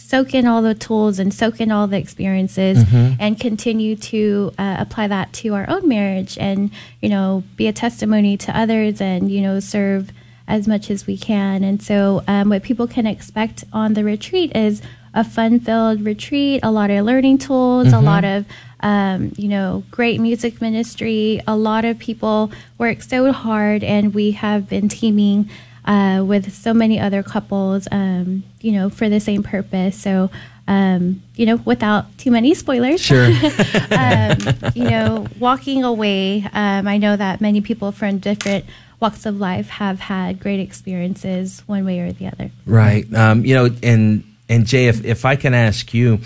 soak 0.08 0.36
in 0.36 0.45
all 0.45 0.62
the 0.62 0.76
tools 0.76 1.18
and 1.18 1.34
soak 1.34 1.60
in 1.60 1.72
all 1.72 1.88
the 1.88 1.97
experiences 1.97 2.84
mm-hmm. 2.84 3.16
and 3.20 3.39
continue 3.39 3.95
to 3.95 4.51
uh, 4.60 4.76
apply 4.78 5.08
that 5.08 5.34
to 5.34 5.56
our 5.56 5.68
own 5.68 5.88
marriage 5.88 6.38
and 6.38 6.70
you 7.01 7.10
know 7.10 7.43
be 7.56 7.68
a 7.68 7.74
testimony 7.74 8.38
to 8.38 8.56
others 8.58 9.01
and 9.01 9.32
you 9.32 9.41
know 9.41 9.60
serve 9.60 10.12
as 10.47 10.68
much 10.68 10.91
as 10.91 11.08
we 11.08 11.18
can 11.18 11.64
and 11.64 11.82
so 11.82 12.24
um, 12.28 12.49
what 12.49 12.62
people 12.62 12.88
can 12.88 13.08
expect 13.08 13.64
on 13.74 13.95
the 13.95 14.03
retreat 14.03 14.56
is 14.56 14.80
a 15.16 15.24
fun 15.24 15.60
filled 15.60 16.01
retreat 16.01 16.60
a 16.62 16.70
lot 16.70 16.91
of 16.91 17.03
learning 17.03 17.39
tools 17.39 17.88
mm-hmm. 17.88 17.95
a 17.95 18.01
lot 18.01 18.24
of 18.24 18.45
um, 18.82 19.34
you 19.38 19.47
know 19.47 19.84
great 19.89 20.22
music 20.22 20.62
ministry 20.62 21.41
a 21.47 21.56
lot 21.56 21.84
of 21.84 21.97
people 21.97 22.51
work 22.78 23.01
so 23.01 23.32
hard 23.32 23.84
and 23.84 24.14
we 24.14 24.32
have 24.32 24.70
been 24.70 24.88
teaming 24.88 25.49
uh, 25.86 26.23
with 26.25 26.53
so 26.53 26.73
many 26.73 26.99
other 26.99 27.23
couples, 27.23 27.88
um, 27.91 28.43
you 28.61 28.71
know, 28.71 28.89
for 28.89 29.09
the 29.09 29.19
same 29.19 29.43
purpose. 29.43 29.99
So, 29.99 30.31
um, 30.67 31.21
you 31.36 31.45
know, 31.45 31.57
without 31.57 32.17
too 32.17 32.31
many 32.31 32.53
spoilers, 32.55 33.01
sure. 33.01 33.25
um, 33.91 34.38
you 34.73 34.89
know, 34.89 35.27
walking 35.39 35.83
away, 35.83 36.43
um, 36.53 36.88
I 36.88 36.97
know 36.97 37.15
that 37.15 37.39
many 37.39 37.61
people 37.61 37.91
from 37.91 38.17
different 38.17 38.65
walks 38.99 39.25
of 39.25 39.39
life 39.39 39.69
have 39.69 39.99
had 39.99 40.39
great 40.39 40.59
experiences 40.59 41.61
one 41.67 41.86
way 41.86 41.99
or 41.99 42.11
the 42.11 42.27
other. 42.27 42.51
Right. 42.65 43.11
Um, 43.13 43.45
you 43.45 43.53
know, 43.53 43.69
and 43.83 44.23
and 44.49 44.65
Jay, 44.65 44.88
if 44.88 45.05
if 45.05 45.25
I 45.25 45.36
can 45.36 45.53
ask 45.53 45.93
you, 45.93 46.19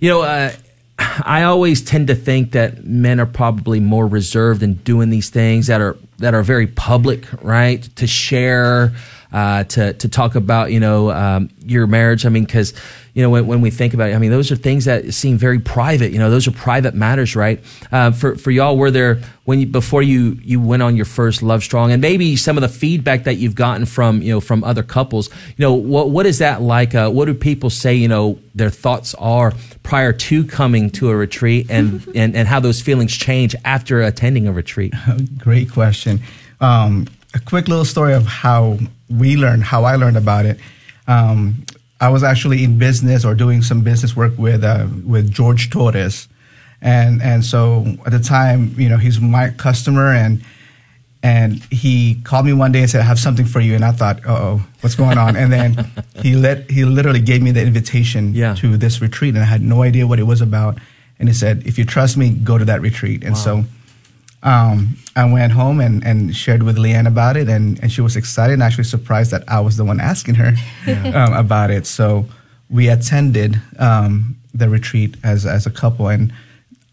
you 0.00 0.10
know. 0.10 0.22
Uh, 0.22 0.52
I 1.24 1.42
always 1.42 1.82
tend 1.82 2.08
to 2.08 2.14
think 2.14 2.52
that 2.52 2.84
men 2.84 3.18
are 3.18 3.26
probably 3.26 3.80
more 3.80 4.06
reserved 4.06 4.62
in 4.62 4.74
doing 4.74 5.10
these 5.10 5.30
things 5.30 5.66
that 5.66 5.80
are 5.80 5.96
that 6.22 6.34
are 6.34 6.42
very 6.42 6.66
public, 6.68 7.26
right? 7.42 7.82
To 7.96 8.06
share, 8.06 8.92
uh, 9.32 9.64
to 9.64 9.92
to 9.94 10.08
talk 10.08 10.34
about, 10.34 10.72
you 10.72 10.80
know, 10.80 11.10
um, 11.10 11.50
your 11.64 11.86
marriage. 11.86 12.26
I 12.26 12.28
mean, 12.28 12.44
because 12.44 12.74
you 13.14 13.22
know, 13.22 13.28
when, 13.28 13.46
when 13.46 13.60
we 13.60 13.70
think 13.70 13.92
about 13.92 14.10
it, 14.10 14.14
I 14.14 14.18
mean, 14.18 14.30
those 14.30 14.50
are 14.50 14.56
things 14.56 14.86
that 14.86 15.12
seem 15.12 15.36
very 15.36 15.58
private. 15.58 16.12
You 16.12 16.18
know, 16.18 16.30
those 16.30 16.48
are 16.48 16.50
private 16.52 16.94
matters, 16.94 17.36
right? 17.36 17.62
Uh, 17.90 18.10
for 18.10 18.36
for 18.36 18.50
y'all, 18.50 18.76
were 18.76 18.90
there 18.90 19.20
when 19.44 19.60
you, 19.60 19.66
before 19.66 20.02
you 20.02 20.38
you 20.42 20.60
went 20.60 20.82
on 20.82 20.96
your 20.96 21.04
first 21.04 21.42
Love 21.42 21.62
Strong, 21.62 21.92
and 21.92 22.00
maybe 22.00 22.36
some 22.36 22.56
of 22.56 22.62
the 22.62 22.70
feedback 22.70 23.24
that 23.24 23.34
you've 23.34 23.54
gotten 23.54 23.84
from 23.84 24.22
you 24.22 24.32
know 24.32 24.40
from 24.40 24.64
other 24.64 24.82
couples, 24.82 25.28
you 25.56 25.62
know, 25.62 25.74
what 25.74 26.10
what 26.10 26.24
is 26.24 26.38
that 26.38 26.62
like? 26.62 26.94
Uh, 26.94 27.10
what 27.10 27.26
do 27.26 27.34
people 27.34 27.68
say? 27.68 27.94
You 27.94 28.08
know, 28.08 28.38
their 28.54 28.70
thoughts 28.70 29.14
are 29.16 29.52
prior 29.82 30.14
to 30.14 30.44
coming 30.44 30.88
to 30.90 31.10
a 31.10 31.16
retreat, 31.16 31.66
and 31.68 32.06
and 32.14 32.34
and 32.34 32.48
how 32.48 32.60
those 32.60 32.80
feelings 32.80 33.14
change 33.14 33.54
after 33.64 34.00
attending 34.00 34.46
a 34.48 34.52
retreat. 34.52 34.94
Great 35.38 35.70
question. 35.70 36.20
Um, 36.62 37.08
a 37.34 37.40
quick 37.40 37.68
little 37.68 37.84
story 37.84 38.14
of 38.14 38.26
how 38.26 38.78
we 39.08 39.36
learned, 39.36 39.64
how 39.64 39.84
I 39.84 39.96
learned 39.96 40.16
about 40.16 40.46
it. 40.46 40.58
Um, 41.06 41.64
I 42.00 42.08
was 42.08 42.22
actually 42.22 42.64
in 42.64 42.78
business 42.78 43.24
or 43.24 43.34
doing 43.34 43.62
some 43.62 43.82
business 43.82 44.16
work 44.16 44.36
with 44.38 44.64
uh, 44.64 44.86
with 45.06 45.30
George 45.30 45.70
Torres, 45.70 46.28
and 46.80 47.22
and 47.22 47.44
so 47.44 47.84
at 48.04 48.12
the 48.12 48.18
time, 48.18 48.74
you 48.76 48.88
know, 48.88 48.96
he's 48.96 49.20
my 49.20 49.50
customer, 49.50 50.12
and 50.12 50.42
and 51.22 51.62
he 51.70 52.16
called 52.24 52.44
me 52.44 52.52
one 52.52 52.72
day 52.72 52.80
and 52.80 52.90
said, 52.90 53.00
"I 53.00 53.04
have 53.04 53.20
something 53.20 53.46
for 53.46 53.60
you," 53.60 53.74
and 53.76 53.84
I 53.84 53.92
thought, 53.92 54.20
"Oh, 54.26 54.64
what's 54.80 54.96
going 54.96 55.16
on?" 55.16 55.36
and 55.36 55.52
then 55.52 55.92
he 56.22 56.34
let 56.34 56.68
he 56.70 56.84
literally 56.84 57.20
gave 57.20 57.40
me 57.42 57.52
the 57.52 57.62
invitation 57.62 58.34
Yeah. 58.34 58.54
to 58.56 58.76
this 58.76 59.00
retreat, 59.00 59.34
and 59.34 59.42
I 59.42 59.46
had 59.46 59.62
no 59.62 59.82
idea 59.82 60.06
what 60.06 60.18
it 60.18 60.26
was 60.26 60.40
about. 60.40 60.78
And 61.20 61.28
he 61.28 61.34
said, 61.34 61.62
"If 61.64 61.78
you 61.78 61.84
trust 61.84 62.16
me, 62.16 62.30
go 62.30 62.58
to 62.58 62.64
that 62.64 62.80
retreat." 62.80 63.22
And 63.22 63.36
so 63.38 63.64
um, 64.42 64.96
I 65.14 65.24
went 65.30 65.52
home 65.52 65.80
and, 65.80 66.02
and 66.04 66.34
shared 66.34 66.62
with 66.62 66.76
Leanne 66.78 67.06
about 67.06 67.36
it, 67.36 67.48
and, 67.48 67.78
and 67.82 67.92
she 67.92 68.00
was 68.00 68.16
excited 68.16 68.54
and 68.54 68.62
actually 68.62 68.84
surprised 68.84 69.30
that 69.30 69.44
I 69.48 69.60
was 69.60 69.76
the 69.76 69.84
one 69.84 70.00
asking 70.00 70.36
her 70.36 70.52
um, 71.14 71.32
about 71.34 71.70
it. 71.70 71.86
So 71.86 72.26
we 72.70 72.88
attended 72.88 73.60
um, 73.78 74.36
the 74.54 74.68
retreat 74.70 75.16
as, 75.22 75.44
as 75.44 75.66
a 75.66 75.70
couple, 75.70 76.08
and 76.08 76.32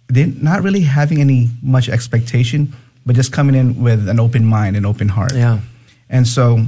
they 0.08 0.26
not 0.26 0.64
really 0.64 0.82
having 0.82 1.22
any 1.22 1.50
much 1.62 1.88
expectation, 1.88 2.74
but 3.06 3.16
just 3.16 3.32
coming 3.32 3.56
in 3.56 3.82
with 3.82 4.10
an 4.10 4.20
open 4.20 4.46
mind 4.46 4.76
and 4.76 4.86
open 4.86 5.08
heart. 5.10 5.34
Yeah. 5.34 5.60
And 6.10 6.28
so 6.28 6.66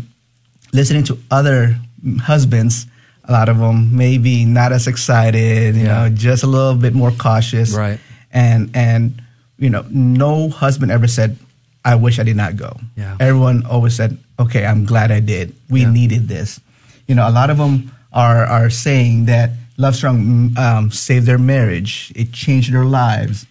listening 0.74 1.04
to 1.06 1.18
other 1.30 1.76
husbands, 2.22 2.88
a 3.26 3.32
lot 3.32 3.50
of 3.50 3.58
them 3.58 3.96
maybe 3.96 4.46
not 4.46 4.72
as 4.72 4.88
excited, 4.88 5.76
you 5.76 5.84
Yeah. 5.84 6.08
know, 6.08 6.10
just 6.10 6.44
a 6.44 6.48
little 6.48 6.76
bit 6.76 6.94
more 6.94 7.12
cautious. 7.12 7.74
Right. 7.74 8.00
And 8.32 8.70
and 8.74 9.21
you 9.62 9.70
know, 9.70 9.86
no 9.94 10.50
husband 10.50 10.92
ever 10.92 11.08
said, 11.08 11.38
"I 11.86 11.96
wish 11.96 12.18
I 12.20 12.24
did 12.26 12.36
not 12.36 12.58
go." 12.58 12.76
Yeah. 12.98 13.16
Everyone 13.22 13.64
always 13.70 13.94
said, 13.96 14.18
"Okay, 14.42 14.66
I'm 14.66 14.84
glad 14.86 15.12
I 15.14 15.22
did. 15.22 15.54
We 15.70 15.82
Yeah. 15.86 15.92
needed 15.94 16.28
this." 16.28 16.60
You 17.08 17.16
know, 17.16 17.24
a 17.30 17.32
lot 17.32 17.50
of 17.54 17.58
them 17.62 17.92
are 18.12 18.44
are 18.46 18.70
saying 18.70 19.26
that 19.32 19.52
Love 19.78 19.96
Strong 19.96 20.54
um, 20.58 20.92
saved 20.92 21.26
their 21.30 21.38
marriage. 21.40 22.12
It 22.16 22.34
changed 22.34 22.74
their 22.74 22.86
lives. 22.86 23.46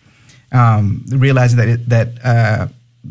Um, 0.52 1.04
realizing 1.08 1.58
that 1.62 1.68
it, 1.68 1.88
that 1.88 2.08
uh, 2.26 2.66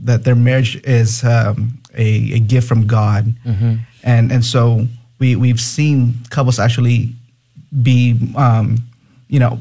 that 0.06 0.24
their 0.28 0.36
marriage 0.36 0.76
is 0.84 1.24
um, 1.24 1.80
a, 1.96 2.36
a 2.36 2.40
gift 2.40 2.68
from 2.68 2.84
God, 2.86 3.32
and 4.04 4.32
and 4.32 4.44
so 4.44 4.88
we 5.20 5.36
we've 5.40 5.60
seen 5.62 6.16
couples 6.36 6.60
actually 6.60 7.16
be 7.72 8.20
um, 8.36 8.78
you 9.30 9.40
know 9.40 9.58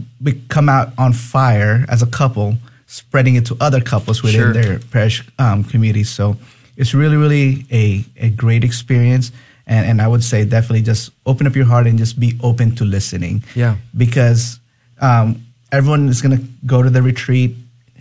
come 0.49 0.69
out 0.69 0.91
on 0.99 1.13
fire 1.13 1.87
as 1.89 2.03
a 2.03 2.07
couple, 2.11 2.59
spreading 2.89 3.37
it 3.37 3.45
to 3.47 3.55
other 3.61 3.81
couples 3.81 4.23
within 4.25 4.41
Sure. 4.41 4.53
their 4.53 4.79
parish 4.91 5.23
um, 5.39 5.63
community. 5.63 6.05
So 6.05 6.37
it's 6.77 6.93
really 6.95 7.17
really 7.17 7.65
a, 7.71 8.05
a 8.27 8.29
great 8.31 8.65
experience, 8.65 9.31
and 9.67 9.87
and 9.87 9.97
I 10.03 10.09
would 10.09 10.25
say 10.25 10.45
definitely 10.45 10.83
just 10.83 11.11
open 11.25 11.47
up 11.47 11.55
your 11.55 11.67
heart 11.67 11.87
and 11.87 11.99
just 11.99 12.19
be 12.19 12.31
open 12.43 12.75
to 12.77 12.85
listening. 12.85 13.43
Yeah. 13.55 13.77
because 13.97 14.59
um, 15.01 15.45
everyone 15.71 16.09
is 16.09 16.21
going 16.23 16.37
to 16.39 16.43
go 16.67 16.83
to 16.83 16.91
the 16.91 17.03
retreat 17.03 17.55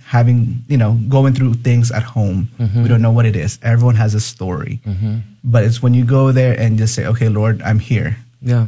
having 0.07 0.63
you 0.71 0.77
know 0.77 0.93
going 1.09 1.33
through 1.35 1.53
things 1.67 1.91
at 1.91 2.03
home 2.03 2.47
Mm-hmm. 2.59 2.83
we 2.83 2.87
don't 2.87 3.01
know 3.01 3.11
what 3.11 3.25
it 3.25 3.35
is 3.35 3.59
everyone 3.61 3.95
has 3.95 4.15
a 4.15 4.21
story 4.21 4.79
but 5.43 5.63
it's 5.67 5.83
when 5.83 5.93
you 5.93 6.05
go 6.05 6.31
there 6.31 6.55
and 6.57 6.77
just 6.79 6.95
say 6.95 7.05
okay 7.05 7.27
lord 7.29 7.61
i'm 7.61 7.79
here 7.79 8.15
Yeah. 8.41 8.67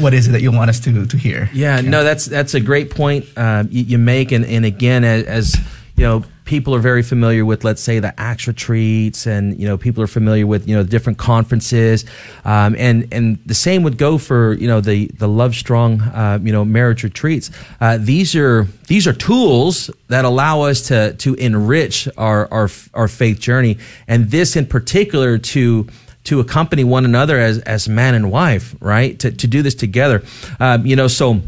What 0.00 0.14
is 0.14 0.28
it 0.28 0.32
that 0.32 0.42
you 0.42 0.52
want 0.52 0.70
us 0.70 0.80
to 0.80 1.06
to 1.06 1.16
hear 1.16 1.48
Yeah, 1.52 1.80
no, 1.80 2.04
that's 2.04 2.26
that's 2.26 2.54
a 2.54 2.60
great 2.60 2.90
point 2.90 3.26
uh, 3.36 3.64
you, 3.68 3.84
you 3.84 3.98
make, 3.98 4.32
and, 4.32 4.44
and 4.44 4.64
again, 4.64 5.04
as, 5.04 5.24
as 5.24 5.56
you 5.96 6.04
know, 6.04 6.24
people 6.50 6.74
are 6.74 6.80
very 6.80 7.02
familiar 7.02 7.44
with, 7.44 7.62
let's 7.62 7.80
say, 7.80 8.00
the 8.00 8.18
Acts 8.18 8.48
retreats, 8.48 9.26
and 9.26 9.56
you 9.60 9.68
know, 9.68 9.78
people 9.78 10.02
are 10.02 10.08
familiar 10.08 10.46
with 10.46 10.66
you 10.66 10.74
know 10.74 10.82
different 10.82 11.18
conferences, 11.18 12.04
um, 12.44 12.74
and 12.76 13.06
and 13.12 13.38
the 13.46 13.54
same 13.54 13.84
would 13.84 13.98
go 13.98 14.18
for 14.18 14.54
you 14.54 14.66
know 14.66 14.80
the 14.80 15.06
the 15.18 15.28
Love 15.28 15.54
Strong 15.54 16.00
uh, 16.00 16.40
you 16.42 16.52
know 16.52 16.64
marriage 16.64 17.04
retreats. 17.04 17.50
Uh, 17.80 17.98
these 18.00 18.34
are 18.34 18.66
these 18.88 19.06
are 19.06 19.12
tools 19.12 19.90
that 20.08 20.24
allow 20.24 20.62
us 20.62 20.88
to 20.88 21.14
to 21.14 21.34
enrich 21.34 22.08
our 22.16 22.48
our 22.52 22.68
our 22.94 23.06
faith 23.06 23.38
journey, 23.38 23.78
and 24.08 24.30
this 24.30 24.56
in 24.56 24.66
particular 24.66 25.38
to 25.38 25.86
to 26.24 26.40
accompany 26.40 26.84
one 26.84 27.04
another 27.04 27.38
as 27.38 27.58
as 27.60 27.88
man 27.88 28.14
and 28.14 28.30
wife, 28.30 28.74
right? 28.80 29.18
To 29.20 29.30
to 29.30 29.46
do 29.46 29.62
this 29.62 29.74
together, 29.74 30.22
um, 30.58 30.86
you 30.86 30.96
know. 30.96 31.08
So 31.08 31.42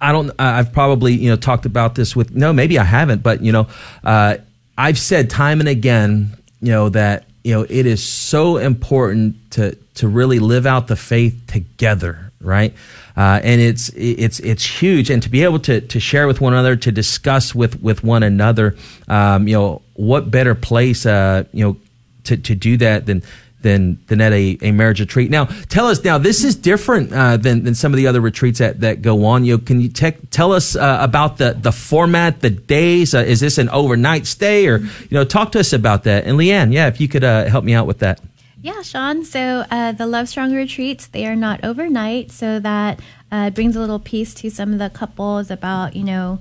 I 0.00 0.12
don't. 0.12 0.32
I've 0.38 0.72
probably 0.72 1.14
you 1.14 1.30
know 1.30 1.36
talked 1.36 1.66
about 1.66 1.94
this 1.94 2.16
with 2.16 2.34
no, 2.34 2.52
maybe 2.52 2.78
I 2.78 2.84
haven't, 2.84 3.22
but 3.22 3.42
you 3.42 3.52
know, 3.52 3.68
uh, 4.02 4.36
I've 4.78 4.98
said 4.98 5.28
time 5.28 5.60
and 5.60 5.68
again, 5.68 6.36
you 6.60 6.72
know 6.72 6.88
that 6.90 7.26
you 7.44 7.54
know 7.54 7.66
it 7.68 7.86
is 7.86 8.06
so 8.06 8.56
important 8.56 9.50
to 9.52 9.76
to 9.94 10.08
really 10.08 10.38
live 10.38 10.66
out 10.66 10.86
the 10.86 10.96
faith 10.96 11.38
together, 11.46 12.32
right? 12.40 12.74
Uh, 13.16 13.40
and 13.42 13.60
it's 13.60 13.90
it's 13.90 14.40
it's 14.40 14.64
huge, 14.64 15.10
and 15.10 15.22
to 15.22 15.28
be 15.28 15.44
able 15.44 15.58
to 15.58 15.82
to 15.82 16.00
share 16.00 16.26
with 16.26 16.40
one 16.40 16.54
another, 16.54 16.76
to 16.76 16.90
discuss 16.90 17.54
with 17.54 17.82
with 17.82 18.02
one 18.02 18.22
another, 18.22 18.76
um, 19.08 19.46
you 19.46 19.54
know, 19.54 19.82
what 19.94 20.30
better 20.30 20.54
place, 20.54 21.04
uh, 21.04 21.44
you 21.52 21.62
know, 21.62 21.76
to 22.24 22.38
to 22.38 22.54
do 22.54 22.78
that 22.78 23.04
than 23.04 23.22
than 23.62 23.98
than 24.06 24.20
at 24.20 24.32
a, 24.32 24.58
a 24.62 24.72
marriage 24.72 25.00
retreat. 25.00 25.30
Now, 25.30 25.46
tell 25.68 25.86
us 25.86 26.02
now. 26.02 26.18
This 26.18 26.44
is 26.44 26.56
different 26.56 27.12
uh, 27.12 27.36
than 27.36 27.64
than 27.64 27.74
some 27.74 27.92
of 27.92 27.96
the 27.96 28.06
other 28.06 28.20
retreats 28.20 28.58
that, 28.58 28.80
that 28.80 29.02
go 29.02 29.24
on. 29.24 29.44
You 29.44 29.56
know, 29.56 29.62
can 29.62 29.80
you 29.80 29.88
te- 29.88 30.12
tell 30.30 30.52
us 30.52 30.76
uh, 30.76 30.98
about 31.00 31.38
the 31.38 31.56
the 31.60 31.72
format, 31.72 32.40
the 32.40 32.50
days? 32.50 33.14
Uh, 33.14 33.18
is 33.18 33.40
this 33.40 33.58
an 33.58 33.68
overnight 33.70 34.26
stay, 34.26 34.66
or 34.66 34.78
you 34.78 34.88
know, 35.10 35.24
talk 35.24 35.52
to 35.52 35.60
us 35.60 35.72
about 35.72 36.04
that. 36.04 36.24
And 36.24 36.38
Leanne, 36.38 36.72
yeah, 36.72 36.88
if 36.88 37.00
you 37.00 37.08
could 37.08 37.24
uh, 37.24 37.46
help 37.46 37.64
me 37.64 37.74
out 37.74 37.86
with 37.86 37.98
that. 38.00 38.20
Yeah, 38.62 38.82
Sean. 38.82 39.24
So 39.24 39.64
uh, 39.70 39.92
the 39.92 40.06
Love 40.06 40.28
Strong 40.28 40.54
retreats, 40.54 41.06
they 41.06 41.26
are 41.26 41.36
not 41.36 41.64
overnight, 41.64 42.30
so 42.30 42.60
that 42.60 43.00
uh, 43.32 43.50
brings 43.50 43.74
a 43.74 43.80
little 43.80 43.98
peace 43.98 44.34
to 44.34 44.50
some 44.50 44.72
of 44.74 44.78
the 44.78 44.90
couples 44.90 45.50
about, 45.50 45.96
you 45.96 46.04
know, 46.04 46.40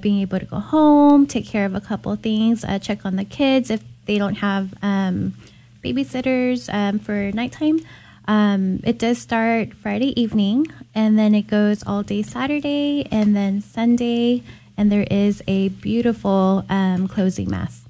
being 0.00 0.20
able 0.20 0.38
to 0.38 0.46
go 0.46 0.58
home, 0.58 1.26
take 1.26 1.46
care 1.46 1.66
of 1.66 1.74
a 1.74 1.80
couple 1.80 2.16
things, 2.16 2.64
check 2.80 3.04
on 3.04 3.16
the 3.16 3.26
kids 3.26 3.70
if 3.70 3.82
they 4.06 4.18
don't 4.18 4.36
have 4.36 4.74
um, 4.82 5.34
babysitters 5.82 6.72
um, 6.72 6.98
for 6.98 7.30
nighttime. 7.32 7.80
Um, 8.28 8.80
it 8.84 8.98
does 8.98 9.18
start 9.18 9.74
Friday 9.74 10.20
evening, 10.20 10.66
and 10.94 11.18
then 11.18 11.34
it 11.34 11.48
goes 11.48 11.82
all 11.86 12.02
day 12.02 12.22
Saturday, 12.22 13.06
and 13.10 13.34
then 13.34 13.60
Sunday, 13.60 14.42
and 14.76 14.92
there 14.92 15.06
is 15.10 15.42
a 15.48 15.70
beautiful 15.70 16.64
um, 16.68 17.08
closing 17.08 17.50
mass. 17.50 17.82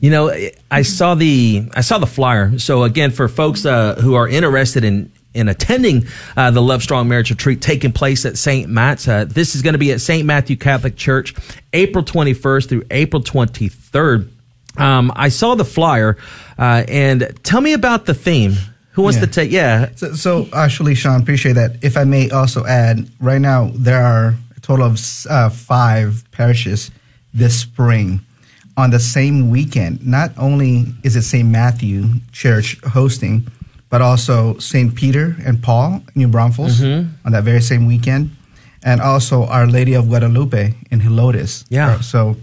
You 0.00 0.10
know, 0.10 0.36
I 0.70 0.82
saw 0.82 1.14
the 1.14 1.68
I 1.74 1.80
saw 1.80 1.98
the 1.98 2.06
flyer. 2.06 2.58
So 2.58 2.84
again, 2.84 3.10
for 3.10 3.28
folks 3.28 3.66
uh, 3.66 3.96
who 3.96 4.14
are 4.14 4.28
interested 4.28 4.84
in 4.84 5.10
in 5.34 5.48
attending 5.48 6.06
uh, 6.36 6.50
the 6.50 6.62
Love 6.62 6.82
Strong 6.82 7.08
Marriage 7.08 7.30
Retreat 7.30 7.60
taking 7.60 7.92
place 7.92 8.24
at 8.24 8.38
St. 8.38 8.70
Matt's, 8.70 9.06
uh, 9.06 9.26
this 9.26 9.54
is 9.54 9.60
going 9.62 9.74
to 9.74 9.78
be 9.78 9.92
at 9.92 10.00
St. 10.00 10.24
Matthew 10.24 10.56
Catholic 10.56 10.96
Church, 10.96 11.34
April 11.74 12.02
21st 12.02 12.68
through 12.68 12.84
April 12.90 13.22
23rd. 13.22 14.30
Um, 14.78 15.12
I 15.16 15.28
saw 15.30 15.54
the 15.54 15.64
flyer, 15.64 16.16
uh, 16.58 16.84
and 16.88 17.28
tell 17.42 17.60
me 17.60 17.72
about 17.72 18.06
the 18.06 18.14
theme. 18.14 18.54
Who 18.92 19.02
wants 19.02 19.18
Yeah. 19.18 19.26
to 19.26 19.30
take? 19.32 19.50
Yeah, 19.52 19.88
So, 19.96 20.14
so 20.14 20.48
actually, 20.54 20.94
Sean, 20.94 21.20
appreciate 21.20 21.52
that. 21.54 21.76
If 21.82 21.96
I 21.96 22.04
may 22.04 22.30
also 22.30 22.64
add, 22.64 23.06
right 23.20 23.40
now 23.40 23.70
there 23.74 24.02
are 24.02 24.34
a 24.56 24.60
total 24.60 24.86
of 24.86 25.00
uh, 25.28 25.50
five 25.50 26.24
parishes 26.32 26.90
this 27.34 27.60
spring 27.60 28.20
on 28.78 28.90
the 28.90 28.98
same 28.98 29.50
weekend. 29.50 30.06
Not 30.06 30.30
only 30.38 30.86
is 31.02 31.14
it 31.16 31.22
St. 31.22 31.46
Matthew 31.48 32.20
Church 32.32 32.78
hosting, 32.84 33.46
but 33.90 34.00
also 34.00 34.56
St. 34.58 34.94
Peter 34.94 35.36
and 35.44 35.62
Paul, 35.62 36.02
New 36.14 36.28
Braunfels, 36.28 36.82
on 36.82 37.32
that 37.32 37.44
very 37.44 37.60
same 37.60 37.86
weekend, 37.86 38.30
and 38.82 39.00
also 39.02 39.44
Our 39.46 39.66
Lady 39.66 39.94
of 39.94 40.08
Guadalupe 40.08 40.74
in 40.90 41.00
Helotes. 41.00 41.64
Yeah. 41.68 42.00
So 42.00 42.36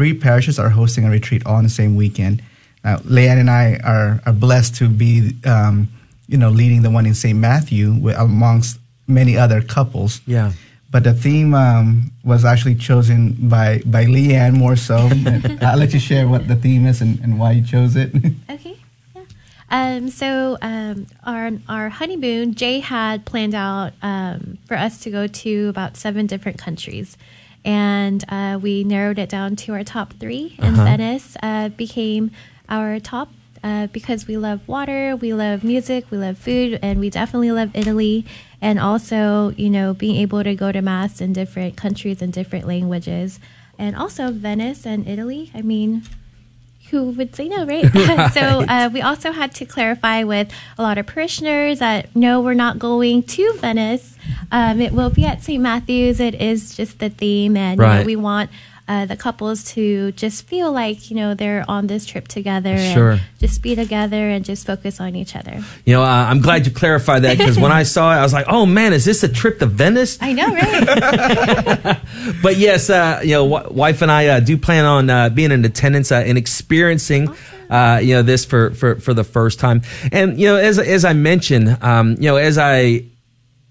three 0.00 0.14
parishes 0.14 0.58
are 0.58 0.70
hosting 0.70 1.04
a 1.04 1.10
retreat 1.10 1.44
all 1.44 1.56
on 1.56 1.64
the 1.64 1.68
same 1.68 1.94
weekend. 1.94 2.40
Now, 2.82 2.96
Leanne 3.00 3.38
and 3.38 3.50
I 3.50 3.78
are, 3.84 4.18
are 4.24 4.32
blessed 4.32 4.74
to 4.76 4.88
be, 4.88 5.34
um, 5.44 5.88
you 6.26 6.38
know, 6.38 6.48
leading 6.48 6.80
the 6.80 6.88
one 6.88 7.04
in 7.04 7.14
St. 7.14 7.38
Matthew 7.38 7.92
with, 7.92 8.16
amongst 8.16 8.78
many 9.06 9.36
other 9.36 9.60
couples. 9.60 10.22
yeah. 10.26 10.52
But 10.90 11.04
the 11.04 11.12
theme 11.12 11.52
um, 11.52 12.10
was 12.24 12.46
actually 12.46 12.76
chosen 12.76 13.36
by, 13.48 13.82
by 13.84 14.06
Leanne 14.06 14.54
more 14.54 14.74
so. 14.74 14.96
I'll 15.60 15.76
let 15.76 15.92
you 15.92 16.00
share 16.00 16.26
what 16.26 16.48
the 16.48 16.56
theme 16.56 16.86
is 16.86 17.02
and, 17.02 17.20
and 17.20 17.38
why 17.38 17.52
you 17.52 17.62
chose 17.62 17.94
it. 17.94 18.10
Okay. 18.50 18.78
Yeah. 19.14 19.22
Um, 19.70 20.08
so 20.08 20.56
um, 20.62 21.06
our 21.24 21.50
our 21.68 21.90
honeymoon, 21.90 22.54
Jay 22.54 22.80
had 22.80 23.26
planned 23.26 23.54
out 23.54 23.92
um, 24.02 24.56
for 24.66 24.76
us 24.78 24.98
to 25.00 25.10
go 25.10 25.26
to 25.26 25.68
about 25.68 25.96
seven 25.98 26.26
different 26.26 26.58
countries, 26.58 27.16
and 27.64 28.24
uh, 28.28 28.58
we 28.60 28.84
narrowed 28.84 29.18
it 29.18 29.28
down 29.28 29.56
to 29.56 29.72
our 29.72 29.84
top 29.84 30.14
three. 30.18 30.56
And 30.58 30.76
Venice 30.76 31.36
uh, 31.42 31.68
became 31.70 32.30
our 32.68 33.00
top 33.00 33.30
uh, 33.62 33.88
because 33.88 34.26
we 34.26 34.36
love 34.36 34.66
water, 34.66 35.16
we 35.16 35.34
love 35.34 35.62
music, 35.62 36.10
we 36.10 36.18
love 36.18 36.38
food, 36.38 36.78
and 36.82 36.98
we 36.98 37.10
definitely 37.10 37.52
love 37.52 37.70
Italy. 37.74 38.24
And 38.62 38.78
also, 38.78 39.50
you 39.56 39.70
know, 39.70 39.94
being 39.94 40.16
able 40.16 40.42
to 40.44 40.54
go 40.54 40.72
to 40.72 40.80
mass 40.82 41.20
in 41.20 41.32
different 41.32 41.76
countries 41.76 42.22
and 42.22 42.32
different 42.32 42.66
languages, 42.66 43.40
and 43.78 43.96
also 43.96 44.30
Venice 44.30 44.86
and 44.86 45.06
Italy. 45.08 45.50
I 45.54 45.62
mean, 45.62 46.02
who 46.90 47.10
would 47.10 47.34
say 47.34 47.48
no, 47.48 47.64
right? 47.64 47.84
so 48.32 48.40
uh, 48.40 48.90
we 48.92 49.00
also 49.00 49.32
had 49.32 49.54
to 49.56 49.64
clarify 49.64 50.24
with 50.24 50.52
a 50.78 50.82
lot 50.82 50.98
of 50.98 51.06
parishioners 51.06 51.78
that 51.78 52.14
no, 52.14 52.40
we're 52.40 52.54
not 52.54 52.78
going 52.78 53.22
to 53.22 53.52
Venice. 53.54 54.16
Um, 54.52 54.80
it 54.80 54.92
will 54.92 55.10
be 55.10 55.24
at 55.24 55.42
St. 55.42 55.62
Matthew's. 55.62 56.20
It 56.20 56.34
is 56.34 56.76
just 56.76 56.98
the 56.98 57.08
theme, 57.08 57.56
and 57.56 57.80
you 57.80 57.86
know, 57.86 58.02
we 58.04 58.16
want 58.16 58.50
uh, 58.90 59.06
the 59.06 59.14
couples 59.16 59.62
to 59.74 60.10
just 60.12 60.38
feel 60.50 60.72
like 60.72 61.10
you 61.10 61.16
know 61.20 61.30
they're 61.34 61.64
on 61.68 61.86
this 61.86 62.02
trip 62.10 62.26
together 62.26 62.74
Sure. 62.92 63.12
and 63.12 63.20
just 63.38 63.62
be 63.62 63.76
together 63.76 64.22
and 64.34 64.44
just 64.44 64.66
focus 64.66 64.98
on 65.00 65.14
each 65.14 65.36
other. 65.38 65.62
You 65.86 65.94
know, 65.94 66.02
uh, 66.02 66.26
I'm 66.30 66.40
glad 66.40 66.66
you 66.66 66.72
clarified 66.72 67.22
that 67.22 67.38
because 67.38 67.56
when 67.58 67.70
I 67.70 67.84
saw 67.84 68.10
it, 68.12 68.18
I 68.18 68.22
was 68.22 68.32
like, 68.32 68.46
"Oh 68.48 68.66
man, 68.66 68.92
is 68.92 69.04
this 69.04 69.22
a 69.22 69.28
trip 69.28 69.58
to 69.60 69.66
Venice?" 69.66 70.18
I 70.20 70.32
know, 70.32 70.48
right? 70.58 71.96
But 72.42 72.56
yes, 72.56 72.90
uh, 72.90 73.20
you 73.22 73.34
know, 73.36 73.48
w- 73.48 73.72
wife 73.76 74.02
and 74.02 74.10
I 74.10 74.26
uh, 74.26 74.40
do 74.40 74.56
plan 74.58 74.84
on 74.84 75.10
uh, 75.10 75.28
being 75.30 75.52
in 75.52 75.64
attendance 75.64 76.10
uh, 76.12 76.16
and 76.26 76.36
experiencing, 76.38 77.28
uh, 77.70 78.00
you 78.02 78.14
know, 78.14 78.22
this 78.22 78.44
for, 78.44 78.70
for 78.74 78.96
for 78.96 79.14
the 79.14 79.24
first 79.24 79.58
time. 79.60 79.82
And 80.12 80.38
you 80.38 80.46
know, 80.48 80.56
as 80.56 80.78
as 80.78 81.04
I 81.04 81.12
mentioned, 81.14 81.78
um, 81.82 82.16
you 82.18 82.28
know, 82.30 82.36
as 82.36 82.58
I 82.58 83.04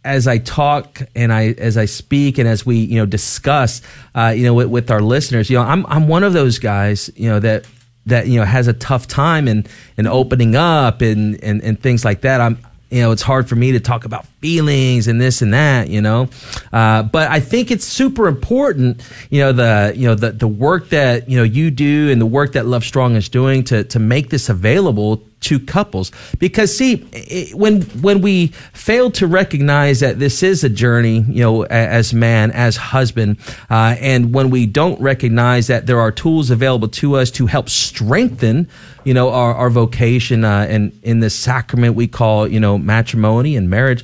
as 0.03 0.27
I 0.27 0.37
talk 0.37 1.01
and 1.15 1.31
I 1.33 1.49
as 1.57 1.77
I 1.77 1.85
speak 1.85 2.37
and 2.37 2.47
as 2.47 2.65
we 2.65 2.77
you 2.77 2.97
know 2.97 3.05
discuss, 3.05 3.81
uh, 4.15 4.33
you 4.35 4.43
know, 4.43 4.53
with, 4.53 4.67
with 4.67 4.91
our 4.91 5.01
listeners, 5.01 5.49
you 5.49 5.57
know, 5.57 5.63
I'm 5.63 5.85
I'm 5.87 6.07
one 6.07 6.23
of 6.23 6.33
those 6.33 6.59
guys, 6.59 7.09
you 7.15 7.29
know, 7.29 7.39
that 7.39 7.65
that 8.05 8.27
you 8.27 8.39
know 8.39 8.45
has 8.45 8.67
a 8.67 8.73
tough 8.73 9.07
time 9.07 9.47
in 9.47 9.65
in 9.97 10.07
opening 10.07 10.55
up 10.55 11.01
and 11.01 11.41
and 11.43 11.61
and 11.63 11.79
things 11.79 12.05
like 12.05 12.21
that. 12.21 12.41
I'm 12.41 12.57
you 12.89 13.01
know, 13.01 13.11
it's 13.11 13.21
hard 13.21 13.47
for 13.47 13.55
me 13.55 13.73
to 13.73 13.79
talk 13.79 14.05
about 14.05 14.25
feelings 14.41 15.07
and 15.07 15.21
this 15.21 15.41
and 15.41 15.53
that, 15.53 15.89
you 15.89 16.01
know. 16.01 16.27
Uh, 16.73 17.03
but 17.03 17.29
I 17.29 17.39
think 17.39 17.69
it's 17.69 17.85
super 17.85 18.27
important, 18.27 19.03
you 19.29 19.41
know, 19.41 19.51
the 19.51 19.93
you 19.95 20.07
know 20.07 20.15
the 20.15 20.31
the 20.31 20.47
work 20.47 20.89
that 20.89 21.29
you 21.29 21.37
know 21.37 21.43
you 21.43 21.69
do 21.71 22.11
and 22.11 22.19
the 22.19 22.25
work 22.25 22.53
that 22.53 22.65
Love 22.65 22.83
Strong 22.83 23.15
is 23.15 23.29
doing 23.29 23.63
to 23.65 23.83
to 23.85 23.99
make 23.99 24.29
this 24.29 24.49
available 24.49 25.23
to 25.41 25.59
couples. 25.59 26.11
Because 26.37 26.75
see 26.75 27.07
it, 27.13 27.55
when 27.55 27.81
when 28.01 28.21
we 28.21 28.47
fail 28.73 29.11
to 29.11 29.27
recognize 29.27 29.99
that 30.01 30.19
this 30.19 30.43
is 30.43 30.63
a 30.63 30.69
journey 30.69 31.19
you 31.19 31.41
know 31.43 31.63
as 31.63 32.13
man 32.13 32.51
as 32.51 32.77
husband 32.77 33.37
uh, 33.69 33.95
and 33.99 34.33
when 34.33 34.49
we 34.49 34.65
don't 34.65 34.99
recognize 34.99 35.67
that 35.67 35.87
there 35.87 35.99
are 35.99 36.11
tools 36.11 36.49
available 36.49 36.87
to 36.87 37.15
us 37.15 37.31
to 37.31 37.45
help 37.45 37.69
strengthen 37.69 38.67
you 39.03 39.13
know 39.13 39.29
our, 39.29 39.53
our 39.53 39.69
vocation 39.69 40.43
uh, 40.43 40.65
and 40.69 40.97
in 41.03 41.19
this 41.19 41.35
sacrament 41.35 41.95
we 41.95 42.07
call 42.07 42.47
you 42.47 42.59
know 42.59 42.77
matrimony 42.77 43.55
and 43.55 43.69
marriage. 43.69 44.03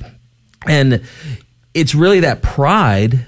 And 0.66 1.04
it's 1.74 1.94
really 1.94 2.20
that 2.20 2.42
pride 2.42 3.26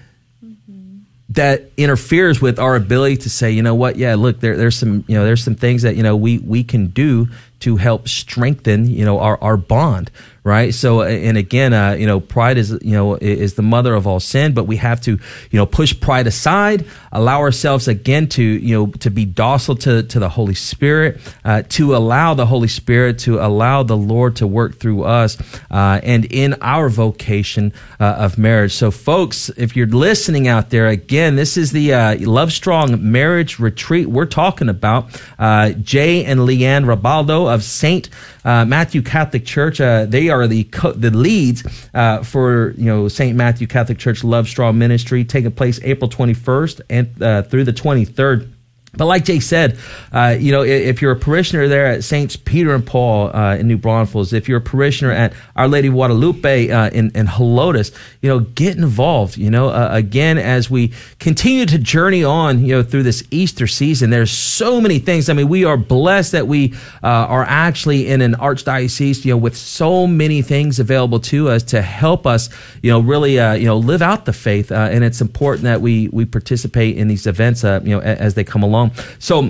that 1.30 1.70
interferes 1.76 2.40
with 2.40 2.59
our 2.59 2.74
ability 2.74 3.18
to 3.18 3.30
say, 3.30 3.50
you 3.50 3.62
know 3.62 3.74
what, 3.74 3.96
yeah, 3.96 4.14
look, 4.14 4.40
there, 4.40 4.56
there's 4.56 4.76
some, 4.76 5.04
you 5.06 5.14
know, 5.14 5.24
there's 5.24 5.44
some 5.44 5.54
things 5.54 5.82
that 5.82 5.94
you 5.94 6.02
know 6.02 6.16
we 6.16 6.38
we 6.38 6.64
can 6.64 6.88
do 6.88 7.28
to 7.61 7.76
help 7.76 8.09
strengthen, 8.09 8.88
you 8.88 9.04
know, 9.04 9.18
our 9.20 9.40
our 9.42 9.56
bond, 9.56 10.11
right? 10.45 10.72
So, 10.74 11.03
and 11.03 11.36
again, 11.36 11.72
uh, 11.72 11.93
you 11.93 12.07
know, 12.07 12.20
pride 12.20 12.59
is 12.59 12.70
you 12.82 12.93
know 12.93 13.16
is 13.16 13.55
the 13.55 13.62
mother 13.62 13.95
of 13.95 14.07
all 14.07 14.20
sin, 14.20 14.55
but 14.55 14.64
we 14.64 14.76
have 14.76 15.01
to, 15.03 15.12
you 15.12 15.59
know, 15.59 15.66
push 15.66 15.99
pride 15.99 16.26
aside, 16.26 16.86
allow 17.12 17.41
ourselves 17.41 17.89
again 17.89 18.28
to, 18.28 18.43
you 18.43 18.74
know, 18.74 18.86
to 18.99 19.11
be 19.11 19.24
docile 19.24 19.76
to 19.76 20.03
to 20.03 20.18
the 20.18 20.28
Holy 20.28 20.55
Spirit, 20.55 21.20
uh, 21.45 21.62
to 21.70 21.95
allow 21.97 22.34
the 22.34 22.47
Holy 22.47 22.68
Spirit 22.68 23.18
to 23.20 23.39
allow 23.39 23.82
the 23.82 23.97
Lord 23.97 24.36
to 24.36 24.47
work 24.47 24.76
through 24.76 25.05
us, 25.05 25.39
uh, 25.70 26.01
and 26.03 26.24
in 26.26 26.55
our 26.61 26.89
vocation 26.89 27.72
uh, 28.01 28.05
of 28.05 28.39
marriage. 28.39 28.74
So, 28.74 28.91
folks, 28.91 29.51
if 29.57 29.76
you're 29.76 29.86
listening 29.86 30.49
out 30.49 30.70
there, 30.70 30.86
again, 30.89 31.36
this 31.36 31.57
is 31.57 31.72
the 31.72 31.93
uh, 31.93 32.16
Love 32.20 32.53
Strong 32.53 33.11
Marriage 33.11 33.59
Retreat 33.59 34.09
we're 34.09 34.26
talking 34.26 34.68
about. 34.68 35.20
Uh, 35.39 35.70
Jay 35.70 36.24
and 36.24 36.41
Leanne 36.41 36.84
Rabaldo 36.84 37.53
of 37.53 37.62
Saint 37.62 38.09
uh, 38.45 38.64
Matthew 38.64 39.03
Catholic 39.03 39.45
Church. 39.45 39.80
Uh, 39.80 40.07
they 40.07 40.28
are 40.28 40.47
the 40.47 40.64
co- 40.64 40.93
the 40.93 41.11
leads 41.11 41.64
uh, 41.95 42.22
for 42.22 42.72
you 42.72 42.86
know 42.86 43.09
Saint 43.09 43.36
Matthew 43.36 43.66
Catholic 43.66 43.99
Church 43.99 44.24
Love 44.24 44.49
Strong 44.49 44.78
Ministry, 44.78 45.24
taking 45.24 45.53
place 45.53 45.80
April 45.82 46.11
21st 46.11 46.80
and 46.91 47.22
uh, 47.22 47.43
through 47.43 47.64
the 47.64 47.72
23rd. 47.72 48.51
But 48.97 49.05
like 49.05 49.24
Jake 49.26 49.43
said, 49.43 49.78
uh, 50.12 50.34
you 50.39 50.51
know, 50.51 50.62
if 50.62 51.03
you're 51.03 51.12
a 51.12 51.16
parishioner 51.16 51.68
there 51.68 51.86
at 51.86 52.05
Saints 52.05 52.36
Peter 52.36 52.74
and 52.74 52.86
Paul 52.86 53.34
uh, 53.36 53.57
in 53.57 53.68
New 53.68 53.76
Braunfels, 53.76 54.32
if 54.32 54.49
you're 54.49 54.59
a 54.59 54.62
parishioner 54.62 55.12
at 55.12 55.34
Our 55.57 55.68
Lady 55.68 55.91
Guadalupe 55.91 56.70
uh, 56.70 56.89
in, 56.91 57.11
in 57.14 57.26
Helotes, 57.26 57.95
you 58.22 58.30
know, 58.30 58.41
get 58.41 58.78
involved. 58.78 59.36
You 59.36 59.51
know, 59.51 59.68
uh, 59.68 59.91
again, 59.93 60.39
as 60.39 60.70
we 60.70 60.93
continue 61.18 61.66
to 61.66 61.78
journey 61.78 62.24
on, 62.24 62.64
you 62.64 62.76
know, 62.76 62.82
through 62.82 63.03
this 63.03 63.22
Easter 63.30 63.66
season, 63.66 64.09
there's 64.09 64.30
so 64.30 64.80
many 64.80 64.99
things. 64.99 65.28
I 65.28 65.34
mean, 65.34 65.49
we 65.49 65.66
are 65.66 65.76
blessed 65.76 66.32
that 66.32 66.47
we 66.47 66.72
uh, 67.03 67.07
are 67.07 67.45
actually 67.45 68.09
in 68.09 68.22
an 68.22 68.36
archdiocese, 68.36 69.22
you 69.22 69.34
know, 69.34 69.39
with 69.39 69.57
so 69.57 70.07
many 70.07 70.41
things 70.41 70.80
available 70.80 71.20
to 71.20 71.51
us 71.51 71.62
to 71.64 71.82
help 71.82 72.26
us, 72.26 72.49
you 72.82 72.91
know, 72.91 73.01
really, 73.01 73.39
uh, 73.39 73.53
you 73.53 73.66
know, 73.66 73.76
live 73.76 74.01
out 74.01 74.24
the 74.24 74.32
faith. 74.32 74.72
And 74.72 75.05
it's 75.05 75.20
important 75.20 75.64
that 75.64 75.82
we 75.82 76.09
we 76.09 76.24
participate 76.24 76.97
in 76.97 77.09
these 77.09 77.26
events, 77.26 77.62
you 77.64 77.80
know, 77.80 78.01
as 78.01 78.32
they 78.32 78.45
come 78.45 78.62
along. 78.62 78.78
So, 79.18 79.43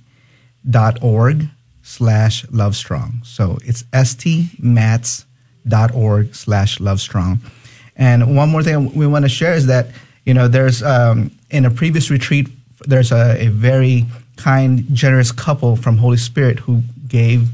dot 0.69 0.99
org 1.01 1.47
slash 1.83 2.45
lovestrong. 2.47 3.25
So 3.25 3.57
it's 3.63 3.83
stmatts 3.83 5.25
dot 5.67 5.93
org 5.93 6.33
slash 6.35 6.79
lovestrong. 6.79 7.39
And 7.95 8.35
one 8.35 8.49
more 8.49 8.63
thing 8.63 8.93
we 8.93 9.07
want 9.07 9.25
to 9.25 9.29
share 9.29 9.53
is 9.53 9.67
that, 9.67 9.87
you 10.25 10.33
know, 10.33 10.47
there's 10.47 10.83
um, 10.83 11.31
in 11.49 11.65
a 11.65 11.71
previous 11.71 12.09
retreat, 12.09 12.49
there's 12.81 13.11
a, 13.11 13.45
a 13.45 13.47
very 13.47 14.05
kind, 14.35 14.85
generous 14.93 15.31
couple 15.31 15.75
from 15.75 15.97
Holy 15.97 16.17
Spirit 16.17 16.59
who 16.59 16.81
gave 17.07 17.47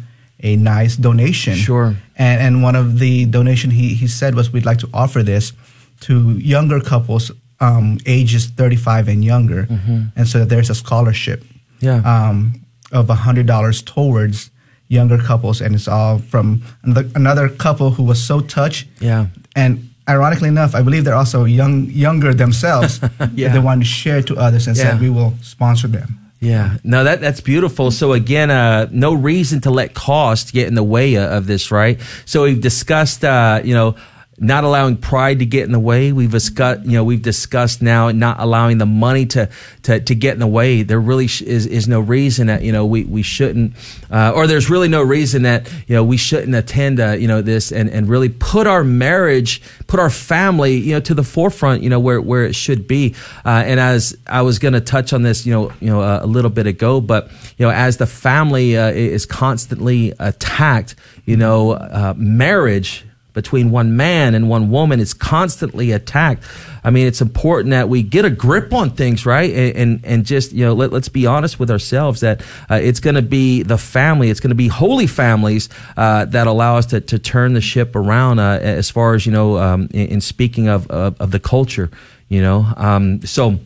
a 0.44 0.56
nice 0.56 0.96
donation. 0.96 1.54
Sure. 1.54 1.96
And, 2.18 2.42
and 2.42 2.64
one 2.64 2.76
of 2.76 2.98
the 2.98 3.26
donation 3.26 3.70
he, 3.70 3.94
he 3.94 4.08
said 4.08 4.34
was 4.34 4.52
we'd 4.52 4.66
like 4.66 4.80
to 4.80 4.90
offer 4.94 5.22
this 5.22 5.54
to 6.02 6.32
younger 6.32 6.80
couples 6.80 7.32
um, 7.62 7.98
ages 8.06 8.48
35 8.48 9.08
and 9.08 9.24
younger. 9.24 9.68
And 10.16 10.28
so 10.28 10.44
there's 10.46 10.70
a 10.70 10.76
scholarship 10.76 11.44
Yeah. 11.80 12.02
um, 12.04 12.60
of 12.92 13.08
$100 13.08 13.86
towards 13.86 14.50
younger 14.90 15.18
couples. 15.18 15.62
And 15.62 15.76
it's 15.76 15.88
all 15.88 16.18
from 16.20 16.62
another, 16.84 17.08
another 17.16 17.48
couple 17.50 17.92
who 17.92 18.04
was 18.04 18.22
so 18.22 18.42
touched. 18.42 18.88
Yeah. 19.00 19.28
And 19.56 19.90
ironically 20.10 20.50
enough, 20.50 20.76
I 20.76 20.82
believe 20.82 21.04
they're 21.06 21.16
also 21.16 21.46
young, 21.46 21.86
younger 21.90 22.34
themselves. 22.34 23.00
Yeah. 23.36 23.54
They 23.54 23.60
wanted 23.60 23.86
to 23.86 23.90
share 23.90 24.22
to 24.24 24.36
others 24.36 24.68
and 24.68 24.76
Yeah. 24.76 24.84
said, 24.92 25.00
we 25.02 25.10
will 25.10 25.34
sponsor 25.42 25.88
them. 25.88 26.18
Yeah, 26.44 26.78
no, 26.84 27.04
that 27.04 27.22
that's 27.22 27.40
beautiful. 27.40 27.92
So 27.92 28.14
again, 28.14 28.50
uh, 28.50 28.88
no 28.92 29.14
reason 29.14 29.62
to 29.62 29.70
let 29.70 29.94
cost 29.94 30.54
get 30.54 30.68
in 30.68 30.74
the 30.74 30.82
way 30.84 31.16
of 31.16 31.46
this, 31.46 31.70
right? 31.70 32.00
So 32.26 32.44
we've 32.46 32.60
discussed, 32.60 33.24
uh, 33.24 33.62
you 33.64 33.76
know, 33.76 33.94
not 34.38 34.64
allowing 34.64 34.98
pride 34.98 35.40
to 35.40 35.46
get 35.46 35.66
in 35.66 35.72
the 35.72 35.80
way. 35.80 36.12
We've 36.12 36.32
discussed, 36.32 36.84
you 36.84 36.94
know, 36.94 37.04
we've 37.04 37.22
discussed 37.22 37.82
now 37.82 38.10
not 38.12 38.40
allowing 38.40 38.80
the 38.80 38.88
money 38.88 39.28
to 39.28 39.50
to, 39.84 40.00
to 40.00 40.16
get 40.16 40.34
in 40.34 40.40
the 40.40 40.48
way. 40.48 40.82
There 40.82 41.00
really 41.00 41.26
is 41.26 41.68
is 41.68 41.88
no 41.88 42.00
reason 42.00 42.48
that 42.48 42.64
you 42.64 42.72
know 42.72 42.86
we 42.86 43.04
we 43.04 43.22
shouldn't, 43.22 43.74
uh, 44.10 44.32
or 44.34 44.48
there's 44.48 44.70
really 44.70 44.88
no 44.88 45.04
reason 45.04 45.44
that 45.44 45.72
you 45.88 45.96
know 45.96 46.04
we 46.04 46.18
shouldn't 46.18 46.56
attend, 46.56 47.00
uh, 47.00 47.12
you 47.12 47.28
know, 47.28 47.42
this 47.42 47.72
and 47.72 47.90
and 47.90 48.10
really 48.10 48.30
put 48.30 48.66
our 48.66 48.84
marriage, 48.84 49.62
put 49.86 50.00
our 50.00 50.10
family, 50.10 50.76
you 50.76 50.94
know, 50.94 51.02
to 51.02 51.14
the 51.14 51.24
forefront, 51.24 51.84
you 51.84 51.90
know, 51.90 52.00
where 52.00 52.20
where 52.20 52.44
it 52.44 52.56
should 52.56 52.88
be. 52.88 53.14
Uh, 53.46 53.64
and 53.66 53.80
as 53.80 54.18
I 54.26 54.42
was 54.42 54.58
going 54.60 54.74
to 54.74 54.82
touch 54.82 55.14
on 55.14 55.22
this, 55.22 55.46
you 55.46 55.54
know, 55.54 55.72
you 55.80 55.88
know, 55.88 56.02
uh, 56.02 56.20
a 56.24 56.28
little 56.28 56.52
bit 56.52 56.66
ago, 56.66 57.00
but 57.00 57.30
you 57.58 57.66
know, 57.66 57.72
as 57.72 57.98
the 57.98 58.08
family 58.08 58.76
uh, 58.76 58.90
is 58.90 59.28
constantly 59.28 60.14
attacked, 60.18 60.96
you 61.26 61.38
know, 61.38 61.74
uh, 61.74 62.16
marriage 62.18 63.06
between 63.34 63.72
one 63.72 63.96
man 63.96 64.36
and 64.36 64.50
one 64.50 64.70
woman 64.70 65.00
is 65.00 65.14
constantly 65.14 65.92
attacked. 65.92 66.44
I 66.84 66.90
mean, 66.90 67.08
it's 67.08 67.22
important 67.22 67.72
that 67.72 67.90
we 67.90 68.04
get 68.04 68.26
a 68.26 68.30
grip 68.30 68.74
on 68.74 68.92
things, 68.92 69.26
right? 69.26 69.52
And 69.54 69.76
and, 69.76 70.06
and 70.06 70.26
just 70.26 70.52
you 70.52 70.66
know, 70.66 70.74
let, 70.74 70.92
let's 70.92 71.10
be 71.10 71.26
honest 71.26 71.60
with 71.60 71.72
ourselves 71.72 72.22
that 72.22 72.42
uh, 72.70 72.76
it's 72.76 73.00
going 73.00 73.16
to 73.16 73.22
be 73.22 73.64
the 73.64 73.78
family, 73.78 74.30
it's 74.30 74.40
going 74.40 74.50
to 74.50 74.56
be 74.56 74.68
holy 74.68 75.08
families 75.08 75.70
uh, 75.98 76.26
that 76.26 76.48
allow 76.48 76.78
us 76.78 76.88
to, 76.88 77.02
to 77.02 77.20
turn 77.20 77.54
the 77.54 77.62
ship 77.62 77.96
around. 77.96 78.40
Uh, 78.40 78.60
as 78.62 78.90
far 78.90 79.14
as 79.14 79.26
you 79.26 79.32
know, 79.32 79.58
um, 79.58 79.88
in, 79.92 80.08
in 80.08 80.22
speaking 80.22 80.68
of, 80.68 80.88
of 80.88 81.20
of 81.22 81.32
the 81.32 81.40
culture, 81.40 81.90
you 82.30 82.42
know, 82.42 82.66
um, 82.78 83.22
so. 83.26 83.60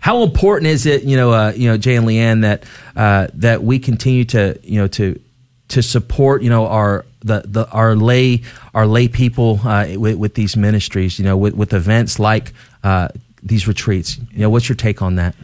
How 0.00 0.22
important 0.22 0.68
is 0.68 0.86
it, 0.86 1.04
you 1.04 1.16
know, 1.16 1.32
uh, 1.32 1.52
you 1.54 1.68
know, 1.68 1.76
Jay 1.76 1.94
and 1.94 2.06
Leanne, 2.06 2.40
that 2.40 2.64
uh, 2.96 3.28
that 3.34 3.62
we 3.62 3.78
continue 3.78 4.24
to, 4.24 4.58
you 4.62 4.80
know, 4.80 4.88
to 4.88 5.20
to 5.68 5.82
support, 5.82 6.42
you 6.42 6.50
know, 6.50 6.66
our 6.66 7.04
the, 7.20 7.42
the 7.46 7.68
our 7.70 7.96
lay 7.96 8.42
our 8.74 8.86
lay 8.86 9.08
people 9.08 9.60
uh, 9.64 9.86
with, 9.96 10.16
with 10.16 10.34
these 10.34 10.56
ministries, 10.56 11.18
you 11.18 11.24
know, 11.24 11.36
with, 11.36 11.54
with 11.54 11.72
events 11.72 12.18
like 12.18 12.52
uh, 12.82 13.08
these 13.42 13.66
retreats. 13.66 14.18
You 14.32 14.40
know, 14.40 14.50
what's 14.50 14.68
your 14.68 14.76
take 14.76 15.02
on 15.02 15.16
that? 15.16 15.34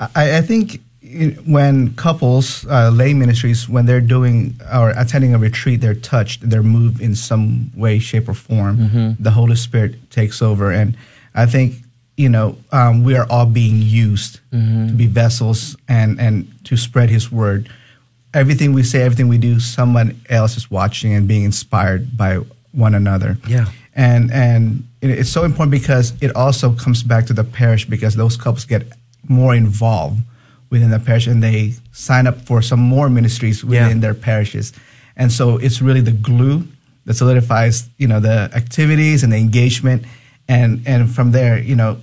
I, 0.00 0.38
I 0.38 0.40
think 0.40 0.80
when 1.46 1.94
couples, 1.94 2.66
uh, 2.66 2.90
lay 2.90 3.14
ministries, 3.14 3.68
when 3.68 3.86
they're 3.86 4.00
doing 4.00 4.54
or 4.72 4.90
attending 4.90 5.34
a 5.34 5.38
retreat, 5.38 5.80
they're 5.80 5.94
touched, 5.94 6.48
they're 6.48 6.62
moved 6.62 7.00
in 7.00 7.14
some 7.14 7.70
way, 7.76 7.98
shape, 7.98 8.28
or 8.28 8.34
form. 8.34 8.76
Mm-hmm. 8.76 9.22
The 9.22 9.30
Holy 9.30 9.56
Spirit 9.56 10.10
takes 10.10 10.42
over, 10.42 10.72
and 10.72 10.96
I 11.34 11.46
think 11.46 11.76
you 12.16 12.28
know 12.28 12.56
um, 12.72 13.04
we 13.04 13.16
are 13.16 13.26
all 13.28 13.46
being 13.46 13.82
used 13.82 14.40
mm-hmm. 14.52 14.88
to 14.88 14.94
be 14.94 15.06
vessels 15.06 15.76
and 15.88 16.20
and 16.20 16.52
to 16.64 16.76
spread 16.76 17.10
His 17.10 17.30
word. 17.30 17.68
Everything 18.34 18.72
we 18.72 18.82
say, 18.82 19.02
everything 19.02 19.28
we 19.28 19.38
do, 19.38 19.60
someone 19.60 20.20
else 20.28 20.56
is 20.56 20.70
watching 20.70 21.14
and 21.14 21.28
being 21.28 21.44
inspired 21.44 22.16
by 22.16 22.36
one 22.72 22.94
another. 22.94 23.38
Yeah, 23.48 23.66
and 23.94 24.30
and 24.32 24.84
it's 25.00 25.30
so 25.30 25.44
important 25.44 25.70
because 25.70 26.12
it 26.20 26.34
also 26.34 26.72
comes 26.72 27.02
back 27.02 27.26
to 27.26 27.32
the 27.32 27.44
parish 27.44 27.84
because 27.86 28.16
those 28.16 28.36
couples 28.36 28.64
get 28.64 28.82
more 29.28 29.54
involved 29.54 30.20
within 30.70 30.90
the 30.90 30.98
parish 30.98 31.26
and 31.26 31.42
they 31.42 31.74
sign 31.92 32.26
up 32.26 32.40
for 32.40 32.60
some 32.60 32.80
more 32.80 33.08
ministries 33.08 33.64
within 33.64 33.98
yeah. 33.98 34.00
their 34.00 34.14
parishes. 34.14 34.72
And 35.16 35.30
so 35.30 35.56
it's 35.58 35.80
really 35.80 36.00
the 36.00 36.12
glue 36.12 36.66
that 37.04 37.14
solidifies, 37.14 37.88
you 37.98 38.08
know, 38.08 38.20
the 38.20 38.50
activities 38.54 39.22
and 39.22 39.32
the 39.32 39.36
engagement. 39.36 40.04
And, 40.48 40.82
and 40.86 41.14
from 41.14 41.30
there, 41.30 41.58
you 41.58 41.76
know, 41.76 41.98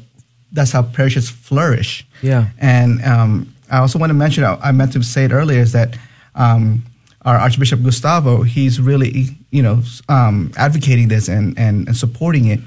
that's 0.51 0.71
how 0.71 0.83
parishes 0.83 1.29
flourish. 1.29 2.05
Yeah. 2.21 2.47
And 2.59 3.03
um, 3.03 3.53
I 3.69 3.79
also 3.79 3.99
want 3.99 4.09
to 4.09 4.13
mention, 4.13 4.43
I 4.45 4.71
meant 4.71 4.93
to 4.93 5.03
say 5.03 5.25
it 5.25 5.31
earlier, 5.31 5.59
is 5.59 5.73
that 5.73 5.97
um, 6.35 6.83
our 7.23 7.37
Archbishop 7.37 7.83
Gustavo, 7.83 8.43
he's 8.43 8.81
really, 8.81 9.29
you 9.51 9.61
know, 9.61 9.83
um, 10.09 10.51
advocating 10.57 11.07
this 11.07 11.27
and, 11.27 11.57
and, 11.57 11.87
and 11.87 11.95
supporting 11.95 12.45
it, 12.47 12.59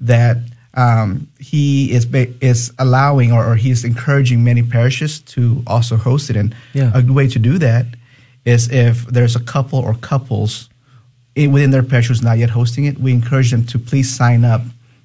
that 0.00 0.38
um, 0.74 1.28
he 1.38 1.92
is 1.92 2.06
is 2.40 2.72
allowing 2.78 3.32
or, 3.32 3.46
or, 3.46 3.54
he's 3.54 3.84
encouraging 3.84 4.42
many 4.42 4.62
parishes 4.62 5.20
to 5.20 5.62
also 5.66 5.96
host 5.96 6.30
it. 6.30 6.36
And 6.36 6.54
yeah. 6.72 6.90
a 6.92 7.00
good 7.00 7.14
way 7.14 7.28
to 7.28 7.38
do 7.38 7.58
that 7.58 7.86
is 8.44 8.70
if 8.70 9.06
there's 9.06 9.36
a 9.36 9.40
couple 9.40 9.78
or 9.78 9.94
couples 9.94 10.68
in, 11.36 11.52
within 11.52 11.70
their 11.70 11.82
parish 11.84 12.08
who's 12.08 12.22
not 12.22 12.38
yet 12.38 12.50
hosting 12.50 12.84
it, 12.86 12.98
we 12.98 13.12
encourage 13.12 13.52
them 13.52 13.64
to 13.66 13.78
please 13.78 14.14
sign 14.14 14.44
up 14.44 14.62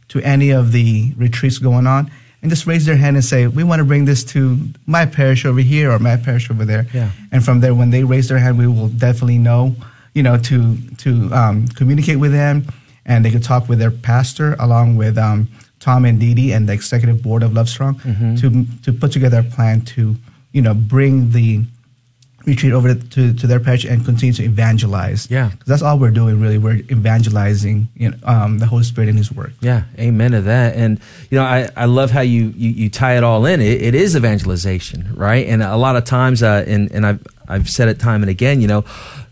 to 0.10 0.20
any 0.22 0.50
of 0.50 0.72
the 0.72 1.14
retreats 1.16 1.60
going 1.60 1.86
on 1.86 2.12
and 2.42 2.50
just 2.50 2.66
raise 2.66 2.86
their 2.86 2.98
hand 2.98 3.16
and 3.16 3.26
say, 3.26 3.48
"We 3.48 3.64
want 3.64 3.80
to 3.80 3.86
bring 3.86 4.06
this 4.06 4.24
to 4.26 4.58
my 4.86 5.06
parish 5.06 5.46
over 5.46 5.60
here 5.60 5.92
or 5.92 6.00
my 6.00 6.18
parish 6.18 6.50
over 6.50 6.66
there." 6.66 6.88
Yeah. 6.94 7.12
And 7.32 7.44
from 7.44 7.60
there, 7.60 7.76
when 7.76 7.90
they 7.90 8.04
raise 8.04 8.28
their 8.28 8.40
hand, 8.40 8.58
we 8.58 8.68
will 8.68 8.90
definitely 8.90 9.38
know, 9.38 9.76
you 10.14 10.24
know, 10.24 10.38
to 10.38 10.78
to 10.98 11.34
um, 11.34 11.68
communicate 11.70 12.20
with 12.20 12.32
them 12.32 12.66
and 13.10 13.26
they 13.26 13.32
could 13.32 13.44
talk 13.44 13.68
with 13.68 13.80
their 13.80 13.92
pastor 13.92 14.56
along 14.60 14.96
with 14.96 15.18
um, 15.18 15.50
Tom 15.80 16.06
and 16.06 16.20
Dee 16.20 16.54
and 16.54 16.70
the 16.70 16.74
executive 16.74 17.22
board 17.22 17.44
of 17.44 17.52
Lovestrong 17.52 18.00
mm-hmm. 18.02 18.36
to 18.36 18.66
to 18.84 18.98
put 18.98 19.12
together 19.12 19.40
a 19.40 19.44
plan 19.44 19.82
to 19.82 20.16
you 20.54 20.62
know 20.62 20.74
bring 20.74 21.32
the 21.32 21.66
retreat 22.46 22.74
over 22.74 22.94
to, 22.96 23.34
to 23.34 23.48
their 23.48 23.60
parish 23.60 23.86
and 23.86 24.04
continue 24.06 24.34
to 24.34 24.44
evangelize. 24.44 25.30
Yeah, 25.30 25.52
that's 25.66 25.82
all 25.82 26.00
we're 26.00 26.12
doing 26.12 26.40
really. 26.40 26.58
We're 26.58 26.78
evangelizing 26.90 27.90
you 27.96 28.12
know, 28.12 28.18
um, 28.24 28.60
the 28.60 28.66
Holy 28.66 28.84
Spirit 28.84 29.10
in 29.10 29.18
His 29.18 29.32
work. 29.32 29.52
Yeah, 29.62 29.84
amen 29.98 30.32
to 30.32 30.42
that. 30.42 30.76
And 30.76 31.00
you 31.30 31.38
know, 31.38 31.44
I, 31.44 31.70
I 31.76 31.86
love 31.86 32.12
how 32.12 32.22
you, 32.22 32.54
you, 32.56 32.70
you 32.70 32.90
tie 32.90 33.18
it 33.18 33.24
all 33.24 33.46
in. 33.46 33.62
It, 33.62 33.82
it 33.82 33.96
is 33.96 34.16
evangelization, 34.16 35.14
right? 35.16 35.48
And 35.48 35.62
a 35.62 35.78
lot 35.78 35.96
of 35.96 36.06
times, 36.06 36.44
uh, 36.44 36.64
and 36.68 36.92
and 36.92 37.06
I've 37.06 37.26
I've 37.48 37.70
said 37.70 37.90
it 37.90 38.00
time 38.00 38.22
and 38.24 38.30
again, 38.30 38.62
you 38.62 38.68
know 38.68 38.86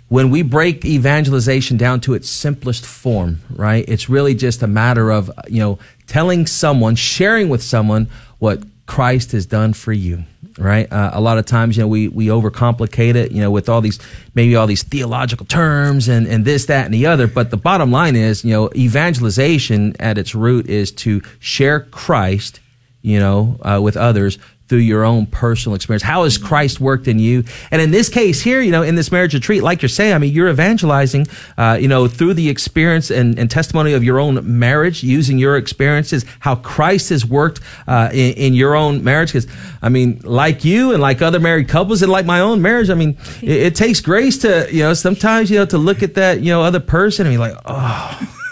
when 0.09 0.29
we 0.29 0.41
break 0.41 0.85
evangelization 0.85 1.75
down 1.75 1.99
to 2.01 2.13
its 2.13 2.29
simplest 2.29 2.85
form, 2.85 3.41
right? 3.49 3.83
It's 3.87 4.07
really 4.07 4.33
just 4.35 4.63
a 4.63 4.67
matter 4.67 5.11
of, 5.11 5.29
you 5.49 5.59
know, 5.59 5.79
telling 6.07 6.47
someone, 6.47 6.95
sharing 6.95 7.49
with 7.49 7.61
someone 7.61 8.07
what 8.39 8.63
Christ 8.85 9.33
has 9.33 9.45
done 9.45 9.73
for 9.73 9.91
you, 9.91 10.23
right? 10.57 10.91
Uh, 10.91 11.11
a 11.13 11.21
lot 11.21 11.37
of 11.37 11.45
times, 11.45 11.77
you 11.77 11.83
know, 11.83 11.87
we, 11.87 12.07
we 12.07 12.27
overcomplicate 12.27 13.15
it, 13.15 13.31
you 13.31 13.41
know, 13.41 13.51
with 13.51 13.69
all 13.69 13.81
these, 13.81 13.99
maybe 14.33 14.55
all 14.55 14.67
these 14.67 14.83
theological 14.83 15.45
terms 15.45 16.07
and, 16.07 16.27
and 16.27 16.45
this, 16.45 16.65
that, 16.65 16.85
and 16.85 16.93
the 16.93 17.05
other. 17.05 17.27
But 17.27 17.51
the 17.51 17.57
bottom 17.57 17.91
line 17.91 18.15
is, 18.15 18.43
you 18.43 18.51
know, 18.51 18.69
evangelization 18.75 19.95
at 19.99 20.17
its 20.17 20.33
root 20.33 20.67
is 20.67 20.91
to 20.93 21.21
share 21.39 21.81
Christ, 21.81 22.59
you 23.01 23.19
know, 23.19 23.57
uh, 23.61 23.79
with 23.81 23.97
others 23.97 24.39
through 24.67 24.79
your 24.79 25.03
own 25.03 25.25
personal 25.25 25.75
experience. 25.75 26.03
How 26.03 26.23
has 26.23 26.37
Christ 26.37 26.79
worked 26.79 27.07
in 27.07 27.19
you? 27.19 27.43
And 27.71 27.81
in 27.81 27.91
this 27.91 28.09
case 28.09 28.41
here, 28.41 28.61
you 28.61 28.71
know, 28.71 28.83
in 28.83 28.95
this 28.95 29.11
marriage 29.11 29.33
retreat, 29.33 29.63
like 29.63 29.81
you're 29.81 29.89
saying, 29.89 30.13
I 30.13 30.17
mean, 30.17 30.33
you're 30.33 30.49
evangelizing, 30.49 31.27
uh, 31.57 31.77
you 31.79 31.87
know, 31.87 32.07
through 32.07 32.33
the 32.33 32.49
experience 32.49 33.09
and, 33.09 33.37
and, 33.39 33.47
testimony 33.47 33.93
of 33.93 34.03
your 34.03 34.19
own 34.19 34.59
marriage, 34.59 35.03
using 35.03 35.37
your 35.37 35.55
experiences, 35.55 36.25
how 36.41 36.55
Christ 36.55 37.09
has 37.09 37.25
worked 37.25 37.61
uh, 37.87 38.09
in, 38.11 38.33
in, 38.33 38.53
your 38.53 38.75
own 38.75 39.03
marriage. 39.03 39.29
Because, 39.29 39.47
I 39.81 39.87
mean, 39.89 40.19
like 40.23 40.65
you 40.65 40.91
and 40.91 41.01
like 41.01 41.21
other 41.21 41.39
married 41.39 41.69
couples 41.69 42.01
and 42.01 42.11
like 42.11 42.25
my 42.25 42.41
own 42.41 42.61
marriage, 42.61 42.89
I 42.89 42.93
mean, 42.93 43.17
it, 43.41 43.49
it 43.49 43.75
takes 43.75 44.01
grace 44.01 44.37
to, 44.39 44.67
you 44.69 44.83
know, 44.83 44.93
sometimes, 44.93 45.49
you 45.49 45.57
know, 45.57 45.65
to 45.67 45.77
look 45.77 46.03
at 46.03 46.15
that, 46.15 46.41
you 46.41 46.51
know, 46.51 46.61
other 46.61 46.81
person 46.81 47.25
and 47.25 47.33
be 47.33 47.37
like, 47.37 47.55
oh 47.65 48.43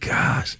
gosh, 0.00 0.56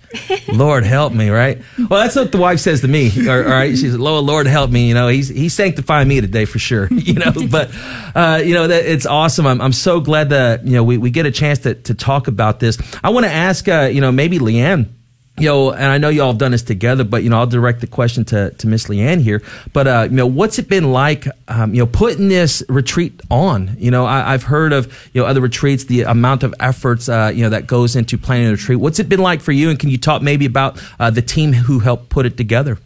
Lord 0.53 0.84
help 0.84 1.12
me, 1.12 1.30
right? 1.30 1.61
Well, 1.78 2.01
that's 2.03 2.16
what 2.16 2.30
the 2.30 2.38
wife 2.38 2.61
says 2.61 2.82
to 2.82 2.88
me. 2.88 3.11
All 3.28 3.41
right, 3.41 3.76
she's 3.76 3.97
Lord, 3.97 4.24
Lord 4.24 4.47
help 4.47 4.70
me. 4.70 4.88
You 4.88 4.95
know, 4.95 5.09
he's 5.09 5.28
he's 5.28 5.55
sanctifying 5.55 6.09
me 6.09 6.20
today 6.20 6.45
for 6.45 6.59
sure. 6.59 6.88
You 7.01 7.14
know, 7.14 7.32
but 7.51 7.70
uh, 8.14 8.41
you 8.45 8.55
know 8.55 8.68
that 8.68 8.84
it's 8.84 9.07
awesome. 9.07 9.47
I'm 9.47 9.61
I'm 9.61 9.72
so 9.72 10.01
glad 10.01 10.28
that 10.28 10.64
you 10.64 10.74
know 10.74 10.84
we, 10.84 10.97
we 10.97 11.11
get 11.11 11.26
a 11.26 11.30
chance 11.32 11.61
to 11.61 11.74
to 11.74 11.95
talk 11.95 12.28
about 12.28 12.61
this. 12.61 12.78
I 13.03 13.11
want 13.11 13.26
to 13.26 13.32
ask 13.32 13.66
uh, 13.66 13.91
you 13.93 14.01
know 14.01 14.12
maybe 14.12 14.38
Leanne 14.38 14.86
you 15.41 15.49
know, 15.49 15.72
and 15.72 15.84
I 15.84 15.99
know 15.99 16.09
y'all 16.09 16.28
have 16.28 16.38
done 16.38 16.53
this 16.53 16.62
together, 16.62 17.05
but 17.05 17.22
you 17.22 17.30
know, 17.30 17.38
I'll 17.38 17.47
direct 17.47 17.80
the 17.80 17.86
question 17.86 18.24
to 18.26 18.51
to 18.51 18.66
Miss 18.66 18.86
Leanne 18.86 19.20
here. 19.20 19.43
But 19.72 19.86
uh, 19.86 20.09
you 20.11 20.16
know, 20.16 20.26
what's 20.26 20.59
it 20.59 20.68
been 20.68 20.93
like, 20.93 21.26
um, 21.49 21.74
you 21.74 21.80
know, 21.80 21.86
putting 21.86 22.28
this 22.28 22.62
retreat 22.68 23.20
on? 23.30 23.76
You 23.78 23.91
know, 23.91 24.07
I, 24.07 24.32
have 24.32 24.45
heard 24.45 24.72
of 24.72 24.86
you 25.12 25.20
know 25.22 25.26
other 25.26 25.41
retreats, 25.41 25.84
the 25.84 26.03
amount 26.03 26.43
of 26.43 26.55
efforts 26.61 27.09
uh, 27.09 27.32
you 27.34 27.43
know 27.43 27.51
that 27.51 27.66
goes 27.66 27.97
into 27.97 28.18
planning 28.18 28.49
a 28.49 28.53
retreat. 28.53 28.78
What's 28.78 28.99
it 28.99 29.09
been 29.09 29.20
like 29.20 29.41
for 29.41 29.53
you? 29.53 29.70
And 29.70 29.78
can 29.78 29.88
you 29.88 29.99
talk 29.99 30.22
maybe 30.22 30.47
about 30.47 30.82
uh, 30.99 31.11
the 31.11 31.22
team 31.22 31.53
who 31.53 31.80
helped 31.80 32.09
put 32.09 32.26
it 32.26 32.36
together? 32.36 32.78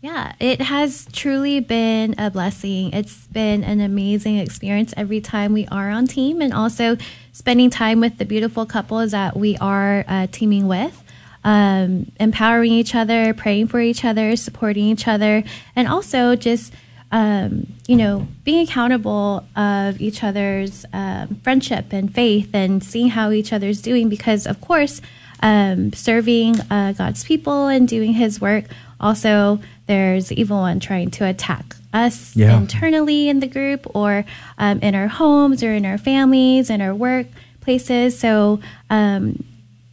Yeah, 0.00 0.32
it 0.38 0.60
has 0.60 1.08
truly 1.12 1.58
been 1.58 2.14
a 2.18 2.30
blessing. 2.30 2.92
It's 2.92 3.26
been 3.26 3.64
an 3.64 3.80
amazing 3.80 4.38
experience 4.38 4.94
every 4.96 5.20
time 5.20 5.52
we 5.52 5.66
are 5.66 5.90
on 5.90 6.06
team, 6.06 6.40
and 6.40 6.54
also 6.54 6.96
spending 7.32 7.68
time 7.68 8.00
with 8.00 8.18
the 8.18 8.24
beautiful 8.24 8.64
couples 8.64 9.10
that 9.10 9.36
we 9.36 9.56
are 9.58 10.04
uh, 10.06 10.28
teaming 10.30 10.68
with 10.68 11.02
um, 11.44 12.10
empowering 12.18 12.72
each 12.72 12.94
other, 12.94 13.32
praying 13.34 13.68
for 13.68 13.80
each 13.80 14.04
other, 14.04 14.36
supporting 14.36 14.84
each 14.84 15.06
other, 15.08 15.44
and 15.76 15.88
also 15.88 16.36
just 16.36 16.72
um, 17.10 17.66
you 17.86 17.96
know 17.96 18.26
being 18.44 18.66
accountable 18.66 19.46
of 19.56 20.00
each 20.00 20.22
other's 20.22 20.84
um, 20.92 21.40
friendship 21.42 21.92
and 21.92 22.14
faith, 22.14 22.50
and 22.54 22.82
seeing 22.82 23.08
how 23.08 23.30
each 23.30 23.52
other's 23.52 23.80
doing. 23.80 24.08
Because 24.08 24.46
of 24.46 24.60
course, 24.60 25.00
um, 25.40 25.92
serving 25.92 26.60
uh, 26.70 26.92
God's 26.92 27.24
people 27.24 27.68
and 27.68 27.88
doing 27.88 28.12
His 28.12 28.40
work, 28.40 28.64
also 29.00 29.60
there's 29.86 30.28
the 30.28 30.40
evil 30.40 30.58
one 30.58 30.80
trying 30.80 31.10
to 31.12 31.24
attack 31.24 31.76
us 31.92 32.36
yeah. 32.36 32.56
internally 32.56 33.28
in 33.28 33.40
the 33.40 33.46
group, 33.46 33.86
or 33.94 34.24
um, 34.58 34.80
in 34.80 34.94
our 34.94 35.08
homes, 35.08 35.62
or 35.62 35.72
in 35.72 35.86
our 35.86 35.98
families, 35.98 36.68
in 36.68 36.82
our 36.82 36.92
workplaces. 36.92 38.12
So 38.12 38.60
um, 38.90 39.44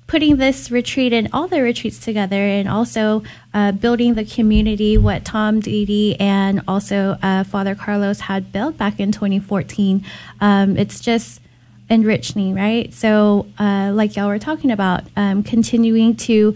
putting 0.08 0.38
this 0.38 0.70
retreat 0.70 1.14
and 1.14 1.28
all 1.34 1.48
the 1.48 1.62
retreats 1.62 1.98
together 1.98 2.36
and 2.36 2.70
also 2.70 3.24
uh, 3.54 3.72
building 3.72 4.14
the 4.14 4.26
community, 4.26 4.98
what 4.98 5.26
Tom 5.26 5.60
Didi 5.60 6.20
and 6.20 6.62
also 6.68 7.18
uh, 7.24 7.44
Father 7.44 7.74
Carlos 7.74 8.20
had 8.22 8.52
built 8.52 8.78
back 8.78 9.00
in 9.00 9.12
2014. 9.12 10.06
Um, 10.42 10.78
it's 10.78 11.00
just 11.00 11.42
enriching, 11.90 12.54
right? 12.54 12.94
So, 12.94 13.48
uh, 13.58 13.92
like 13.94 14.16
y'all 14.16 14.28
were 14.28 14.40
talking 14.40 14.72
about, 14.72 15.04
um, 15.16 15.44
continuing 15.44 16.16
to 16.18 16.56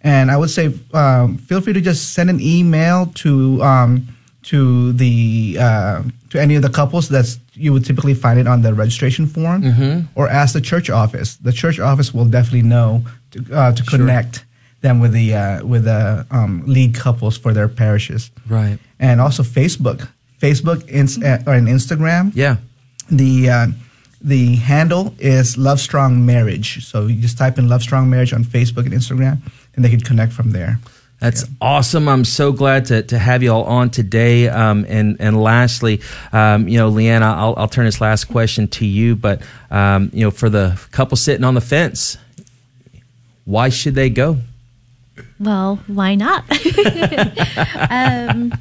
And 0.01 0.31
I 0.31 0.37
would 0.37 0.51
say 0.51 0.73
um, 0.95 1.39
feel 1.39 1.61
free 1.61 1.73
to 1.73 1.81
just 1.81 2.15
send 2.15 2.31
an 2.31 2.41
email 2.41 3.07
to 3.17 3.63
um, 3.63 4.09
to 4.45 4.93
the 4.93 5.57
uh, 5.61 6.03
to 6.31 6.41
any 6.41 6.55
of 6.55 6.63
the 6.63 6.71
couples 6.71 7.09
that's 7.09 7.39
you 7.55 7.73
would 7.73 7.85
typically 7.85 8.15
find 8.15 8.39
it 8.39 8.47
on 8.47 8.63
the 8.63 8.73
registration 8.73 9.27
form, 9.27 9.63
mm-hmm. 9.63 10.07
or 10.15 10.29
ask 10.29 10.55
the 10.55 10.61
church 10.61 10.89
office. 10.89 11.37
The 11.37 11.53
church 11.53 11.81
office 11.81 12.15
will 12.15 12.25
definitely 12.25 12.63
know 12.63 13.05
to, 13.33 13.45
uh, 13.53 13.73
to 13.73 13.85
sure. 13.85 13.99
connect 13.99 14.45
them 14.81 15.01
with 15.01 15.13
the 15.13 15.35
uh, 15.35 15.67
with 15.67 15.85
the 15.85 16.27
um, 16.31 16.63
lead 16.67 16.95
couples 16.95 17.37
for 17.37 17.53
their 17.53 17.69
parishes. 17.69 18.31
Right. 18.49 18.79
And 19.01 19.21
also 19.21 19.43
Facebook, 19.43 20.09
Facebook 20.41 20.89
ins- 20.89 21.23
uh, 21.23 21.43
or 21.47 21.55
an 21.55 21.67
Instagram. 21.67 22.33
Yeah. 22.35 22.57
The 23.11 23.51
uh, 23.51 23.67
the 24.21 24.57
handle 24.57 25.15
is 25.19 25.57
Love 25.57 25.81
Strong 25.81 26.27
Marriage. 26.27 26.85
So 26.85 27.07
you 27.07 27.21
just 27.21 27.39
type 27.39 27.59
in 27.59 27.69
Love 27.69 27.83
Strong 27.83 28.11
Marriage 28.11 28.33
on 28.33 28.45
Facebook 28.45 28.85
and 28.85 28.93
Instagram, 28.93 29.39
and 29.77 29.85
they 29.85 29.91
can 29.91 30.01
connect 30.01 30.33
from 30.33 30.53
there. 30.53 30.79
That's 31.21 31.43
yeah. 31.43 31.55
awesome. 31.61 32.09
I'm 32.09 32.25
so 32.25 32.53
glad 32.53 32.87
to, 32.87 33.03
to 33.03 33.19
have 33.19 33.43
you 33.43 33.53
all 33.53 33.65
on 33.65 33.91
today. 33.91 34.49
Um, 34.49 34.87
and, 34.89 35.17
and 35.21 35.41
lastly, 35.41 36.01
um, 36.33 36.69
you 36.69 36.79
know, 36.79 36.89
Leanna, 36.89 37.27
I'll, 37.27 37.55
I'll 37.57 37.69
turn 37.69 37.87
this 37.87 38.01
last 38.01 38.27
question 38.27 38.69
to 38.69 38.87
you. 38.87 39.17
But, 39.17 39.43
um, 39.71 40.11
you 40.13 40.25
know, 40.25 40.31
for 40.31 40.49
the 40.49 40.81
couple 40.93 41.17
sitting 41.17 41.45
on 41.45 41.55
the 41.55 41.61
fence, 41.61 42.19
why 43.45 43.69
should 43.69 43.95
they 43.95 44.11
go? 44.11 44.39
Well, 45.41 45.81
why 45.87 46.15
not? 46.15 46.45
um, 47.91 48.53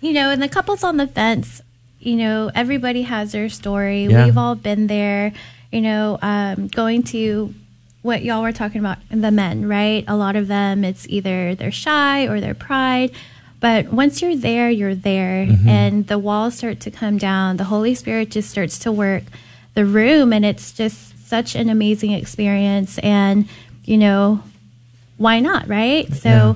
you 0.00 0.12
know, 0.12 0.30
and 0.30 0.42
the 0.42 0.48
couples 0.50 0.84
on 0.84 0.98
the 0.98 1.06
fence, 1.06 1.62
you 2.02 2.16
know, 2.16 2.50
everybody 2.54 3.02
has 3.02 3.32
their 3.32 3.48
story. 3.48 4.04
Yeah. 4.04 4.24
We've 4.24 4.36
all 4.36 4.54
been 4.54 4.88
there, 4.88 5.32
you 5.70 5.80
know, 5.80 6.18
um, 6.20 6.68
going 6.68 7.04
to 7.04 7.54
what 8.02 8.22
y'all 8.22 8.42
were 8.42 8.52
talking 8.52 8.80
about, 8.80 8.98
the 9.10 9.30
men, 9.30 9.68
right? 9.68 10.04
A 10.08 10.16
lot 10.16 10.34
of 10.34 10.48
them, 10.48 10.82
it's 10.84 11.06
either 11.08 11.54
they're 11.54 11.70
shy 11.70 12.26
or 12.26 12.40
they're 12.40 12.54
pride. 12.54 13.12
But 13.60 13.92
once 13.92 14.20
you're 14.20 14.34
there, 14.34 14.68
you're 14.70 14.96
there, 14.96 15.46
mm-hmm. 15.46 15.68
and 15.68 16.06
the 16.08 16.18
walls 16.18 16.56
start 16.56 16.80
to 16.80 16.90
come 16.90 17.16
down. 17.16 17.58
The 17.58 17.64
Holy 17.64 17.94
Spirit 17.94 18.30
just 18.30 18.50
starts 18.50 18.76
to 18.80 18.90
work 18.90 19.22
the 19.74 19.84
room, 19.84 20.32
and 20.32 20.44
it's 20.44 20.72
just 20.72 21.28
such 21.28 21.54
an 21.54 21.68
amazing 21.68 22.10
experience. 22.10 22.98
And, 22.98 23.48
you 23.84 23.96
know, 23.98 24.42
why 25.16 25.38
not, 25.38 25.68
right? 25.68 26.12
So, 26.12 26.28
yeah. 26.28 26.54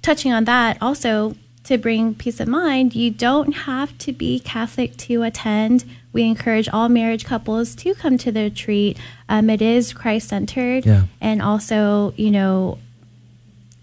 touching 0.00 0.32
on 0.32 0.44
that, 0.44 0.78
also, 0.80 1.36
to 1.64 1.78
bring 1.78 2.14
peace 2.14 2.40
of 2.40 2.48
mind, 2.48 2.94
you 2.94 3.10
don't 3.10 3.52
have 3.52 3.96
to 3.98 4.12
be 4.12 4.40
Catholic 4.40 4.96
to 4.98 5.22
attend. 5.22 5.84
We 6.12 6.24
encourage 6.24 6.68
all 6.68 6.88
marriage 6.88 7.24
couples 7.24 7.74
to 7.76 7.94
come 7.94 8.18
to 8.18 8.32
the 8.32 8.44
retreat. 8.44 8.98
Um, 9.28 9.48
it 9.48 9.62
is 9.62 9.92
Christ 9.92 10.28
centered. 10.28 10.84
Yeah. 10.84 11.04
And 11.20 11.40
also, 11.40 12.12
you 12.16 12.30
know, 12.30 12.78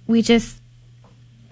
we 0.08 0.22
just 0.22 0.59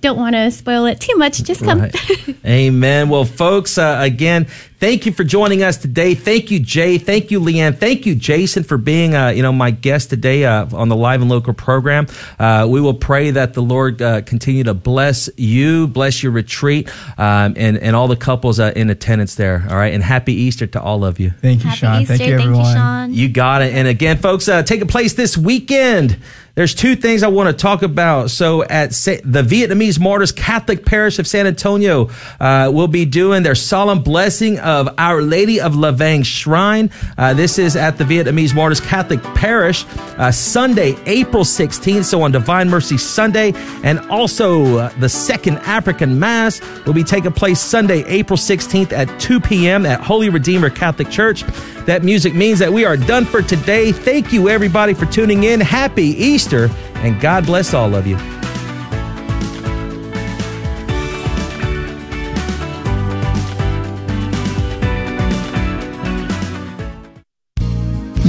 don't 0.01 0.17
want 0.17 0.35
to 0.35 0.51
spoil 0.51 0.85
it 0.85 0.99
too 0.99 1.15
much. 1.15 1.41
Just 1.43 1.63
come. 1.63 1.81
Right. 1.81 2.35
Amen. 2.45 3.09
Well, 3.09 3.25
folks, 3.25 3.77
uh, 3.79 3.97
again, 3.99 4.45
thank 4.79 5.07
you 5.07 5.11
for 5.11 5.23
joining 5.23 5.63
us 5.63 5.77
today. 5.77 6.13
Thank 6.13 6.51
you, 6.51 6.59
Jay. 6.59 6.99
Thank 6.99 7.31
you, 7.31 7.39
Leanne. 7.39 7.75
Thank 7.77 8.05
you, 8.05 8.13
Jason, 8.13 8.63
for 8.63 8.77
being, 8.77 9.15
uh, 9.15 9.29
you 9.29 9.41
know, 9.41 9.51
my 9.51 9.71
guest 9.71 10.11
today 10.11 10.45
uh, 10.45 10.67
on 10.71 10.89
the 10.89 10.95
live 10.95 11.21
and 11.21 11.29
local 11.31 11.53
program. 11.53 12.05
Uh, 12.37 12.67
we 12.69 12.79
will 12.79 12.93
pray 12.93 13.31
that 13.31 13.55
the 13.55 13.61
Lord 13.61 13.99
uh, 14.01 14.21
continue 14.21 14.63
to 14.65 14.75
bless 14.75 15.29
you, 15.35 15.87
bless 15.87 16.21
your 16.21 16.31
retreat, 16.31 16.89
um, 17.17 17.55
and 17.57 17.77
and 17.77 17.95
all 17.95 18.07
the 18.07 18.15
couples 18.15 18.59
uh, 18.59 18.71
in 18.75 18.91
attendance 18.91 19.33
there. 19.33 19.65
All 19.67 19.77
right, 19.77 19.93
and 19.93 20.03
happy 20.03 20.33
Easter 20.33 20.67
to 20.67 20.81
all 20.81 21.05
of 21.05 21.19
you. 21.19 21.31
Thank 21.31 21.63
you, 21.63 21.69
happy 21.69 21.79
Sean. 21.79 22.01
Easter. 22.03 22.17
Thank 22.17 22.29
you, 22.29 22.35
everyone. 22.35 22.63
Thank 22.63 22.67
you, 22.67 22.73
Sean. 22.75 23.13
You 23.13 23.29
got 23.29 23.61
it. 23.63 23.73
And 23.73 23.87
again, 23.87 24.17
folks, 24.17 24.45
taking 24.45 24.87
place 24.87 25.13
this 25.13 25.35
weekend. 25.35 26.19
There's 26.57 26.73
two 26.73 26.95
things 26.95 27.21
I 27.21 27.27
want 27.27 27.49
to 27.49 27.53
talk 27.53 27.83
about. 27.83 28.31
So 28.31 28.63
at 28.63 28.89
the 28.89 29.43
Vietnamese 29.47 29.99
Martyrs 29.99 30.31
Catholic 30.31 30.87
Parish 30.87 31.19
of 31.19 31.27
San 31.27 31.45
Antonio, 31.45 32.09
uh, 32.39 32.71
we'll 32.73 32.87
be 32.87 33.05
doing 33.05 33.43
their 33.43 33.53
solemn 33.53 34.01
blessing 34.01 34.57
of 34.57 34.89
Our 34.97 35.21
Lady 35.21 35.61
of 35.61 35.75
La 35.75 35.91
Vang 35.91 36.23
Shrine. 36.23 36.89
Uh, 37.15 37.35
this 37.35 37.59
is 37.59 37.75
at 37.75 37.99
the 37.99 38.03
Vietnamese 38.05 38.55
Martyrs 38.55 38.79
Catholic 38.79 39.21
Parish, 39.35 39.85
uh, 40.17 40.31
Sunday, 40.31 40.97
April 41.05 41.43
16th. 41.43 42.05
So 42.05 42.23
on 42.23 42.31
Divine 42.31 42.71
Mercy 42.71 42.97
Sunday, 42.97 43.53
and 43.83 43.99
also 44.09 44.77
uh, 44.77 44.89
the 44.99 45.09
second 45.09 45.57
African 45.57 46.17
Mass 46.17 46.59
will 46.87 46.93
be 46.93 47.03
taking 47.03 47.33
place 47.33 47.61
Sunday, 47.61 48.03
April 48.05 48.35
16th 48.35 48.93
at 48.93 49.19
2 49.19 49.39
p.m. 49.39 49.85
at 49.85 50.01
Holy 50.01 50.29
Redeemer 50.29 50.71
Catholic 50.71 51.11
Church. 51.11 51.43
That 51.87 52.03
music 52.03 52.33
means 52.35 52.59
that 52.59 52.73
we 52.73 52.83
are 52.83 52.97
done 52.97 53.23
for 53.23 53.41
today. 53.41 53.93
Thank 53.93 54.33
you, 54.33 54.49
everybody, 54.49 54.93
for 54.93 55.05
tuning 55.05 55.45
in. 55.45 55.61
Happy 55.61 56.17
Easter, 56.47 56.69
and 56.95 57.19
God 57.19 57.45
bless 57.45 57.73
all 57.73 57.93
of 57.93 58.07
you. 58.07 58.17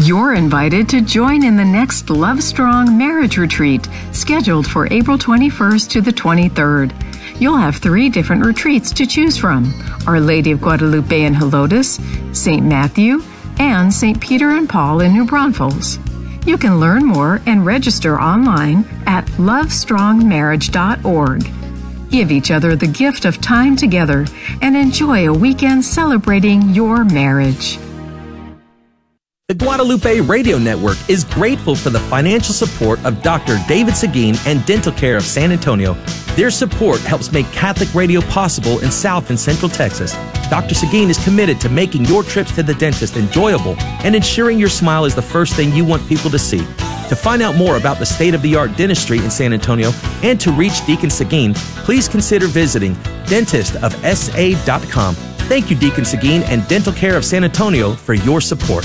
You're 0.05 0.35
invited 0.35 0.89
to 0.89 1.01
join 1.03 1.45
in 1.45 1.57
the 1.57 1.65
next 1.65 2.11
Love 2.11 2.43
Strong 2.43 2.97
Marriage 2.99 3.37
Retreat, 3.39 3.87
scheduled 4.13 4.67
for 4.67 4.93
April 4.93 5.19
21st 5.19 5.91
to 5.91 6.01
the 6.01 6.13
23rd. 6.13 7.41
You'll 7.41 7.57
have 7.57 7.77
three 7.77 8.09
different 8.09 8.45
retreats 8.45 8.91
to 8.93 9.07
choose 9.07 9.39
from 9.39 9.73
Our 10.09 10.19
Lady 10.19 10.51
of 10.51 10.61
Guadalupe 10.61 11.23
in 11.23 11.35
Helotes, 11.35 12.35
St. 12.35 12.65
Matthew, 12.65 13.23
and 13.61 13.95
St. 13.95 14.21
Peter 14.21 14.51
and 14.51 14.69
Paul 14.69 15.01
in 15.03 15.13
New 15.13 15.25
Braunfels. 15.25 15.99
You 16.47 16.59
can 16.59 16.81
learn 16.81 17.05
more 17.05 17.41
and 17.47 17.67
register 17.67 18.21
online 18.21 18.85
at 19.07 19.25
lovestrongmarriage.org. 19.39 21.53
Give 22.11 22.33
each 22.33 22.51
other 22.51 22.75
the 22.75 22.87
gift 22.87 23.25
of 23.25 23.41
time 23.41 23.77
together 23.77 24.27
and 24.63 24.77
enjoy 24.77 25.29
a 25.29 25.33
weekend 25.33 25.85
celebrating 25.85 26.71
your 26.71 27.05
marriage. 27.05 27.79
The 29.49 29.55
Guadalupe 29.55 30.21
Radio 30.21 30.59
Network 30.59 30.99
is 31.09 31.25
grateful 31.25 31.75
for 31.75 31.89
the 31.89 32.01
financial 32.01 32.53
support 32.53 33.03
of 33.07 33.23
Dr. 33.23 33.59
David 33.67 33.97
Seguin 33.97 34.37
and 34.45 34.63
Dental 34.67 34.93
Care 34.93 35.17
of 35.17 35.23
San 35.23 35.53
Antonio. 35.53 35.95
Their 36.37 36.51
support 36.51 37.01
helps 37.01 37.33
make 37.33 37.51
Catholic 37.53 37.95
radio 37.95 38.21
possible 38.21 38.79
in 38.81 38.91
South 38.91 39.31
and 39.31 39.41
Central 39.41 39.71
Texas. 39.71 40.15
Dr. 40.51 40.75
Seguin 40.75 41.11
is 41.11 41.23
committed 41.23 41.61
to 41.61 41.69
making 41.69 42.05
your 42.07 42.23
trips 42.23 42.53
to 42.53 42.63
the 42.63 42.75
dentist 42.75 43.17
enjoyable 43.17 43.77
and 44.05 44.17
ensuring 44.17 44.59
your 44.59 44.69
smile 44.69 45.05
is 45.05 45.15
the 45.15 45.23
first 45.23 45.55
thing 45.55 45.73
you 45.73 45.85
want 45.85 46.07
people 46.09 46.31
to 46.31 46.39
see. 46.39 46.65
To 47.09 47.17
find 47.17 47.41
out 47.43 47.57
more 47.57 47.77
about 47.77 47.99
the 47.99 48.07
state 48.07 48.35
of 48.35 48.43
the 48.43 48.55
art 48.55 48.77
dentistry 48.77 49.19
in 49.19 49.31
San 49.31 49.53
Antonio 49.53 49.91
and 50.23 50.39
to 50.41 50.53
reach 50.53 50.85
Deacon 50.87 51.11
Seguin, 51.11 51.55
please 51.55 52.09
consider 52.09 52.47
visiting 52.47 52.95
dentistofsa.com. 53.27 55.15
Thank 55.15 55.71
you, 55.71 55.77
Deacon 55.77 56.05
Seguin 56.05 56.43
and 56.45 56.67
Dental 56.69 56.93
Care 56.93 57.17
of 57.17 57.25
San 57.25 57.45
Antonio, 57.45 57.95
for 57.95 58.13
your 58.13 58.41
support. 58.41 58.85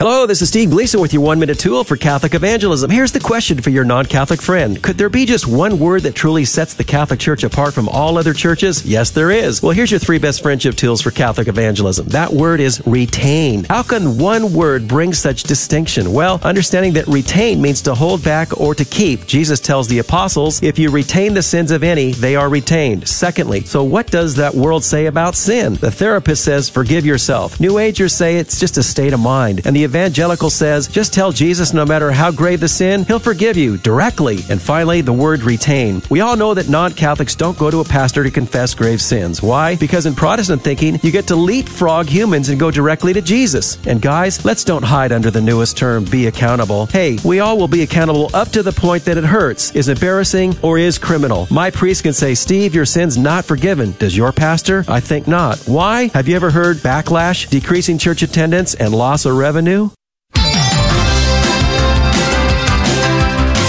Hello, 0.00 0.24
this 0.24 0.40
is 0.40 0.48
Steve 0.48 0.70
Gleason 0.70 0.98
with 0.98 1.12
your 1.12 1.22
one 1.22 1.38
minute 1.38 1.58
tool 1.58 1.84
for 1.84 1.94
Catholic 1.94 2.32
evangelism. 2.32 2.90
Here's 2.90 3.12
the 3.12 3.20
question 3.20 3.60
for 3.60 3.68
your 3.68 3.84
non 3.84 4.06
Catholic 4.06 4.40
friend 4.40 4.82
Could 4.82 4.96
there 4.96 5.10
be 5.10 5.26
just 5.26 5.46
one 5.46 5.78
word 5.78 6.04
that 6.04 6.14
truly 6.14 6.46
sets 6.46 6.72
the 6.72 6.84
Catholic 6.84 7.20
Church 7.20 7.44
apart 7.44 7.74
from 7.74 7.86
all 7.86 8.16
other 8.16 8.32
churches? 8.32 8.86
Yes, 8.86 9.10
there 9.10 9.30
is. 9.30 9.60
Well, 9.62 9.72
here's 9.72 9.90
your 9.90 10.00
three 10.00 10.18
best 10.18 10.42
friendship 10.42 10.76
tools 10.76 11.02
for 11.02 11.10
Catholic 11.10 11.48
evangelism. 11.48 12.06
That 12.06 12.32
word 12.32 12.60
is 12.60 12.80
retain. 12.86 13.64
How 13.64 13.82
can 13.82 14.16
one 14.16 14.54
word 14.54 14.88
bring 14.88 15.12
such 15.12 15.42
distinction? 15.42 16.14
Well, 16.14 16.40
understanding 16.42 16.94
that 16.94 17.06
retain 17.06 17.60
means 17.60 17.82
to 17.82 17.94
hold 17.94 18.24
back 18.24 18.58
or 18.58 18.74
to 18.76 18.86
keep. 18.86 19.26
Jesus 19.26 19.60
tells 19.60 19.86
the 19.86 19.98
apostles, 19.98 20.62
if 20.62 20.78
you 20.78 20.88
retain 20.88 21.34
the 21.34 21.42
sins 21.42 21.70
of 21.70 21.82
any, 21.82 22.12
they 22.12 22.36
are 22.36 22.48
retained. 22.48 23.06
Secondly, 23.06 23.64
so 23.64 23.84
what 23.84 24.06
does 24.06 24.36
that 24.36 24.54
world 24.54 24.82
say 24.82 25.04
about 25.04 25.34
sin? 25.34 25.74
The 25.74 25.90
therapist 25.90 26.42
says, 26.42 26.70
forgive 26.70 27.04
yourself. 27.04 27.60
New 27.60 27.76
Agers 27.76 28.14
say 28.14 28.38
it's 28.38 28.58
just 28.58 28.78
a 28.78 28.82
state 28.82 29.12
of 29.12 29.20
mind. 29.20 29.60
And 29.66 29.76
the 29.76 29.89
evangelical 29.90 30.50
says, 30.50 30.86
just 30.86 31.12
tell 31.12 31.32
Jesus 31.32 31.72
no 31.74 31.84
matter 31.84 32.12
how 32.12 32.30
grave 32.30 32.60
the 32.60 32.68
sin, 32.68 33.04
he'll 33.06 33.18
forgive 33.18 33.56
you 33.56 33.76
directly. 33.76 34.38
And 34.48 34.62
finally, 34.62 35.00
the 35.00 35.12
word 35.12 35.42
retain. 35.42 36.00
We 36.08 36.20
all 36.20 36.36
know 36.36 36.54
that 36.54 36.68
non 36.68 36.92
Catholics 36.92 37.34
don't 37.34 37.58
go 37.58 37.72
to 37.72 37.80
a 37.80 37.84
pastor 37.84 38.22
to 38.22 38.30
confess 38.30 38.72
grave 38.72 39.02
sins. 39.02 39.42
Why? 39.42 39.74
Because 39.74 40.06
in 40.06 40.14
Protestant 40.14 40.62
thinking, 40.62 41.00
you 41.02 41.10
get 41.10 41.26
to 41.26 41.34
leapfrog 41.34 42.06
humans 42.06 42.50
and 42.50 42.60
go 42.60 42.70
directly 42.70 43.12
to 43.14 43.20
Jesus. 43.20 43.84
And 43.84 44.00
guys, 44.00 44.44
let's 44.44 44.62
don't 44.62 44.84
hide 44.84 45.10
under 45.10 45.28
the 45.28 45.40
newest 45.40 45.76
term, 45.76 46.04
be 46.04 46.28
accountable. 46.28 46.86
Hey, 46.86 47.18
we 47.24 47.40
all 47.40 47.58
will 47.58 47.66
be 47.66 47.82
accountable 47.82 48.30
up 48.32 48.50
to 48.50 48.62
the 48.62 48.72
point 48.72 49.04
that 49.06 49.18
it 49.18 49.24
hurts, 49.24 49.74
is 49.74 49.88
embarrassing, 49.88 50.54
or 50.62 50.78
is 50.78 50.98
criminal. 50.98 51.48
My 51.50 51.70
priest 51.72 52.04
can 52.04 52.12
say, 52.12 52.36
Steve, 52.36 52.76
your 52.76 52.86
sin's 52.86 53.18
not 53.18 53.44
forgiven. 53.44 53.90
Does 53.98 54.16
your 54.16 54.30
pastor? 54.30 54.84
I 54.86 55.00
think 55.00 55.26
not. 55.26 55.58
Why? 55.64 56.10
Have 56.14 56.28
you 56.28 56.36
ever 56.36 56.52
heard 56.52 56.76
backlash, 56.76 57.50
decreasing 57.50 57.98
church 57.98 58.22
attendance, 58.22 58.74
and 58.74 58.94
loss 58.94 59.24
of 59.26 59.36
revenue? 59.36 59.79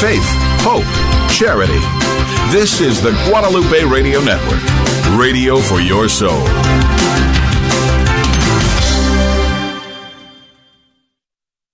Faith, 0.01 0.25
hope, 0.65 0.83
charity. 1.29 1.77
This 2.51 2.81
is 2.81 2.99
the 3.03 3.11
Guadalupe 3.29 3.83
Radio 3.83 4.19
Network, 4.19 4.59
radio 5.15 5.59
for 5.59 5.79
your 5.79 6.09
soul. 6.09 6.41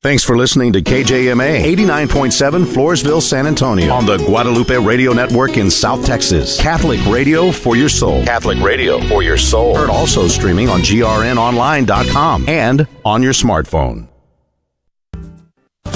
Thanks 0.02 0.26
for 0.26 0.36
listening 0.36 0.74
to 0.74 0.82
KJMA 0.82 1.64
89.7 1.64 2.66
Floresville, 2.66 3.22
San 3.22 3.48
Antonio 3.48 3.94
on 3.94 4.06
the 4.06 4.18
Guadalupe 4.18 4.76
Radio 4.76 5.14
Network 5.14 5.56
in 5.56 5.72
South 5.72 6.06
Texas. 6.06 6.60
Catholic 6.60 7.00
radio 7.06 7.50
for 7.50 7.78
your 7.78 7.88
soul. 7.88 8.26
Catholic 8.26 8.60
radio 8.60 9.00
for 9.08 9.24
your 9.24 9.38
soul. 9.38 9.74
Heard 9.74 9.90
also 9.90 10.28
streaming 10.28 10.68
on 10.68 10.82
grnonline.com 10.82 12.50
and 12.50 12.88
on 13.06 13.24
your 13.24 13.34
smartphone. 13.34 14.10